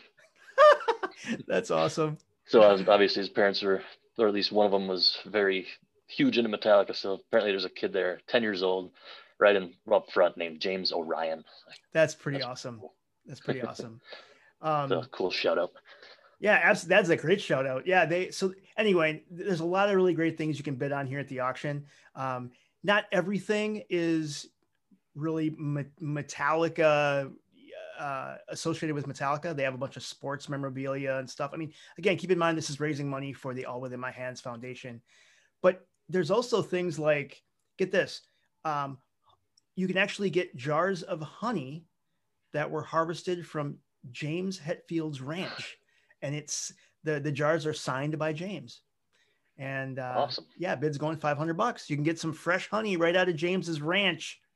That's 1.47 1.71
awesome. 1.71 2.17
So 2.45 2.59
was, 2.59 2.87
obviously 2.87 3.21
his 3.21 3.29
parents 3.29 3.61
were, 3.61 3.81
or 4.17 4.27
at 4.27 4.33
least 4.33 4.51
one 4.51 4.65
of 4.65 4.71
them 4.71 4.87
was 4.87 5.17
very 5.25 5.67
huge 6.07 6.37
into 6.37 6.55
Metallica. 6.55 6.95
So 6.95 7.13
apparently 7.13 7.51
there's 7.51 7.65
a 7.65 7.69
kid 7.69 7.93
there, 7.93 8.21
10 8.27 8.41
years 8.41 8.63
old, 8.63 8.91
right 9.39 9.55
in 9.55 9.73
up 9.91 10.11
front 10.11 10.37
named 10.37 10.59
James 10.59 10.91
Orion. 10.91 11.43
That's 11.93 12.15
pretty 12.15 12.39
That's 12.39 12.47
awesome. 12.47 12.79
cool. 12.79 12.93
That's 13.25 13.39
pretty 13.39 13.61
awesome. 13.63 14.01
Um, 14.61 14.89
So 14.89 15.03
cool 15.11 15.31
shout 15.31 15.57
out. 15.59 15.71
Yeah, 16.39 16.59
absolutely. 16.63 16.95
That's 16.95 17.09
a 17.09 17.17
great 17.17 17.41
shout 17.41 17.67
out. 17.67 17.85
Yeah, 17.85 18.05
they 18.05 18.31
so 18.31 18.53
anyway, 18.77 19.23
there's 19.29 19.59
a 19.59 19.65
lot 19.65 19.89
of 19.89 19.95
really 19.95 20.13
great 20.13 20.37
things 20.37 20.57
you 20.57 20.63
can 20.63 20.75
bid 20.75 20.91
on 20.91 21.05
here 21.05 21.19
at 21.19 21.27
the 21.27 21.41
auction. 21.41 21.85
Um, 22.15 22.51
not 22.83 23.05
everything 23.11 23.83
is 23.89 24.47
really 25.15 25.49
Me- 25.51 25.83
Metallica 26.01 27.31
uh, 27.99 28.35
associated 28.47 28.95
with 28.95 29.07
Metallica. 29.07 29.53
They 29.53 29.63
have 29.63 29.73
a 29.73 29.77
bunch 29.77 29.97
of 29.97 30.03
sports 30.03 30.47
memorabilia 30.47 31.15
and 31.17 31.29
stuff. 31.29 31.51
I 31.53 31.57
mean, 31.57 31.73
again, 31.97 32.15
keep 32.15 32.31
in 32.31 32.39
mind 32.39 32.57
this 32.57 32.69
is 32.69 32.79
raising 32.79 33.09
money 33.09 33.33
for 33.33 33.53
the 33.53 33.65
All 33.65 33.81
Within 33.81 33.99
My 33.99 34.11
Hands 34.11 34.39
Foundation, 34.39 35.01
but 35.61 35.85
there's 36.07 36.31
also 36.31 36.61
things 36.61 36.97
like 36.97 37.43
get 37.77 37.91
this, 37.91 38.21
um, 38.63 38.97
you 39.75 39.87
can 39.87 39.97
actually 39.97 40.29
get 40.29 40.55
jars 40.55 41.03
of 41.03 41.21
honey 41.21 41.85
that 42.53 42.71
were 42.71 42.83
harvested 42.83 43.45
from 43.45 43.77
James 44.11 44.57
Hetfield's 44.57 45.21
ranch 45.21 45.77
and 46.21 46.35
it's 46.35 46.73
the 47.03 47.19
the 47.19 47.31
jars 47.31 47.65
are 47.65 47.73
signed 47.73 48.17
by 48.19 48.33
James. 48.33 48.81
And 49.57 49.99
uh, 49.99 50.13
Awesome. 50.15 50.45
yeah, 50.57 50.75
bid's 50.75 50.97
going 50.97 51.17
500 51.17 51.53
bucks. 51.57 51.89
You 51.89 51.97
can 51.97 52.03
get 52.05 52.17
some 52.17 52.31
fresh 52.31 52.69
honey 52.69 52.95
right 52.95 53.15
out 53.15 53.27
of 53.29 53.35
James's 53.35 53.81
ranch. 53.81 54.39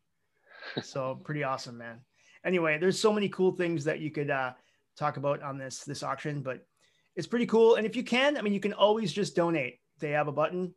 So 0.82 1.20
pretty 1.26 1.44
awesome, 1.44 1.78
man. 1.78 2.00
anyway, 2.46 2.78
there's 2.78 2.98
so 2.98 3.12
many 3.12 3.28
cool 3.28 3.52
things 3.52 3.84
that 3.84 4.00
you 4.00 4.10
could 4.12 4.30
uh, 4.30 4.54
talk 4.98 5.18
about 5.18 5.42
on 5.44 5.58
this 5.58 5.84
this 5.84 6.04
auction, 6.04 6.42
but 6.42 6.66
it's 7.18 7.28
pretty 7.28 7.46
cool. 7.46 7.76
And 7.76 7.86
if 7.86 7.98
you 7.98 8.04
can, 8.04 8.38
I 8.38 8.42
mean, 8.42 8.54
you 8.54 8.62
can 8.62 8.72
always 8.72 9.12
just 9.12 9.36
donate. 9.36 9.80
They 10.00 10.12
have 10.12 10.30
a 10.30 10.32
button, 10.32 10.74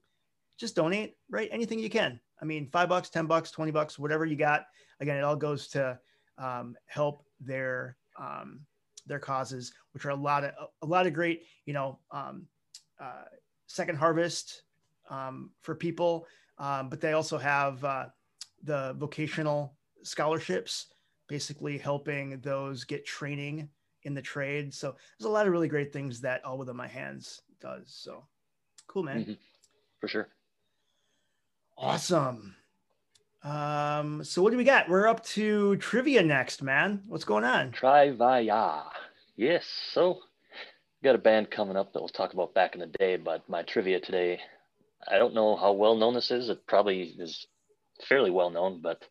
just 0.58 0.74
donate, 0.74 1.14
right? 1.30 1.48
Anything 1.52 1.78
you 1.78 1.88
can. 1.88 2.18
I 2.42 2.44
mean, 2.46 2.68
five 2.72 2.88
bucks, 2.88 3.10
ten 3.10 3.26
bucks, 3.26 3.52
twenty 3.52 3.70
bucks, 3.70 3.96
whatever 3.96 4.24
you 4.26 4.34
got. 4.34 4.64
Again, 5.00 5.18
it 5.18 5.22
all 5.22 5.36
goes 5.36 5.68
to 5.68 5.96
um, 6.36 6.74
help 6.86 7.24
their 7.40 7.96
um, 8.18 8.62
their 9.06 9.18
causes, 9.18 9.72
which 9.92 10.04
are 10.04 10.10
a 10.10 10.16
lot 10.16 10.44
of 10.44 10.52
a 10.82 10.86
lot 10.86 11.06
of 11.06 11.12
great, 11.12 11.44
you 11.64 11.72
know, 11.72 11.98
um, 12.10 12.46
uh, 13.00 13.24
second 13.66 13.96
harvest 13.96 14.62
um, 15.10 15.50
for 15.62 15.74
people, 15.74 16.26
um, 16.58 16.88
but 16.88 17.00
they 17.00 17.12
also 17.12 17.38
have 17.38 17.84
uh, 17.84 18.06
the 18.62 18.94
vocational 18.98 19.76
scholarships, 20.02 20.86
basically 21.28 21.78
helping 21.78 22.40
those 22.40 22.84
get 22.84 23.04
training 23.06 23.68
in 24.02 24.14
the 24.14 24.22
trade. 24.22 24.72
So 24.72 24.96
there's 25.18 25.26
a 25.26 25.32
lot 25.32 25.46
of 25.46 25.52
really 25.52 25.68
great 25.68 25.92
things 25.92 26.20
that 26.20 26.44
All 26.44 26.58
Within 26.58 26.76
My 26.76 26.86
Hands 26.88 27.42
does. 27.60 27.84
So 27.88 28.24
cool, 28.86 29.02
man. 29.02 29.24
Mhm. 29.24 29.38
For 30.00 30.08
sure. 30.08 30.28
Awesome. 31.76 32.56
Um, 33.46 34.24
so 34.24 34.42
what 34.42 34.50
do 34.50 34.56
we 34.56 34.64
got? 34.64 34.88
We're 34.88 35.06
up 35.06 35.24
to 35.26 35.76
trivia 35.76 36.22
next, 36.22 36.62
man. 36.62 37.02
What's 37.06 37.24
going 37.24 37.44
on? 37.44 37.70
Trivia. 37.70 38.82
Yes. 39.36 39.64
So, 39.92 40.18
got 41.04 41.14
a 41.14 41.18
band 41.18 41.50
coming 41.50 41.76
up 41.76 41.92
that 41.92 42.00
we'll 42.00 42.08
talk 42.08 42.32
about 42.32 42.54
back 42.54 42.74
in 42.74 42.80
the 42.80 42.86
day, 42.98 43.16
but 43.16 43.48
my 43.48 43.62
trivia 43.62 44.00
today, 44.00 44.40
I 45.08 45.18
don't 45.18 45.34
know 45.34 45.54
how 45.54 45.72
well 45.72 45.94
known 45.94 46.14
this 46.14 46.32
is. 46.32 46.48
It 46.48 46.66
probably 46.66 47.02
is 47.02 47.46
fairly 48.08 48.32
well 48.32 48.50
known, 48.50 48.80
but 48.82 49.04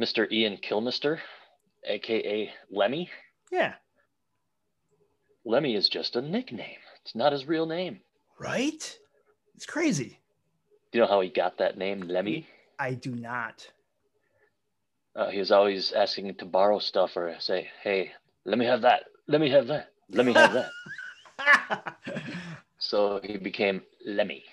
Mr. 0.00 0.30
Ian 0.30 0.58
Kilmister, 0.58 1.18
aka 1.84 2.52
Lemmy. 2.70 3.10
Yeah, 3.50 3.74
Lemmy 5.44 5.74
is 5.74 5.88
just 5.88 6.14
a 6.14 6.22
nickname. 6.22 6.78
It's 7.02 7.16
not 7.16 7.32
his 7.32 7.46
real 7.46 7.66
name. 7.66 8.00
right? 8.38 8.98
It's 9.56 9.66
crazy. 9.66 10.20
Do 10.92 10.98
you 10.98 11.00
know 11.04 11.10
how 11.10 11.20
he 11.22 11.28
got 11.28 11.58
that 11.58 11.76
name, 11.76 12.02
Lemmy? 12.02 12.46
I 12.78 12.94
do 12.94 13.14
not. 13.14 13.66
Uh, 15.16 15.30
he 15.30 15.38
was 15.38 15.50
always 15.50 15.92
asking 15.92 16.34
to 16.36 16.44
borrow 16.44 16.78
stuff 16.78 17.16
or 17.16 17.34
say, 17.40 17.68
"Hey, 17.82 18.12
let 18.44 18.58
me 18.58 18.66
have 18.66 18.82
that. 18.82 19.04
Let 19.26 19.40
me 19.40 19.50
have 19.50 19.66
that. 19.66 19.92
Let 20.10 20.26
me 20.26 20.32
have 20.32 20.52
that." 20.52 21.96
So 22.78 23.20
he 23.22 23.36
became 23.36 23.82
Lemmy. 24.06 24.44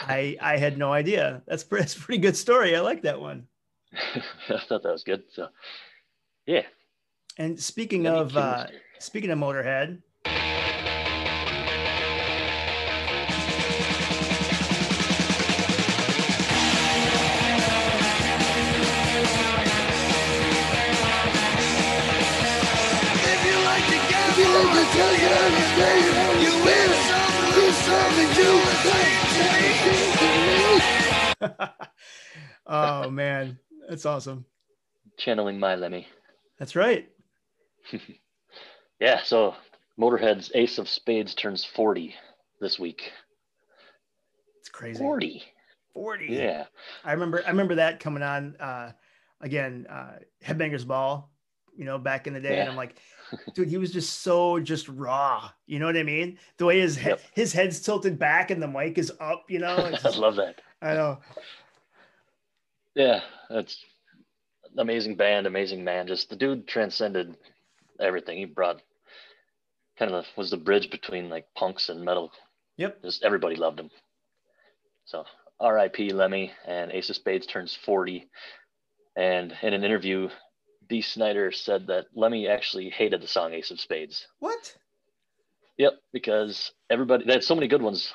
I 0.00 0.36
I 0.40 0.56
had 0.56 0.78
no 0.78 0.92
idea. 0.92 1.42
That's 1.46 1.64
pre- 1.64 1.80
that's 1.84 1.96
a 1.96 2.00
pretty 2.00 2.22
good 2.22 2.36
story. 2.36 2.74
I 2.74 2.80
like 2.80 3.02
that 3.02 3.20
one. 3.20 3.46
I 3.92 4.58
thought 4.66 4.82
that 4.82 4.92
was 4.92 5.04
good. 5.04 5.24
So, 5.30 5.48
yeah. 6.46 6.62
And 7.36 7.60
speaking 7.60 8.04
Lemmy 8.04 8.18
of 8.18 8.36
uh, 8.36 8.66
speaking 8.98 9.30
of 9.30 9.38
Motorhead, 9.38 10.00
oh 32.66 33.10
man, 33.10 33.58
that's 33.88 34.06
awesome. 34.06 34.44
channeling 35.18 35.58
my 35.58 35.74
Lemmy. 35.74 36.06
That's 36.58 36.76
right. 36.76 37.08
Yeah. 39.00 39.22
So 39.24 39.54
Motorhead's 40.00 40.52
Ace 40.54 40.78
of 40.78 40.88
Spades 40.88 41.34
turns 41.34 41.64
40 41.64 42.14
this 42.60 42.78
week. 42.78 43.10
It's 44.60 44.68
crazy. 44.68 44.98
40. 45.00 45.42
40. 45.92 46.26
Yeah. 46.30 46.64
I 47.04 47.12
remember 47.12 47.42
I 47.44 47.50
remember 47.50 47.74
that 47.74 47.98
coming 48.00 48.22
on 48.22 48.56
uh 48.60 48.92
again, 49.40 49.86
uh 49.90 50.18
Headbangers 50.42 50.86
Ball, 50.86 51.28
you 51.76 51.84
know, 51.84 51.98
back 51.98 52.26
in 52.28 52.32
the 52.34 52.40
day. 52.40 52.60
And 52.60 52.68
I'm 52.70 52.76
like, 52.76 52.96
dude, 53.54 53.68
he 53.68 53.78
was 53.78 53.92
just 53.92 54.20
so 54.22 54.60
just 54.60 54.88
raw. 54.88 55.50
You 55.66 55.80
know 55.80 55.86
what 55.86 55.96
I 55.96 56.04
mean? 56.04 56.38
The 56.56 56.64
way 56.64 56.80
his 56.80 56.96
head 56.96 57.10
Yep. 57.10 57.20
his 57.34 57.52
head's 57.52 57.80
tilted 57.80 58.18
back 58.18 58.52
and 58.52 58.62
the 58.62 58.68
mic 58.68 58.96
is 58.96 59.12
up, 59.20 59.46
you 59.50 59.58
know. 59.58 59.76
It's 59.76 60.04
I 60.06 60.10
love 60.16 60.36
that. 60.36 60.62
I 60.84 60.94
know. 60.94 61.18
Yeah. 62.94 63.20
That's 63.50 63.84
amazing 64.76 65.16
band, 65.16 65.46
amazing 65.46 65.82
man. 65.82 66.06
Just 66.06 66.30
the 66.30 66.36
dude 66.36 66.68
transcended 66.68 67.36
everything. 68.00 68.38
He 68.38 68.44
brought 68.44 68.82
kind 69.98 70.12
of 70.12 70.26
was 70.36 70.50
the 70.50 70.56
bridge 70.56 70.90
between 70.90 71.30
like 71.30 71.46
punks 71.54 71.88
and 71.88 72.04
metal. 72.04 72.32
Yep. 72.76 73.02
Just 73.02 73.24
everybody 73.24 73.56
loved 73.56 73.80
him. 73.80 73.90
So 75.06 75.24
R.I.P. 75.60 76.12
Lemmy 76.12 76.52
and 76.66 76.92
Ace 76.92 77.10
of 77.10 77.16
Spades 77.16 77.46
turns 77.46 77.76
40. 77.84 78.28
And 79.16 79.54
in 79.62 79.72
an 79.72 79.84
interview, 79.84 80.28
Dee 80.88 81.02
Snider 81.02 81.52
said 81.52 81.86
that 81.86 82.06
Lemmy 82.14 82.48
actually 82.48 82.90
hated 82.90 83.22
the 83.22 83.28
song 83.28 83.54
Ace 83.54 83.70
of 83.70 83.80
Spades. 83.80 84.26
What? 84.40 84.74
Yep, 85.78 85.94
because 86.12 86.72
everybody 86.90 87.24
they 87.24 87.32
had 87.32 87.44
so 87.44 87.54
many 87.54 87.68
good 87.68 87.82
ones, 87.82 88.12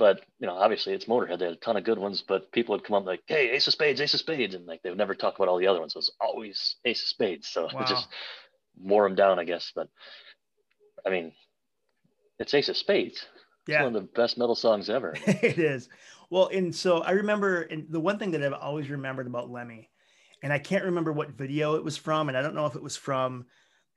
but 0.00 0.24
you 0.38 0.46
know, 0.46 0.54
obviously 0.54 0.94
it's 0.94 1.04
Motorhead. 1.04 1.38
They 1.38 1.44
had 1.44 1.54
a 1.54 1.58
ton 1.58 1.76
of 1.76 1.84
good 1.84 1.98
ones, 1.98 2.24
but 2.26 2.50
people 2.52 2.74
would 2.74 2.84
come 2.84 2.96
up 2.96 3.04
like, 3.04 3.20
"Hey, 3.26 3.50
Ace 3.50 3.66
of 3.66 3.74
Spades, 3.74 4.00
Ace 4.00 4.14
of 4.14 4.20
Spades," 4.20 4.54
and 4.54 4.64
like 4.64 4.80
they 4.82 4.88
would 4.88 4.98
never 4.98 5.14
talk 5.14 5.36
about 5.36 5.48
all 5.48 5.58
the 5.58 5.66
other 5.66 5.78
ones. 5.78 5.94
It 5.94 5.98
was 5.98 6.10
always 6.18 6.76
Ace 6.86 7.02
of 7.02 7.08
Spades, 7.08 7.48
so 7.48 7.66
Wow. 7.66 7.80
it 7.82 7.86
just 7.86 8.08
wore 8.82 9.06
them 9.06 9.14
down, 9.14 9.38
I 9.38 9.44
guess. 9.44 9.72
But 9.74 9.88
I 11.06 11.10
mean, 11.10 11.32
it's 12.38 12.54
Ace 12.54 12.70
of 12.70 12.78
Spades. 12.78 13.18
It's 13.18 13.68
Yeah. 13.68 13.84
one 13.84 13.94
of 13.94 14.02
the 14.02 14.08
best 14.14 14.38
metal 14.38 14.54
songs 14.54 14.88
ever. 14.88 15.14
it 15.26 15.58
is. 15.58 15.90
Well, 16.30 16.48
and 16.48 16.74
so 16.74 17.02
I 17.02 17.10
remember, 17.10 17.60
and 17.62 17.86
the 17.90 18.00
one 18.00 18.18
thing 18.18 18.30
that 18.30 18.42
I've 18.42 18.54
always 18.54 18.88
remembered 18.88 19.26
about 19.26 19.50
Lemmy, 19.50 19.90
and 20.42 20.50
I 20.50 20.58
can't 20.58 20.84
remember 20.84 21.12
what 21.12 21.32
video 21.32 21.74
it 21.74 21.84
was 21.84 21.98
from, 21.98 22.28
and 22.28 22.38
I 22.38 22.40
don't 22.40 22.54
know 22.54 22.64
if 22.64 22.74
it 22.74 22.82
was 22.82 22.96
from 22.96 23.44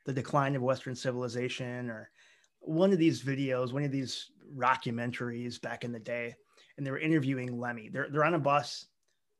the 0.05 0.11
decline 0.11 0.57
of 0.57 0.61
Western 0.61 0.95
civilization 0.95 1.89
or 1.89 2.11
one 2.59 2.91
of 2.91 2.99
these 2.99 3.23
videos, 3.23 3.71
one 3.71 3.83
of 3.83 3.91
these 3.91 4.31
documentaries 4.55 5.61
back 5.61 5.83
in 5.83 5.91
the 5.91 5.99
day, 5.99 6.35
and 6.77 6.85
they 6.85 6.91
were 6.91 6.99
interviewing 6.99 7.59
Lemmy. 7.59 7.89
They're 7.89 8.07
they're 8.09 8.25
on 8.25 8.33
a 8.33 8.39
bus, 8.39 8.85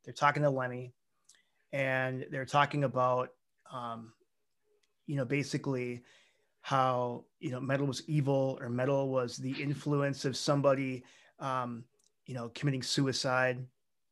they're 0.04 0.14
talking 0.14 0.44
to 0.44 0.50
Lemmy, 0.50 0.94
and 1.72 2.26
they're 2.32 2.46
talking 2.46 2.84
about, 2.84 3.30
um, 3.72 4.14
you 5.08 5.16
know, 5.16 5.26
basically 5.26 6.04
how 6.62 7.26
you 7.40 7.52
know 7.52 7.60
metal 7.60 7.86
was 7.86 8.04
evil 8.08 8.58
or 8.62 8.70
metal 8.70 9.10
was 9.10 9.38
the 9.38 9.52
influence 9.62 10.26
of 10.26 10.38
somebody 10.38 11.04
um, 11.40 11.84
you 12.26 12.34
know, 12.34 12.50
committing 12.56 12.82
suicide, 12.82 13.66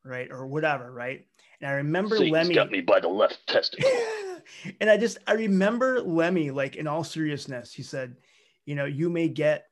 right, 0.04 0.30
or 0.32 0.48
whatever, 0.48 0.92
right? 0.92 1.26
And 1.60 1.70
I 1.70 1.74
remember 1.76 2.18
Satan's 2.18 2.34
Lemmy, 2.34 2.56
got 2.56 2.72
me 2.72 2.82
by 2.82 3.00
the 3.00 3.08
left 3.08 3.46
testicle. 3.48 3.90
and 4.82 4.90
I 4.90 4.98
just 4.98 5.18
I 5.28 5.34
remember 5.34 6.02
Lemmy, 6.02 6.52
like 6.52 6.76
in 6.76 6.88
all 6.88 7.04
seriousness, 7.04 7.74
he 7.74 7.84
said, 7.84 8.16
you 8.66 8.76
know, 8.76 8.86
you 8.86 9.10
may 9.10 9.28
get 9.28 9.68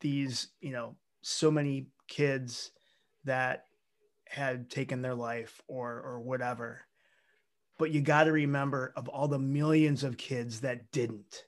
these, 0.00 0.48
you 0.60 0.72
know, 0.72 0.96
so 1.22 1.50
many 1.50 1.88
kids 2.08 2.70
that 3.24 3.64
had 4.28 4.70
taken 4.70 5.02
their 5.02 5.14
life 5.14 5.60
or 5.68 6.00
or 6.00 6.20
whatever, 6.20 6.80
but 7.78 7.90
you 7.90 8.00
got 8.00 8.24
to 8.24 8.32
remember 8.32 8.92
of 8.96 9.08
all 9.08 9.28
the 9.28 9.38
millions 9.38 10.04
of 10.04 10.16
kids 10.16 10.60
that 10.60 10.90
didn't. 10.92 11.44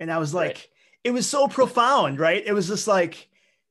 And 0.00 0.10
I 0.10 0.18
was 0.18 0.34
like, 0.34 0.46
Right. 0.56 0.68
it 1.04 1.10
was 1.12 1.28
so 1.28 1.46
profound, 1.48 2.18
right? 2.18 2.42
It 2.44 2.52
was 2.52 2.66
just 2.68 2.88
like, 2.88 3.28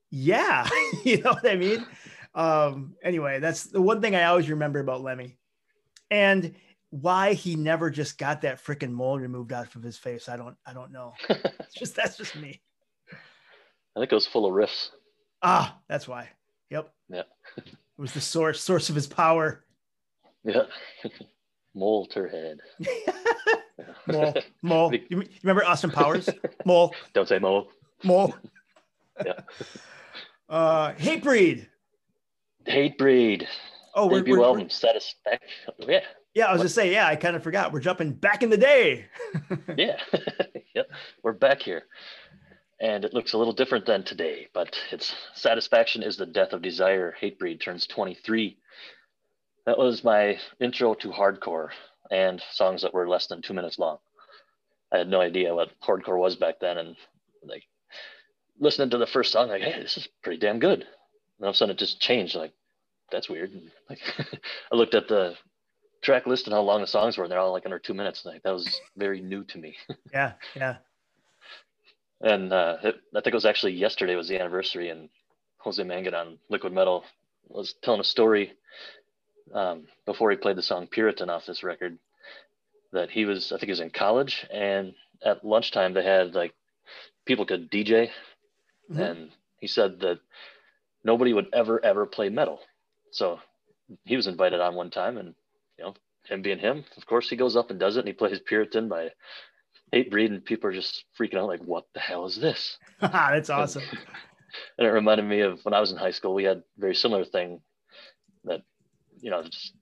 yeah, 0.09 0.67
you 1.03 1.21
know 1.21 1.31
what 1.33 1.49
I 1.49 1.55
mean? 1.55 1.85
Um, 2.33 2.95
anyway, 3.03 3.39
that's 3.39 3.63
the 3.63 3.81
one 3.81 3.99
thing 4.01 4.15
I 4.15 4.23
always 4.25 4.49
remember 4.49 4.79
about 4.79 5.01
Lemmy. 5.01 5.37
And 6.09 6.55
why 6.89 7.33
he 7.33 7.55
never 7.55 7.89
just 7.89 8.17
got 8.17 8.41
that 8.41 8.63
freaking 8.63 8.91
mole 8.91 9.17
removed 9.19 9.53
off 9.53 9.75
of 9.75 9.83
his 9.83 9.97
face, 9.97 10.27
I 10.29 10.35
don't 10.37 10.55
I 10.65 10.73
don't 10.73 10.91
know. 10.91 11.13
It's 11.29 11.73
just 11.73 11.95
that's 11.95 12.17
just 12.17 12.35
me. 12.35 12.61
I 13.95 13.99
think 13.99 14.11
it 14.11 14.15
was 14.15 14.27
full 14.27 14.45
of 14.45 14.53
riffs. 14.53 14.89
Ah, 15.41 15.77
that's 15.87 16.07
why. 16.07 16.29
Yep. 16.69 16.93
Yeah. 17.09 17.23
it 17.57 17.75
was 17.97 18.13
the 18.13 18.21
source 18.21 18.61
source 18.61 18.89
of 18.89 18.95
his 18.95 19.07
power. 19.07 19.63
Yeah. 20.43 20.63
Motorhead. 21.75 22.57
Mole, 24.07 24.33
mole. 24.61 24.93
You, 24.93 25.01
you 25.09 25.27
remember 25.43 25.65
Austin 25.65 25.89
Powers? 25.89 26.29
Mole, 26.65 26.93
Don't 27.13 27.27
say 27.27 27.39
mole. 27.39 27.69
mole. 28.03 28.35
Yeah. 29.25 29.39
Uh, 30.49 30.93
hate 30.93 31.23
breed. 31.23 31.67
Hatebreed. 32.67 33.47
Oh, 33.95 34.07
we're, 34.07 34.19
Debut 34.19 34.33
we're- 34.33 34.45
album 34.45 34.69
Satisfaction. 34.69 35.47
Yeah. 35.79 36.01
yeah. 36.33 36.45
I 36.47 36.51
was 36.51 36.59
gonna 36.59 36.69
say, 36.69 36.91
yeah. 36.91 37.07
I 37.07 37.15
kind 37.15 37.35
of 37.35 37.43
forgot. 37.43 37.71
We're 37.71 37.79
jumping 37.79 38.11
back 38.13 38.43
in 38.43 38.49
the 38.49 38.57
day. 38.57 39.05
Yeah. 39.77 39.97
yep. 40.75 40.87
We're 41.23 41.33
back 41.33 41.61
here. 41.61 41.83
And 42.81 43.05
it 43.05 43.13
looks 43.13 43.33
a 43.33 43.37
little 43.37 43.53
different 43.53 43.85
than 43.85 44.03
today, 44.03 44.47
but 44.53 44.75
it's 44.91 45.13
Satisfaction 45.35 46.01
is 46.01 46.17
the 46.17 46.25
Death 46.25 46.51
of 46.51 46.63
Desire. 46.63 47.13
Hatebreed 47.21 47.61
turns 47.61 47.85
23. 47.85 48.57
That 49.67 49.77
was 49.77 50.03
my 50.03 50.39
intro 50.59 50.95
to 50.95 51.09
hardcore. 51.09 51.69
and 52.09 52.41
songs 52.51 52.81
that 52.81 52.93
were 52.93 53.07
less 53.07 53.27
than 53.27 53.41
two 53.41 53.53
minutes 53.53 53.77
long. 53.79 53.99
I 54.91 54.97
had 54.97 55.07
no 55.07 55.21
idea 55.21 55.55
what 55.55 55.69
hardcore 55.81 56.17
was 56.19 56.35
back 56.35 56.59
then, 56.59 56.77
and 56.77 56.97
like 57.43 57.63
listening 58.59 58.89
to 58.89 58.97
the 58.97 59.07
first 59.07 59.31
song, 59.31 59.47
like, 59.49 59.61
hey, 59.61 59.79
this 59.81 59.95
is 59.97 60.07
pretty 60.23 60.39
damn 60.39 60.59
good. 60.59 60.81
And 60.81 61.43
all 61.43 61.49
of 61.49 61.53
a 61.53 61.57
sudden, 61.57 61.73
it 61.75 61.79
just 61.79 62.01
changed. 62.01 62.35
Like, 62.35 62.51
that's 63.11 63.29
weird. 63.29 63.51
And, 63.51 63.71
like, 63.89 63.99
I 64.71 64.75
looked 64.75 64.93
at 64.95 65.07
the 65.07 65.35
track 66.01 66.25
list 66.27 66.47
and 66.47 66.53
how 66.53 66.61
long 66.61 66.81
the 66.81 66.87
songs 66.87 67.17
were, 67.17 67.23
and 67.23 67.31
they're 67.31 67.39
all 67.39 67.53
like 67.53 67.65
under 67.65 67.79
two 67.79 67.93
minutes. 67.93 68.25
Like, 68.25 68.43
that 68.43 68.51
was 68.53 68.81
very 68.97 69.21
new 69.21 69.43
to 69.45 69.57
me. 69.57 69.75
Yeah, 70.13 70.33
yeah. 70.55 70.77
And 72.21 72.53
uh, 72.53 72.77
it, 72.83 72.95
I 73.15 73.21
think 73.21 73.27
it 73.27 73.33
was 73.33 73.45
actually 73.45 73.73
yesterday 73.73 74.15
was 74.15 74.27
the 74.27 74.39
anniversary, 74.39 74.89
and 74.89 75.09
Jose 75.59 75.81
Mangin 75.83 76.13
on 76.13 76.37
Liquid 76.49 76.73
Metal 76.73 77.03
was 77.49 77.73
telling 77.81 77.99
a 77.99 78.05
story 78.05 78.53
um, 79.53 79.87
before 80.05 80.31
he 80.31 80.37
played 80.37 80.55
the 80.55 80.61
song 80.61 80.87
Puritan 80.87 81.29
off 81.29 81.45
this 81.45 81.63
record 81.63 81.97
that 82.93 83.09
he 83.09 83.25
was, 83.25 83.51
I 83.51 83.55
think 83.55 83.67
he 83.67 83.71
was 83.71 83.79
in 83.79 83.89
college, 83.89 84.45
and 84.51 84.93
at 85.23 85.45
lunchtime 85.45 85.93
they 85.93 86.03
had 86.03 86.35
like 86.35 86.53
people 87.25 87.45
could 87.45 87.69
DJ, 87.71 88.11
Mhm. 88.89 88.99
and 88.99 89.31
he 89.59 89.67
said 89.67 89.99
that 90.01 90.19
nobody 91.03 91.33
would 91.33 91.47
ever 91.53 91.83
ever 91.83 92.05
play 92.05 92.29
metal. 92.29 92.59
So 93.11 93.39
he 94.05 94.15
was 94.15 94.27
invited 94.27 94.61
on 94.61 94.75
one 94.75 94.91
time, 94.91 95.17
and 95.17 95.35
you 95.77 95.85
know, 95.85 95.93
him 96.25 96.41
being 96.41 96.59
him, 96.59 96.85
of 96.97 97.05
course 97.05 97.29
he 97.29 97.35
goes 97.35 97.55
up 97.55 97.71
and 97.71 97.79
does 97.79 97.95
it, 97.95 98.01
and 98.01 98.07
he 98.07 98.13
plays 98.13 98.39
Puritan 98.39 98.89
by 98.89 99.11
Hatebreed, 99.93 100.27
and 100.27 100.45
people 100.45 100.69
are 100.69 100.73
just 100.73 101.05
freaking 101.19 101.37
out 101.37 101.47
like, 101.47 101.61
"What 101.63 101.85
the 101.93 101.99
hell 101.99 102.25
is 102.25 102.35
this?" 102.35 102.77
That's 103.01 103.49
awesome. 103.49 103.83
and 104.77 104.87
it 104.87 104.91
reminded 104.91 105.25
me 105.25 105.41
of 105.41 105.63
when 105.63 105.73
I 105.73 105.79
was 105.79 105.91
in 105.91 105.97
high 105.97 106.11
school. 106.11 106.33
We 106.33 106.43
had 106.43 106.57
a 106.57 106.63
very 106.77 106.95
similar 106.95 107.25
thing 107.25 107.61
that, 108.45 108.61
you 109.19 109.31
know, 109.31 109.43
just 109.43 109.73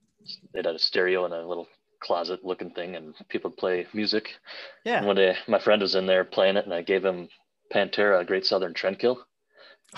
they 0.54 0.60
had 0.60 0.66
a 0.66 0.80
stereo 0.80 1.26
and 1.26 1.34
a 1.34 1.48
little 1.48 1.68
closet 2.00 2.44
looking 2.44 2.72
thing, 2.72 2.96
and 2.96 3.14
people 3.30 3.52
play 3.52 3.88
music. 3.94 4.36
Yeah. 4.84 4.98
And 4.98 5.08
one 5.08 5.16
day, 5.16 5.36
my 5.48 5.60
friend 5.60 5.82
was 5.82 5.96
in 5.96 6.06
there 6.06 6.24
playing 6.24 6.58
it, 6.58 6.66
and 6.66 6.74
I 6.74 6.82
gave 6.82 7.04
him 7.04 7.30
Pantera, 7.74 8.26
Great 8.26 8.46
Southern 8.46 8.74
Trendkill. 8.74 9.18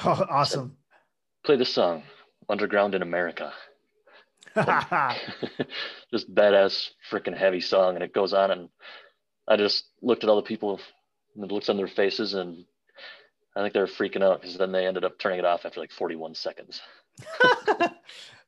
Oh, 0.05 0.25
awesome. 0.29 0.77
Play 1.43 1.57
this 1.57 1.73
song, 1.73 2.03
Underground 2.47 2.95
in 2.95 3.01
America. 3.01 3.51
just 4.55 6.33
badass, 6.33 6.91
freaking 7.11 7.37
heavy 7.37 7.59
song, 7.59 7.95
and 7.95 8.03
it 8.03 8.13
goes 8.13 8.33
on, 8.33 8.51
and 8.51 8.69
I 9.51 9.57
just 9.57 9.85
looked 10.01 10.23
at 10.23 10.29
all 10.29 10.37
the 10.37 10.41
people, 10.43 10.79
and 11.35 11.43
the 11.49 11.53
looks 11.53 11.69
on 11.69 11.77
their 11.77 11.87
faces, 11.87 12.33
and 12.33 12.63
I 13.55 13.61
think 13.61 13.73
they 13.73 13.79
were 13.81 13.87
freaking 13.87 14.23
out 14.23 14.41
because 14.41 14.57
then 14.57 14.71
they 14.71 14.85
ended 14.87 15.03
up 15.03 15.19
turning 15.19 15.39
it 15.39 15.45
off 15.45 15.65
after 15.65 15.79
like 15.79 15.91
41 15.91 16.35
seconds. 16.35 16.81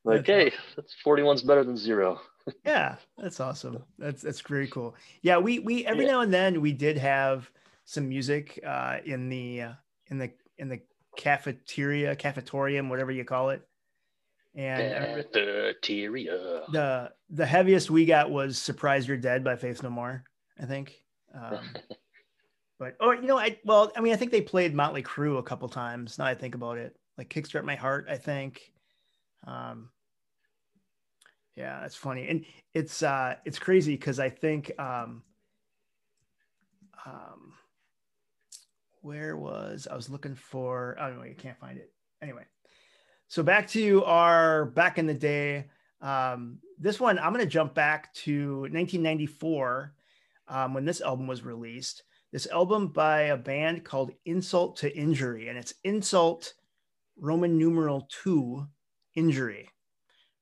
Like, 0.06 0.26
That's 0.26 0.28
hey, 0.28 0.52
that's 0.76 0.94
41's 1.06 1.44
better 1.44 1.64
than 1.64 1.78
zero. 1.78 2.20
yeah, 2.66 2.98
that's 3.18 3.40
awesome. 3.40 3.84
That's 3.98 4.22
that's 4.22 4.42
very 4.42 4.68
cool. 4.68 4.96
Yeah, 5.22 5.38
we 5.38 5.60
we 5.60 5.86
every 5.86 6.04
Yeah. 6.04 6.12
now 6.12 6.20
and 6.22 6.34
then 6.34 6.60
we 6.60 6.74
did 6.74 6.98
have 6.98 7.50
some 7.86 8.10
music 8.10 8.60
uh, 8.68 8.98
in 9.06 9.30
the 9.30 9.62
uh, 9.62 9.72
in 10.08 10.18
the 10.18 10.32
in 10.58 10.68
the 10.68 10.82
cafeteria, 11.16 12.18
cafetorium, 12.18 12.90
whatever 12.90 13.12
you 13.14 13.24
call 13.24 13.52
it. 13.52 13.66
And 14.56 15.24
Cafeteria. 15.24 16.64
the 16.74 17.14
the 17.30 17.46
heaviest 17.46 17.90
we 17.90 18.06
got 18.06 18.30
was 18.30 18.58
"Surprise 18.58 19.08
You're 19.08 19.16
Dead" 19.16 19.42
by 19.42 19.56
Faith 19.56 19.82
No 19.84 19.90
More. 19.90 20.26
I 20.60 20.66
think. 20.66 21.04
Um, 21.34 21.60
but 22.80 22.96
or 23.00 23.16
you 23.16 23.28
know, 23.28 23.38
I 23.38 23.60
well, 23.64 23.92
I 23.96 24.02
mean, 24.02 24.14
I 24.14 24.16
think 24.16 24.32
they 24.32 24.42
played 24.42 24.74
Motley 24.74 25.04
Crue 25.04 25.40
a 25.40 25.44
couple 25.44 25.68
times. 25.70 26.18
Now 26.18 26.26
I 26.26 26.36
think 26.36 26.56
about 26.56 26.78
it, 26.78 26.96
like 27.18 27.30
"Kickstart 27.30 27.64
My 27.64 27.76
Heart," 27.76 28.08
I 28.10 28.18
think. 28.18 28.74
Um, 29.46 29.90
yeah, 31.56 31.82
that's 31.82 31.96
funny, 31.96 32.28
and 32.28 32.46
it's 32.74 33.04
uh, 33.04 33.36
it's 33.46 33.60
crazy 33.60 33.94
because 33.94 34.20
I 34.20 34.30
think 34.30 34.72
um, 34.80 35.24
um, 37.06 37.54
where 39.02 39.38
was 39.38 39.88
I 39.90 39.96
was 39.96 40.10
looking 40.10 40.36
for? 40.36 40.98
I 41.00 41.10
don't 41.10 41.20
know, 41.20 41.26
you 41.26 41.36
can't 41.36 41.60
find 41.60 41.78
it. 41.78 41.92
Anyway, 42.22 42.44
so 43.28 43.44
back 43.44 43.68
to 43.70 44.04
our 44.06 44.66
back 44.66 44.98
in 44.98 45.06
the 45.06 45.14
day. 45.14 45.66
Um, 46.02 46.60
this 46.80 47.00
one, 47.00 47.18
I'm 47.18 47.32
going 47.32 47.46
to 47.46 47.50
jump 47.50 47.74
back 47.74 48.14
to 48.16 48.62
1994 48.62 49.94
um, 50.48 50.74
when 50.74 50.86
this 50.86 51.02
album 51.02 51.28
was 51.28 51.44
released. 51.44 52.04
This 52.32 52.48
album 52.48 52.88
by 52.88 53.24
a 53.24 53.38
band 53.38 53.84
called 53.84 54.12
Insult 54.26 54.78
to 54.78 54.96
Injury, 54.98 55.50
and 55.50 55.58
it's 55.58 55.74
Insult 55.84 56.54
Roman 57.18 57.58
numeral 57.58 58.08
two 58.10 58.66
injury, 59.16 59.70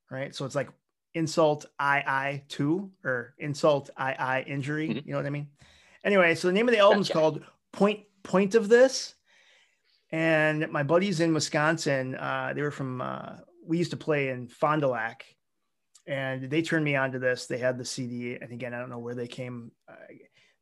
right? 0.09 0.33
So 0.33 0.45
it's 0.45 0.55
like 0.55 0.69
insult 1.13 1.65
I 1.77 1.97
I 1.97 2.43
two 2.47 2.91
or 3.03 3.33
insult 3.37 3.89
I 3.97 4.13
I 4.13 4.41
injury. 4.43 4.87
Mhm. 4.87 5.05
You 5.05 5.11
know 5.11 5.17
what 5.17 5.25
I 5.25 5.31
mean? 5.31 5.49
Anyway, 6.05 6.33
so 6.35 6.47
the 6.47 6.53
name 6.53 6.69
of 6.69 6.71
the 6.73 6.79
album 6.79 7.01
is 7.01 7.09
Gotcha. 7.09 7.19
called 7.19 7.43
Point 7.73 8.05
Point 8.23 8.55
of 8.55 8.69
This. 8.69 9.15
And 10.13 10.69
my 10.71 10.83
buddies 10.83 11.19
in 11.19 11.33
Wisconsin, 11.33 12.15
uh, 12.15 12.51
they 12.55 12.61
were 12.61 12.71
from, 12.71 13.01
uh, 13.01 13.37
we 13.65 13.77
used 13.77 13.91
to 13.91 13.97
play 13.97 14.29
in 14.29 14.47
Fond 14.47 14.81
du 14.81 14.87
Lac, 14.89 15.25
and 16.07 16.49
they 16.49 16.61
turned 16.61 16.85
me 16.85 16.95
on 16.95 17.11
to 17.11 17.19
this. 17.19 17.45
They 17.45 17.57
had 17.57 17.77
the 17.77 17.85
CD, 17.85 18.35
and 18.35 18.51
again, 18.51 18.73
I 18.73 18.79
don't 18.79 18.89
know 18.89 18.99
where 18.99 19.15
they 19.15 19.27
came. 19.27 19.71
Uh, 19.87 19.95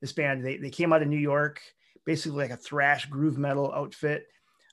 this 0.01 0.13
band, 0.13 0.45
they, 0.45 0.57
they 0.57 0.69
came 0.69 0.93
out 0.93 1.01
of 1.01 1.07
New 1.07 1.17
York, 1.17 1.61
basically 2.05 2.37
like 2.39 2.51
a 2.51 2.57
thrash 2.57 3.05
groove 3.07 3.37
metal 3.37 3.71
outfit. 3.73 4.27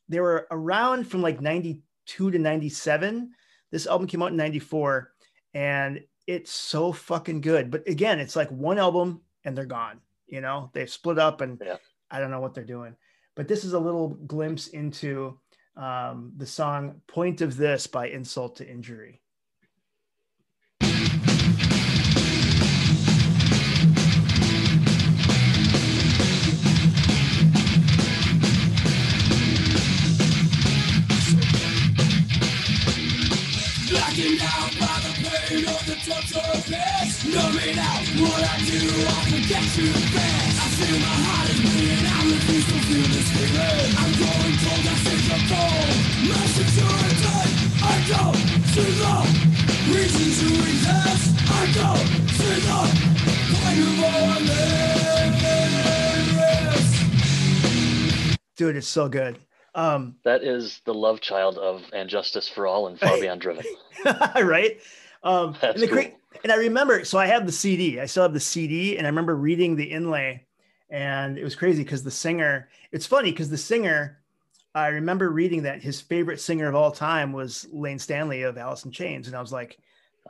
They 0.09 0.21
were 0.21 0.47
around 0.51 1.05
from 1.05 1.23
like 1.23 1.41
92 1.41 2.31
to 2.31 2.39
97. 2.39 3.31
This 3.73 3.87
album 3.87 4.07
came 4.07 4.23
out 4.23 4.31
in 4.31 4.37
94, 4.37 5.13
and 5.55 6.01
it's 6.27 6.53
so 6.53 6.93
fucking 6.93 7.41
good. 7.41 7.71
But 7.71 7.89
again, 7.89 8.21
it's 8.21 8.37
like 8.37 8.51
one 8.51 8.79
album 8.79 9.23
and 9.45 9.57
they're 9.57 9.65
gone. 9.65 10.01
You 10.27 10.41
know, 10.41 10.71
they've 10.75 10.91
split 10.91 11.19
up 11.19 11.41
and 11.41 11.61
Yeah. 11.65 11.77
I 12.11 12.21
don't 12.21 12.31
know 12.31 12.41
what 12.41 12.55
they're 12.55 12.65
doing. 12.65 12.97
But 13.35 13.49
this 13.49 13.65
is 13.65 13.73
a 13.73 13.79
little 13.79 14.09
glimpse 14.09 14.69
into 14.69 15.39
um, 15.77 16.33
the 16.37 16.47
song 16.47 17.03
Point 17.07 17.41
of 17.43 17.57
This 17.57 17.87
by 17.87 18.09
Insult 18.09 18.57
to 18.57 18.69
Injury. 18.69 19.21
Blacking 33.97 34.37
out 34.45 34.73
by 34.77 34.93
the 35.09 35.13
pain 35.25 35.65
of 35.65 35.81
the 35.89 35.97
torture 36.05 36.53
pits 36.69 37.25
Numbing 37.25 37.81
out 37.81 38.05
what 38.21 38.45
I 38.45 38.61
do, 38.69 38.85
I 38.85 39.25
forget 39.25 39.65
fast 40.13 40.61
I 40.61 40.69
feel 40.77 41.01
my 41.01 41.17
heart 41.25 41.49
is 41.49 41.57
I 42.05 42.21
refuse 42.29 42.67
to 42.69 42.77
feel 42.85 43.09
this 43.09 43.29
feeling. 43.33 43.97
I'm 43.97 44.13
cold, 44.21 44.85
I 44.85 45.01
I 47.81 47.97
the 48.77 48.85
reason 49.89 50.29
to 50.45 50.49
resist 50.61 51.33
I 51.49 51.65
the 53.25 53.33
point 53.49 53.81
of 53.81 54.05
all 54.05 54.37
Dude, 58.57 58.77
it's 58.77 58.89
so 58.89 59.09
good. 59.09 59.39
Um, 59.77 60.17
That 60.25 60.43
is 60.43 60.81
the 60.85 60.95
love 60.95 61.21
child 61.21 61.59
of 61.59 61.85
And 61.93 62.09
Justice 62.09 62.49
for 62.49 62.67
All 62.67 62.89
and 62.89 62.99
Far 62.99 63.21
Beyond 63.21 63.41
Driven. 63.41 63.65
right? 64.05 64.81
Um, 65.23 65.57
That's 65.61 65.81
and, 65.81 65.91
the 65.91 65.95
cool. 65.95 66.13
and 66.43 66.53
I 66.53 66.57
remember, 66.57 67.05
so 67.05 67.19
I 67.19 67.27
have 67.27 67.47
the 67.47 67.53
CD. 67.53 68.01
I 68.01 68.07
still 68.07 68.23
have 68.23 68.33
the 68.33 68.41
CD, 68.41 68.97
and 68.97 69.07
I 69.07 69.11
remember 69.11 69.37
reading 69.37 69.77
the 69.77 69.85
inlay, 69.85 70.47
and 70.89 71.37
it 71.37 71.45
was 71.45 71.55
crazy 71.55 71.83
because 71.83 72.03
the 72.03 72.11
singer. 72.11 72.69
It's 72.93 73.07
funny 73.07 73.31
because 73.31 73.51
the 73.51 73.59
singer. 73.59 74.19
I 74.75 74.89
remember 74.89 75.31
reading 75.31 75.63
that 75.63 75.83
his 75.83 76.01
favorite 76.01 76.39
singer 76.41 76.69
of 76.69 76.75
all 76.75 76.91
time 76.91 77.33
was 77.33 77.67
Layne 77.73 77.99
Staley 77.99 78.43
of 78.43 78.59
Alice 78.59 78.85
in 78.85 78.93
Chains, 78.93 79.27
and 79.27 79.35
I 79.37 79.41
was 79.41 79.53
like, 79.53 79.79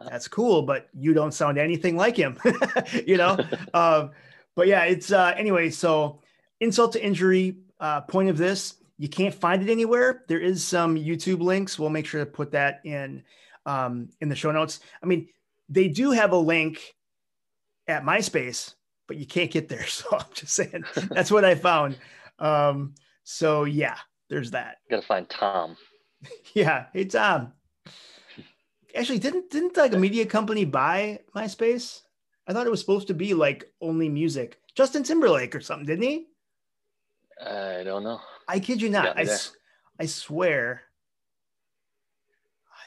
"That's 0.09 0.29
cool," 0.29 0.63
but 0.63 0.89
you 0.95 1.13
don't 1.15 1.33
sound 1.35 1.59
anything 1.59 1.97
like 1.97 2.17
him, 2.17 2.39
you 3.07 3.17
know. 3.17 3.37
um, 3.75 4.13
but 4.55 4.67
yeah, 4.69 4.85
it's 4.85 5.13
uh, 5.13 5.35
anyway. 5.37 5.71
So, 5.71 6.21
insult 6.61 6.93
to 6.95 7.05
injury. 7.05 7.57
Uh, 7.79 8.01
point 8.01 8.31
of 8.31 8.39
this, 8.39 8.77
you 8.99 9.09
can't 9.09 9.35
find 9.35 9.63
it 9.63 9.71
anywhere. 9.71 10.25
There 10.29 10.41
is 10.41 10.65
some 10.65 10.97
YouTube 10.97 11.41
links. 11.41 11.79
We'll 11.79 11.91
make 11.91 12.07
sure 12.07 12.25
to 12.25 12.31
put 12.31 12.53
that 12.53 12.81
in 12.85 13.23
um, 13.67 14.09
in 14.21 14.29
the 14.29 14.37
show 14.37 14.53
notes. 14.53 14.81
I 15.03 15.07
mean, 15.07 15.29
they 15.69 15.89
do 15.89 16.13
have 16.13 16.33
a 16.33 16.37
link 16.37 16.95
at 17.89 18.05
MySpace, 18.05 18.75
but 19.07 19.17
you 19.17 19.27
can't 19.27 19.51
get 19.51 19.69
there. 19.69 19.85
So 19.87 20.07
I'm 20.13 20.25
just 20.35 20.55
saying 20.55 20.85
that's 21.11 21.31
what 21.31 21.45
I 21.45 21.55
found. 21.55 21.99
Um, 22.39 22.95
so 23.25 23.65
yeah, 23.65 23.97
there's 24.29 24.53
that. 24.53 24.79
Got 24.91 25.01
to 25.01 25.07
find 25.07 25.29
Tom. 25.29 25.77
Yeah, 26.55 26.87
hey 26.95 27.05
Tom. 27.05 27.53
Actually, 28.97 29.19
didn't 29.19 29.51
didn't 29.51 29.77
like 29.77 29.93
a 29.93 29.99
media 29.99 30.25
company 30.25 30.65
buy 30.65 31.21
MySpace? 31.37 32.01
I 32.49 32.53
thought 32.53 32.67
it 32.67 32.71
was 32.71 32.81
supposed 32.81 33.09
to 33.09 33.15
be 33.15 33.35
like 33.35 33.71
only 33.81 34.09
music. 34.09 34.59
Justin 34.75 35.03
Timberlake 35.03 35.55
or 35.55 35.61
something, 35.61 35.87
didn't 35.87 36.05
he? 36.05 36.27
I 37.45 37.83
don't 37.85 38.03
know. 38.03 38.21
I 38.49 38.61
kid 38.61 38.81
you 38.81 38.89
not. 38.89 39.19
I, 39.19 39.27
I 39.99 40.07
swear. 40.07 40.83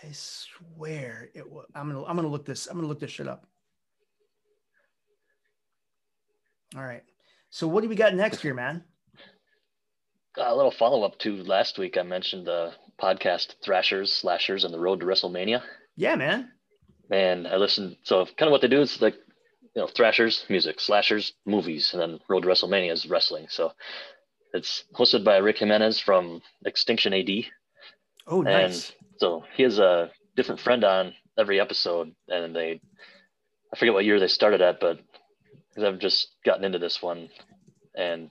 I 0.03 0.11
swear 0.11 1.29
it 1.33 1.49
was. 1.49 1.65
I'm 1.75 1.87
gonna 1.87 2.05
I'm 2.05 2.15
gonna 2.15 2.29
look 2.29 2.45
this. 2.45 2.67
I'm 2.67 2.75
gonna 2.75 2.87
look 2.87 2.99
this 2.99 3.11
shit 3.11 3.27
up. 3.27 3.45
All 6.75 6.83
right. 6.83 7.03
So 7.49 7.67
what 7.67 7.81
do 7.81 7.89
we 7.89 7.95
got 7.95 8.13
next 8.13 8.41
here, 8.41 8.53
man? 8.53 8.83
Uh, 10.37 10.45
a 10.47 10.55
little 10.55 10.71
follow 10.71 11.03
up 11.03 11.17
to 11.19 11.43
last 11.43 11.77
week. 11.77 11.97
I 11.97 12.03
mentioned 12.03 12.45
the 12.45 12.71
podcast 13.01 13.55
Thrashers, 13.63 14.11
Slashers, 14.13 14.63
and 14.63 14.73
the 14.73 14.79
Road 14.79 14.99
to 14.99 15.05
WrestleMania. 15.05 15.61
Yeah, 15.95 16.15
man. 16.15 16.51
And 17.11 17.47
I 17.47 17.57
listened. 17.57 17.97
So 18.03 18.25
kind 18.25 18.47
of 18.47 18.51
what 18.51 18.61
they 18.61 18.67
do 18.67 18.81
is 18.81 19.01
like, 19.01 19.15
you 19.75 19.81
know, 19.81 19.87
Thrashers, 19.87 20.45
music, 20.47 20.79
Slashers, 20.79 21.33
movies, 21.45 21.89
and 21.93 22.01
then 22.01 22.19
Road 22.29 22.43
to 22.43 22.47
WrestleMania 22.47 22.91
is 22.91 23.07
wrestling. 23.07 23.47
So 23.49 23.73
it's 24.53 24.83
hosted 24.93 25.23
by 25.23 25.37
Rick 25.37 25.59
Jimenez 25.59 25.99
from 25.99 26.41
Extinction 26.65 27.13
AD. 27.13 27.29
Oh, 28.27 28.41
nice. 28.41 28.89
And 28.89 28.95
so 29.19 29.43
he 29.55 29.63
has 29.63 29.79
a 29.79 30.11
different 30.35 30.61
friend 30.61 30.83
on 30.83 31.13
every 31.37 31.59
episode, 31.59 32.13
and 32.27 32.55
they, 32.55 32.81
I 33.73 33.77
forget 33.77 33.93
what 33.93 34.05
year 34.05 34.19
they 34.19 34.27
started 34.27 34.61
at, 34.61 34.79
but 34.79 34.99
because 35.69 35.83
I've 35.83 35.99
just 35.99 36.35
gotten 36.45 36.63
into 36.63 36.79
this 36.79 37.01
one, 37.01 37.29
and 37.95 38.29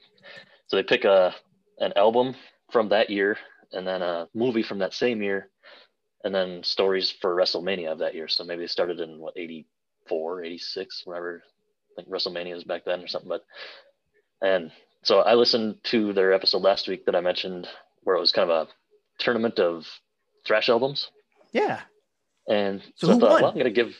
so 0.66 0.76
they 0.76 0.82
pick 0.82 1.04
a 1.04 1.34
an 1.78 1.92
album 1.96 2.34
from 2.72 2.88
that 2.88 3.10
year, 3.10 3.36
and 3.72 3.86
then 3.86 4.02
a 4.02 4.28
movie 4.34 4.62
from 4.62 4.78
that 4.78 4.94
same 4.94 5.22
year, 5.22 5.50
and 6.24 6.34
then 6.34 6.62
stories 6.64 7.10
for 7.10 7.36
WrestleMania 7.36 7.92
of 7.92 7.98
that 8.00 8.14
year. 8.14 8.28
So 8.28 8.44
maybe 8.44 8.62
they 8.62 8.66
started 8.66 9.00
in 9.00 9.18
what 9.18 9.34
84, 9.36 10.44
86, 10.44 11.02
whenever 11.04 11.42
I 11.44 12.02
think 12.02 12.08
WrestleMania 12.08 12.56
is 12.56 12.64
back 12.64 12.84
then 12.84 13.02
or 13.02 13.06
something. 13.06 13.28
But 13.28 13.44
and 14.42 14.70
so 15.08 15.20
I 15.20 15.34
listened 15.34 15.76
to 15.84 16.12
their 16.12 16.34
episode 16.34 16.60
last 16.62 16.86
week 16.86 17.06
that 17.06 17.16
I 17.16 17.20
mentioned 17.22 17.66
where 18.02 18.14
it 18.14 18.20
was 18.20 18.30
kind 18.30 18.50
of 18.50 18.68
a 18.68 18.70
tournament 19.18 19.58
of 19.58 19.86
thrash 20.46 20.68
albums. 20.68 21.10
Yeah. 21.52 21.80
And 22.46 22.82
So 22.96 23.06
so, 23.06 23.12
I 23.14 23.18
thought, 23.18 23.30
won? 23.30 23.42
well, 23.42 23.50
I'm 23.52 23.56
gonna 23.58 23.70
give. 23.70 23.94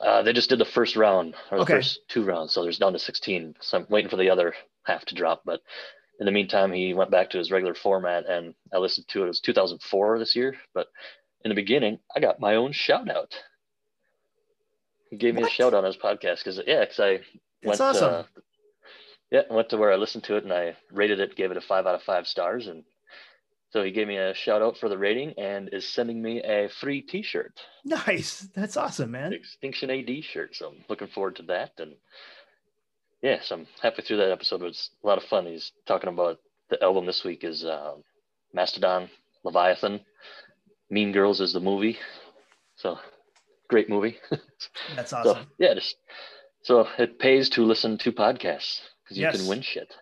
Uh, 0.00 0.22
they 0.22 0.32
just 0.32 0.48
did 0.50 0.60
the 0.60 0.64
first 0.64 0.94
round 0.94 1.34
or 1.50 1.58
the 1.58 1.62
Okay. 1.64 1.74
first 1.74 2.00
two 2.08 2.22
rounds, 2.24 2.52
so 2.52 2.62
there's 2.62 2.78
down 2.78 2.92
to 2.92 2.98
16. 3.00 3.56
So 3.60 3.78
I'm 3.78 3.86
waiting 3.90 4.08
for 4.08 4.16
the 4.16 4.30
other 4.30 4.54
half 4.84 5.04
to 5.06 5.16
drop. 5.16 5.42
But 5.44 5.60
in 6.20 6.26
the 6.26 6.30
meantime, 6.32 6.72
he 6.72 6.94
went 6.94 7.10
back 7.10 7.30
to 7.30 7.38
his 7.38 7.50
regular 7.50 7.74
format, 7.74 8.24
and 8.26 8.54
I 8.72 8.78
listened 8.78 9.08
to 9.08 9.22
it. 9.22 9.24
It 9.24 9.28
was 9.28 9.40
2004 9.40 10.20
this 10.20 10.36
year, 10.36 10.54
but 10.74 10.86
in 11.44 11.48
the 11.48 11.56
beginning, 11.56 11.98
I 12.14 12.20
got 12.20 12.38
my 12.38 12.54
own 12.54 12.70
shout 12.70 13.10
out. 13.10 13.34
He 15.10 15.16
gave 15.16 15.34
me 15.34 15.42
What? 15.42 15.50
a 15.50 15.54
shout 15.54 15.74
out 15.74 15.78
on 15.78 15.84
his 15.84 15.96
podcast 15.96 16.38
because 16.44 16.60
yeah, 16.66 16.80
because 16.80 17.00
I 17.00 17.10
That's 17.16 17.26
went 17.64 17.80
awesome. 17.80 18.14
uh, 18.14 18.22
yeah, 19.30 19.42
I 19.50 19.54
went 19.54 19.68
to 19.70 19.76
where 19.76 19.92
I 19.92 19.96
listened 19.96 20.24
to 20.24 20.36
it 20.36 20.44
and 20.44 20.52
I 20.52 20.76
rated 20.92 21.20
it, 21.20 21.36
gave 21.36 21.50
it 21.50 21.56
a 21.56 21.60
five 21.60 21.86
out 21.86 21.94
of 21.94 22.02
five 22.02 22.26
stars, 22.26 22.66
and 22.66 22.84
so 23.70 23.82
he 23.82 23.90
gave 23.90 24.08
me 24.08 24.16
a 24.16 24.32
shout 24.34 24.62
out 24.62 24.78
for 24.78 24.88
the 24.88 24.96
rating 24.96 25.34
and 25.38 25.68
is 25.72 25.86
sending 25.86 26.22
me 26.22 26.42
a 26.42 26.68
free 26.68 27.02
T-shirt, 27.02 27.60
Nice. 27.84 28.48
That's 28.54 28.76
awesome, 28.76 29.10
man. 29.10 29.32
Extinction 29.34 29.90
AD 29.90 30.24
shirt. 30.24 30.56
So 30.56 30.68
I'm 30.68 30.84
looking 30.88 31.08
forward 31.08 31.36
to 31.36 31.42
that, 31.44 31.72
and 31.78 31.94
yeah, 33.22 33.40
so 33.42 33.56
I'm 33.56 33.66
halfway 33.82 34.04
through 34.04 34.18
that 34.18 34.30
episode. 34.30 34.62
It 34.62 34.66
was 34.66 34.90
a 35.02 35.06
lot 35.06 35.18
of 35.18 35.24
fun. 35.24 35.46
He's 35.46 35.72
talking 35.86 36.08
about 36.08 36.38
the 36.70 36.82
album 36.82 37.06
this 37.06 37.24
week 37.24 37.44
is 37.44 37.64
uh, 37.64 37.94
Mastodon, 38.54 39.10
Leviathan, 39.44 40.00
Mean 40.90 41.12
Girls 41.12 41.40
is 41.40 41.52
the 41.52 41.60
movie, 41.60 41.98
so 42.76 42.98
great 43.68 43.88
movie. 43.90 44.18
That's 44.96 45.10
So 45.10 45.16
awesome. 45.16 45.46
yeah, 45.58 45.74
just 45.74 45.96
so 46.62 46.86
it 46.98 47.18
pays 47.18 47.48
to 47.50 47.64
listen 47.64 47.98
to 47.98 48.12
podcasts 48.12 48.80
because 49.08 49.18
you 49.18 49.22
Yes. 49.24 49.36
can 49.38 49.46
win 49.48 49.62
shit. 49.62 49.94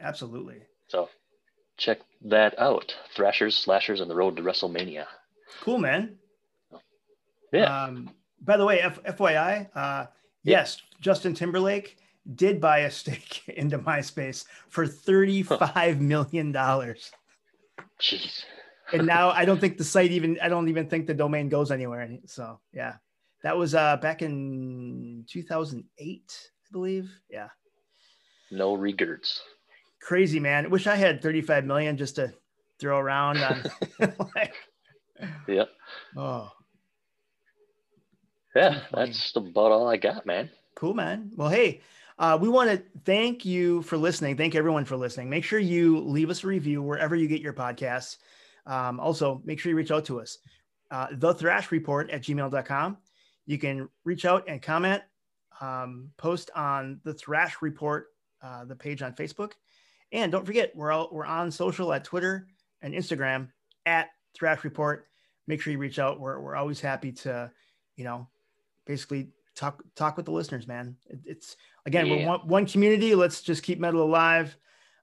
Absolutely. 0.00 0.62
So 0.88 1.08
check 1.76 2.00
that 2.22 2.58
out. 2.58 2.94
Thrashers, 3.14 3.56
Slashers, 3.56 4.00
and 4.00 4.10
the 4.10 4.14
Road 4.14 4.36
to 4.36 4.42
WrestleMania. 4.42 5.06
Cool, 5.62 5.78
man. 5.78 6.18
Yeah. 7.52 7.84
Um, 7.84 8.10
by 8.40 8.56
the 8.56 8.64
way, 8.64 8.80
F- 8.80 9.02
FYI, 9.04 9.68
uh, 9.74 10.06
yes, 10.44 10.80
Justin 11.00 11.34
Timberlake 11.34 11.96
did 12.34 12.60
buy 12.60 12.80
a 12.80 12.90
stake 12.90 13.42
into 13.48 13.78
MySpace 13.78 14.44
for 14.68 14.86
thirty-five 14.86 16.00
million 16.00 16.52
dollars, 16.52 17.10
Jeez. 18.00 18.44
and 18.92 19.06
now 19.06 19.30
I 19.30 19.44
don't 19.44 19.60
think 19.60 19.78
the 19.78 19.84
site 19.94 20.12
even 20.12 20.38
I 20.40 20.48
don't 20.48 20.68
even 20.68 20.86
think 20.88 21.06
the 21.06 21.14
domain 21.14 21.48
goes 21.48 21.70
anywhere. 21.70 22.08
So 22.26 22.60
yeah, 22.72 22.94
that 23.42 23.56
was 23.56 23.74
uh, 23.74 23.96
back 23.96 24.22
in 24.22 25.24
two 25.28 25.42
thousand 25.42 25.84
eight, 25.98 26.50
I 26.66 26.72
believe. 26.72 27.10
Yeah, 27.28 27.48
No 28.50 28.74
regrets. 28.74 29.40
crazy 30.02 30.40
man. 30.40 30.70
Wish 30.70 30.86
I 30.86 30.96
had 30.96 31.22
thirty-five 31.22 31.64
million 31.64 31.96
just 31.96 32.16
to 32.16 32.32
throw 32.78 32.98
around 32.98 33.38
on. 33.38 33.62
like, 34.34 34.54
Yeah. 35.46 35.64
oh, 36.16 36.50
Yeah. 38.54 38.80
That's 38.92 39.34
about 39.36 39.72
all 39.72 39.88
I 39.88 39.96
got, 39.96 40.26
man. 40.26 40.50
Cool, 40.74 40.94
man. 40.94 41.30
Well, 41.36 41.48
hey, 41.50 41.82
uh, 42.18 42.38
we 42.40 42.48
want 42.48 42.70
to 42.70 42.82
thank 43.04 43.44
you 43.44 43.82
for 43.82 43.96
listening. 43.98 44.36
Thank 44.36 44.54
everyone 44.54 44.84
for 44.84 44.96
listening. 44.96 45.28
Make 45.30 45.44
sure 45.44 45.58
you 45.58 46.00
leave 46.00 46.30
us 46.30 46.42
a 46.42 46.46
review 46.46 46.82
wherever 46.82 47.14
you 47.14 47.28
get 47.28 47.40
your 47.42 47.52
podcasts. 47.52 48.16
Um, 48.66 48.98
also, 49.00 49.42
make 49.44 49.58
sure 49.60 49.70
you 49.70 49.76
reach 49.76 49.90
out 49.90 50.04
to 50.06 50.20
us. 50.20 50.38
Uh, 50.90 51.08
the 51.12 51.34
Thrash 51.34 51.70
Report 51.70 52.10
at 52.10 52.22
gmail.com. 52.22 52.96
You 53.46 53.58
can 53.58 53.88
reach 54.04 54.24
out 54.24 54.44
and 54.48 54.60
comment, 54.62 55.02
um, 55.60 56.10
post 56.16 56.50
on 56.56 57.00
the 57.04 57.12
Thrash 57.14 57.56
Report, 57.62 58.06
uh, 58.42 58.64
the 58.64 58.76
page 58.76 59.02
on 59.02 59.12
Facebook. 59.14 59.52
And 60.12 60.32
don't 60.32 60.46
forget, 60.46 60.74
we're, 60.74 60.92
all, 60.92 61.08
we're 61.12 61.26
on 61.26 61.50
social 61.50 61.92
at 61.92 62.04
Twitter 62.04 62.46
and 62.82 62.94
Instagram 62.94 63.48
at 63.86 64.08
Thrash 64.34 64.64
Report. 64.64 65.06
Make 65.46 65.60
sure 65.60 65.72
you 65.72 65.78
reach 65.78 65.98
out. 65.98 66.20
We're, 66.20 66.40
we're 66.40 66.56
always 66.56 66.80
happy 66.80 67.12
to, 67.12 67.50
you 67.96 68.04
know, 68.04 68.28
basically 68.86 69.28
talk 69.54 69.82
talk 69.94 70.16
with 70.16 70.26
the 70.26 70.32
listeners, 70.32 70.66
man. 70.66 70.96
It, 71.06 71.20
it's 71.24 71.56
again, 71.86 72.08
we're 72.08 72.26
one, 72.26 72.40
one 72.40 72.66
community. 72.66 73.14
Let's 73.14 73.42
just 73.42 73.62
keep 73.62 73.78
metal 73.78 74.02
alive. 74.02 74.56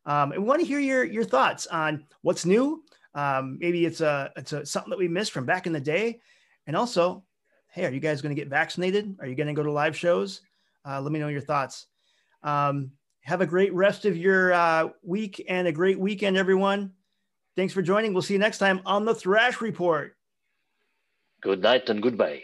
Um, 0.05 0.31
and 0.31 0.41
we 0.41 0.47
want 0.47 0.61
to 0.61 0.67
hear 0.67 0.79
your 0.79 1.03
your 1.03 1.23
thoughts 1.23 1.67
on 1.67 2.05
what's 2.21 2.45
new. 2.45 2.83
Um, 3.13 3.57
maybe 3.59 3.85
it's 3.85 4.01
a 4.01 4.31
it's 4.35 4.53
a 4.53 4.65
something 4.65 4.89
that 4.89 4.99
we 4.99 5.07
missed 5.07 5.31
from 5.31 5.45
back 5.45 5.67
in 5.67 5.73
the 5.73 5.81
day, 5.81 6.21
and 6.65 6.75
also, 6.75 7.23
hey, 7.69 7.85
are 7.85 7.91
you 7.91 7.99
guys 7.99 8.21
going 8.21 8.33
to 8.35 8.41
get 8.41 8.49
vaccinated? 8.49 9.17
Are 9.19 9.27
you 9.27 9.35
going 9.35 9.47
to 9.47 9.53
go 9.53 9.63
to 9.63 9.71
live 9.71 9.97
shows? 9.97 10.41
Uh, 10.85 11.01
let 11.01 11.11
me 11.11 11.19
know 11.19 11.27
your 11.27 11.41
thoughts. 11.41 11.87
Um, 12.43 12.91
have 13.27 13.41
a 13.41 13.45
great 13.45 13.73
rest 13.73 14.05
of 14.05 14.15
your 14.15 14.53
uh, 14.53 14.87
week 15.03 15.43
and 15.49 15.67
a 15.67 15.71
great 15.71 15.99
weekend, 15.99 16.37
everyone. 16.37 16.93
Thanks 17.57 17.73
for 17.73 17.81
joining. 17.81 18.13
We'll 18.13 18.21
see 18.21 18.35
you 18.35 18.39
next 18.39 18.57
time 18.57 18.79
on 18.85 19.03
the 19.03 19.13
Thrash 19.13 19.59
Report. 19.59 20.15
Good 21.41 21.61
night 21.61 21.89
and 21.89 22.01
goodbye. 22.01 22.43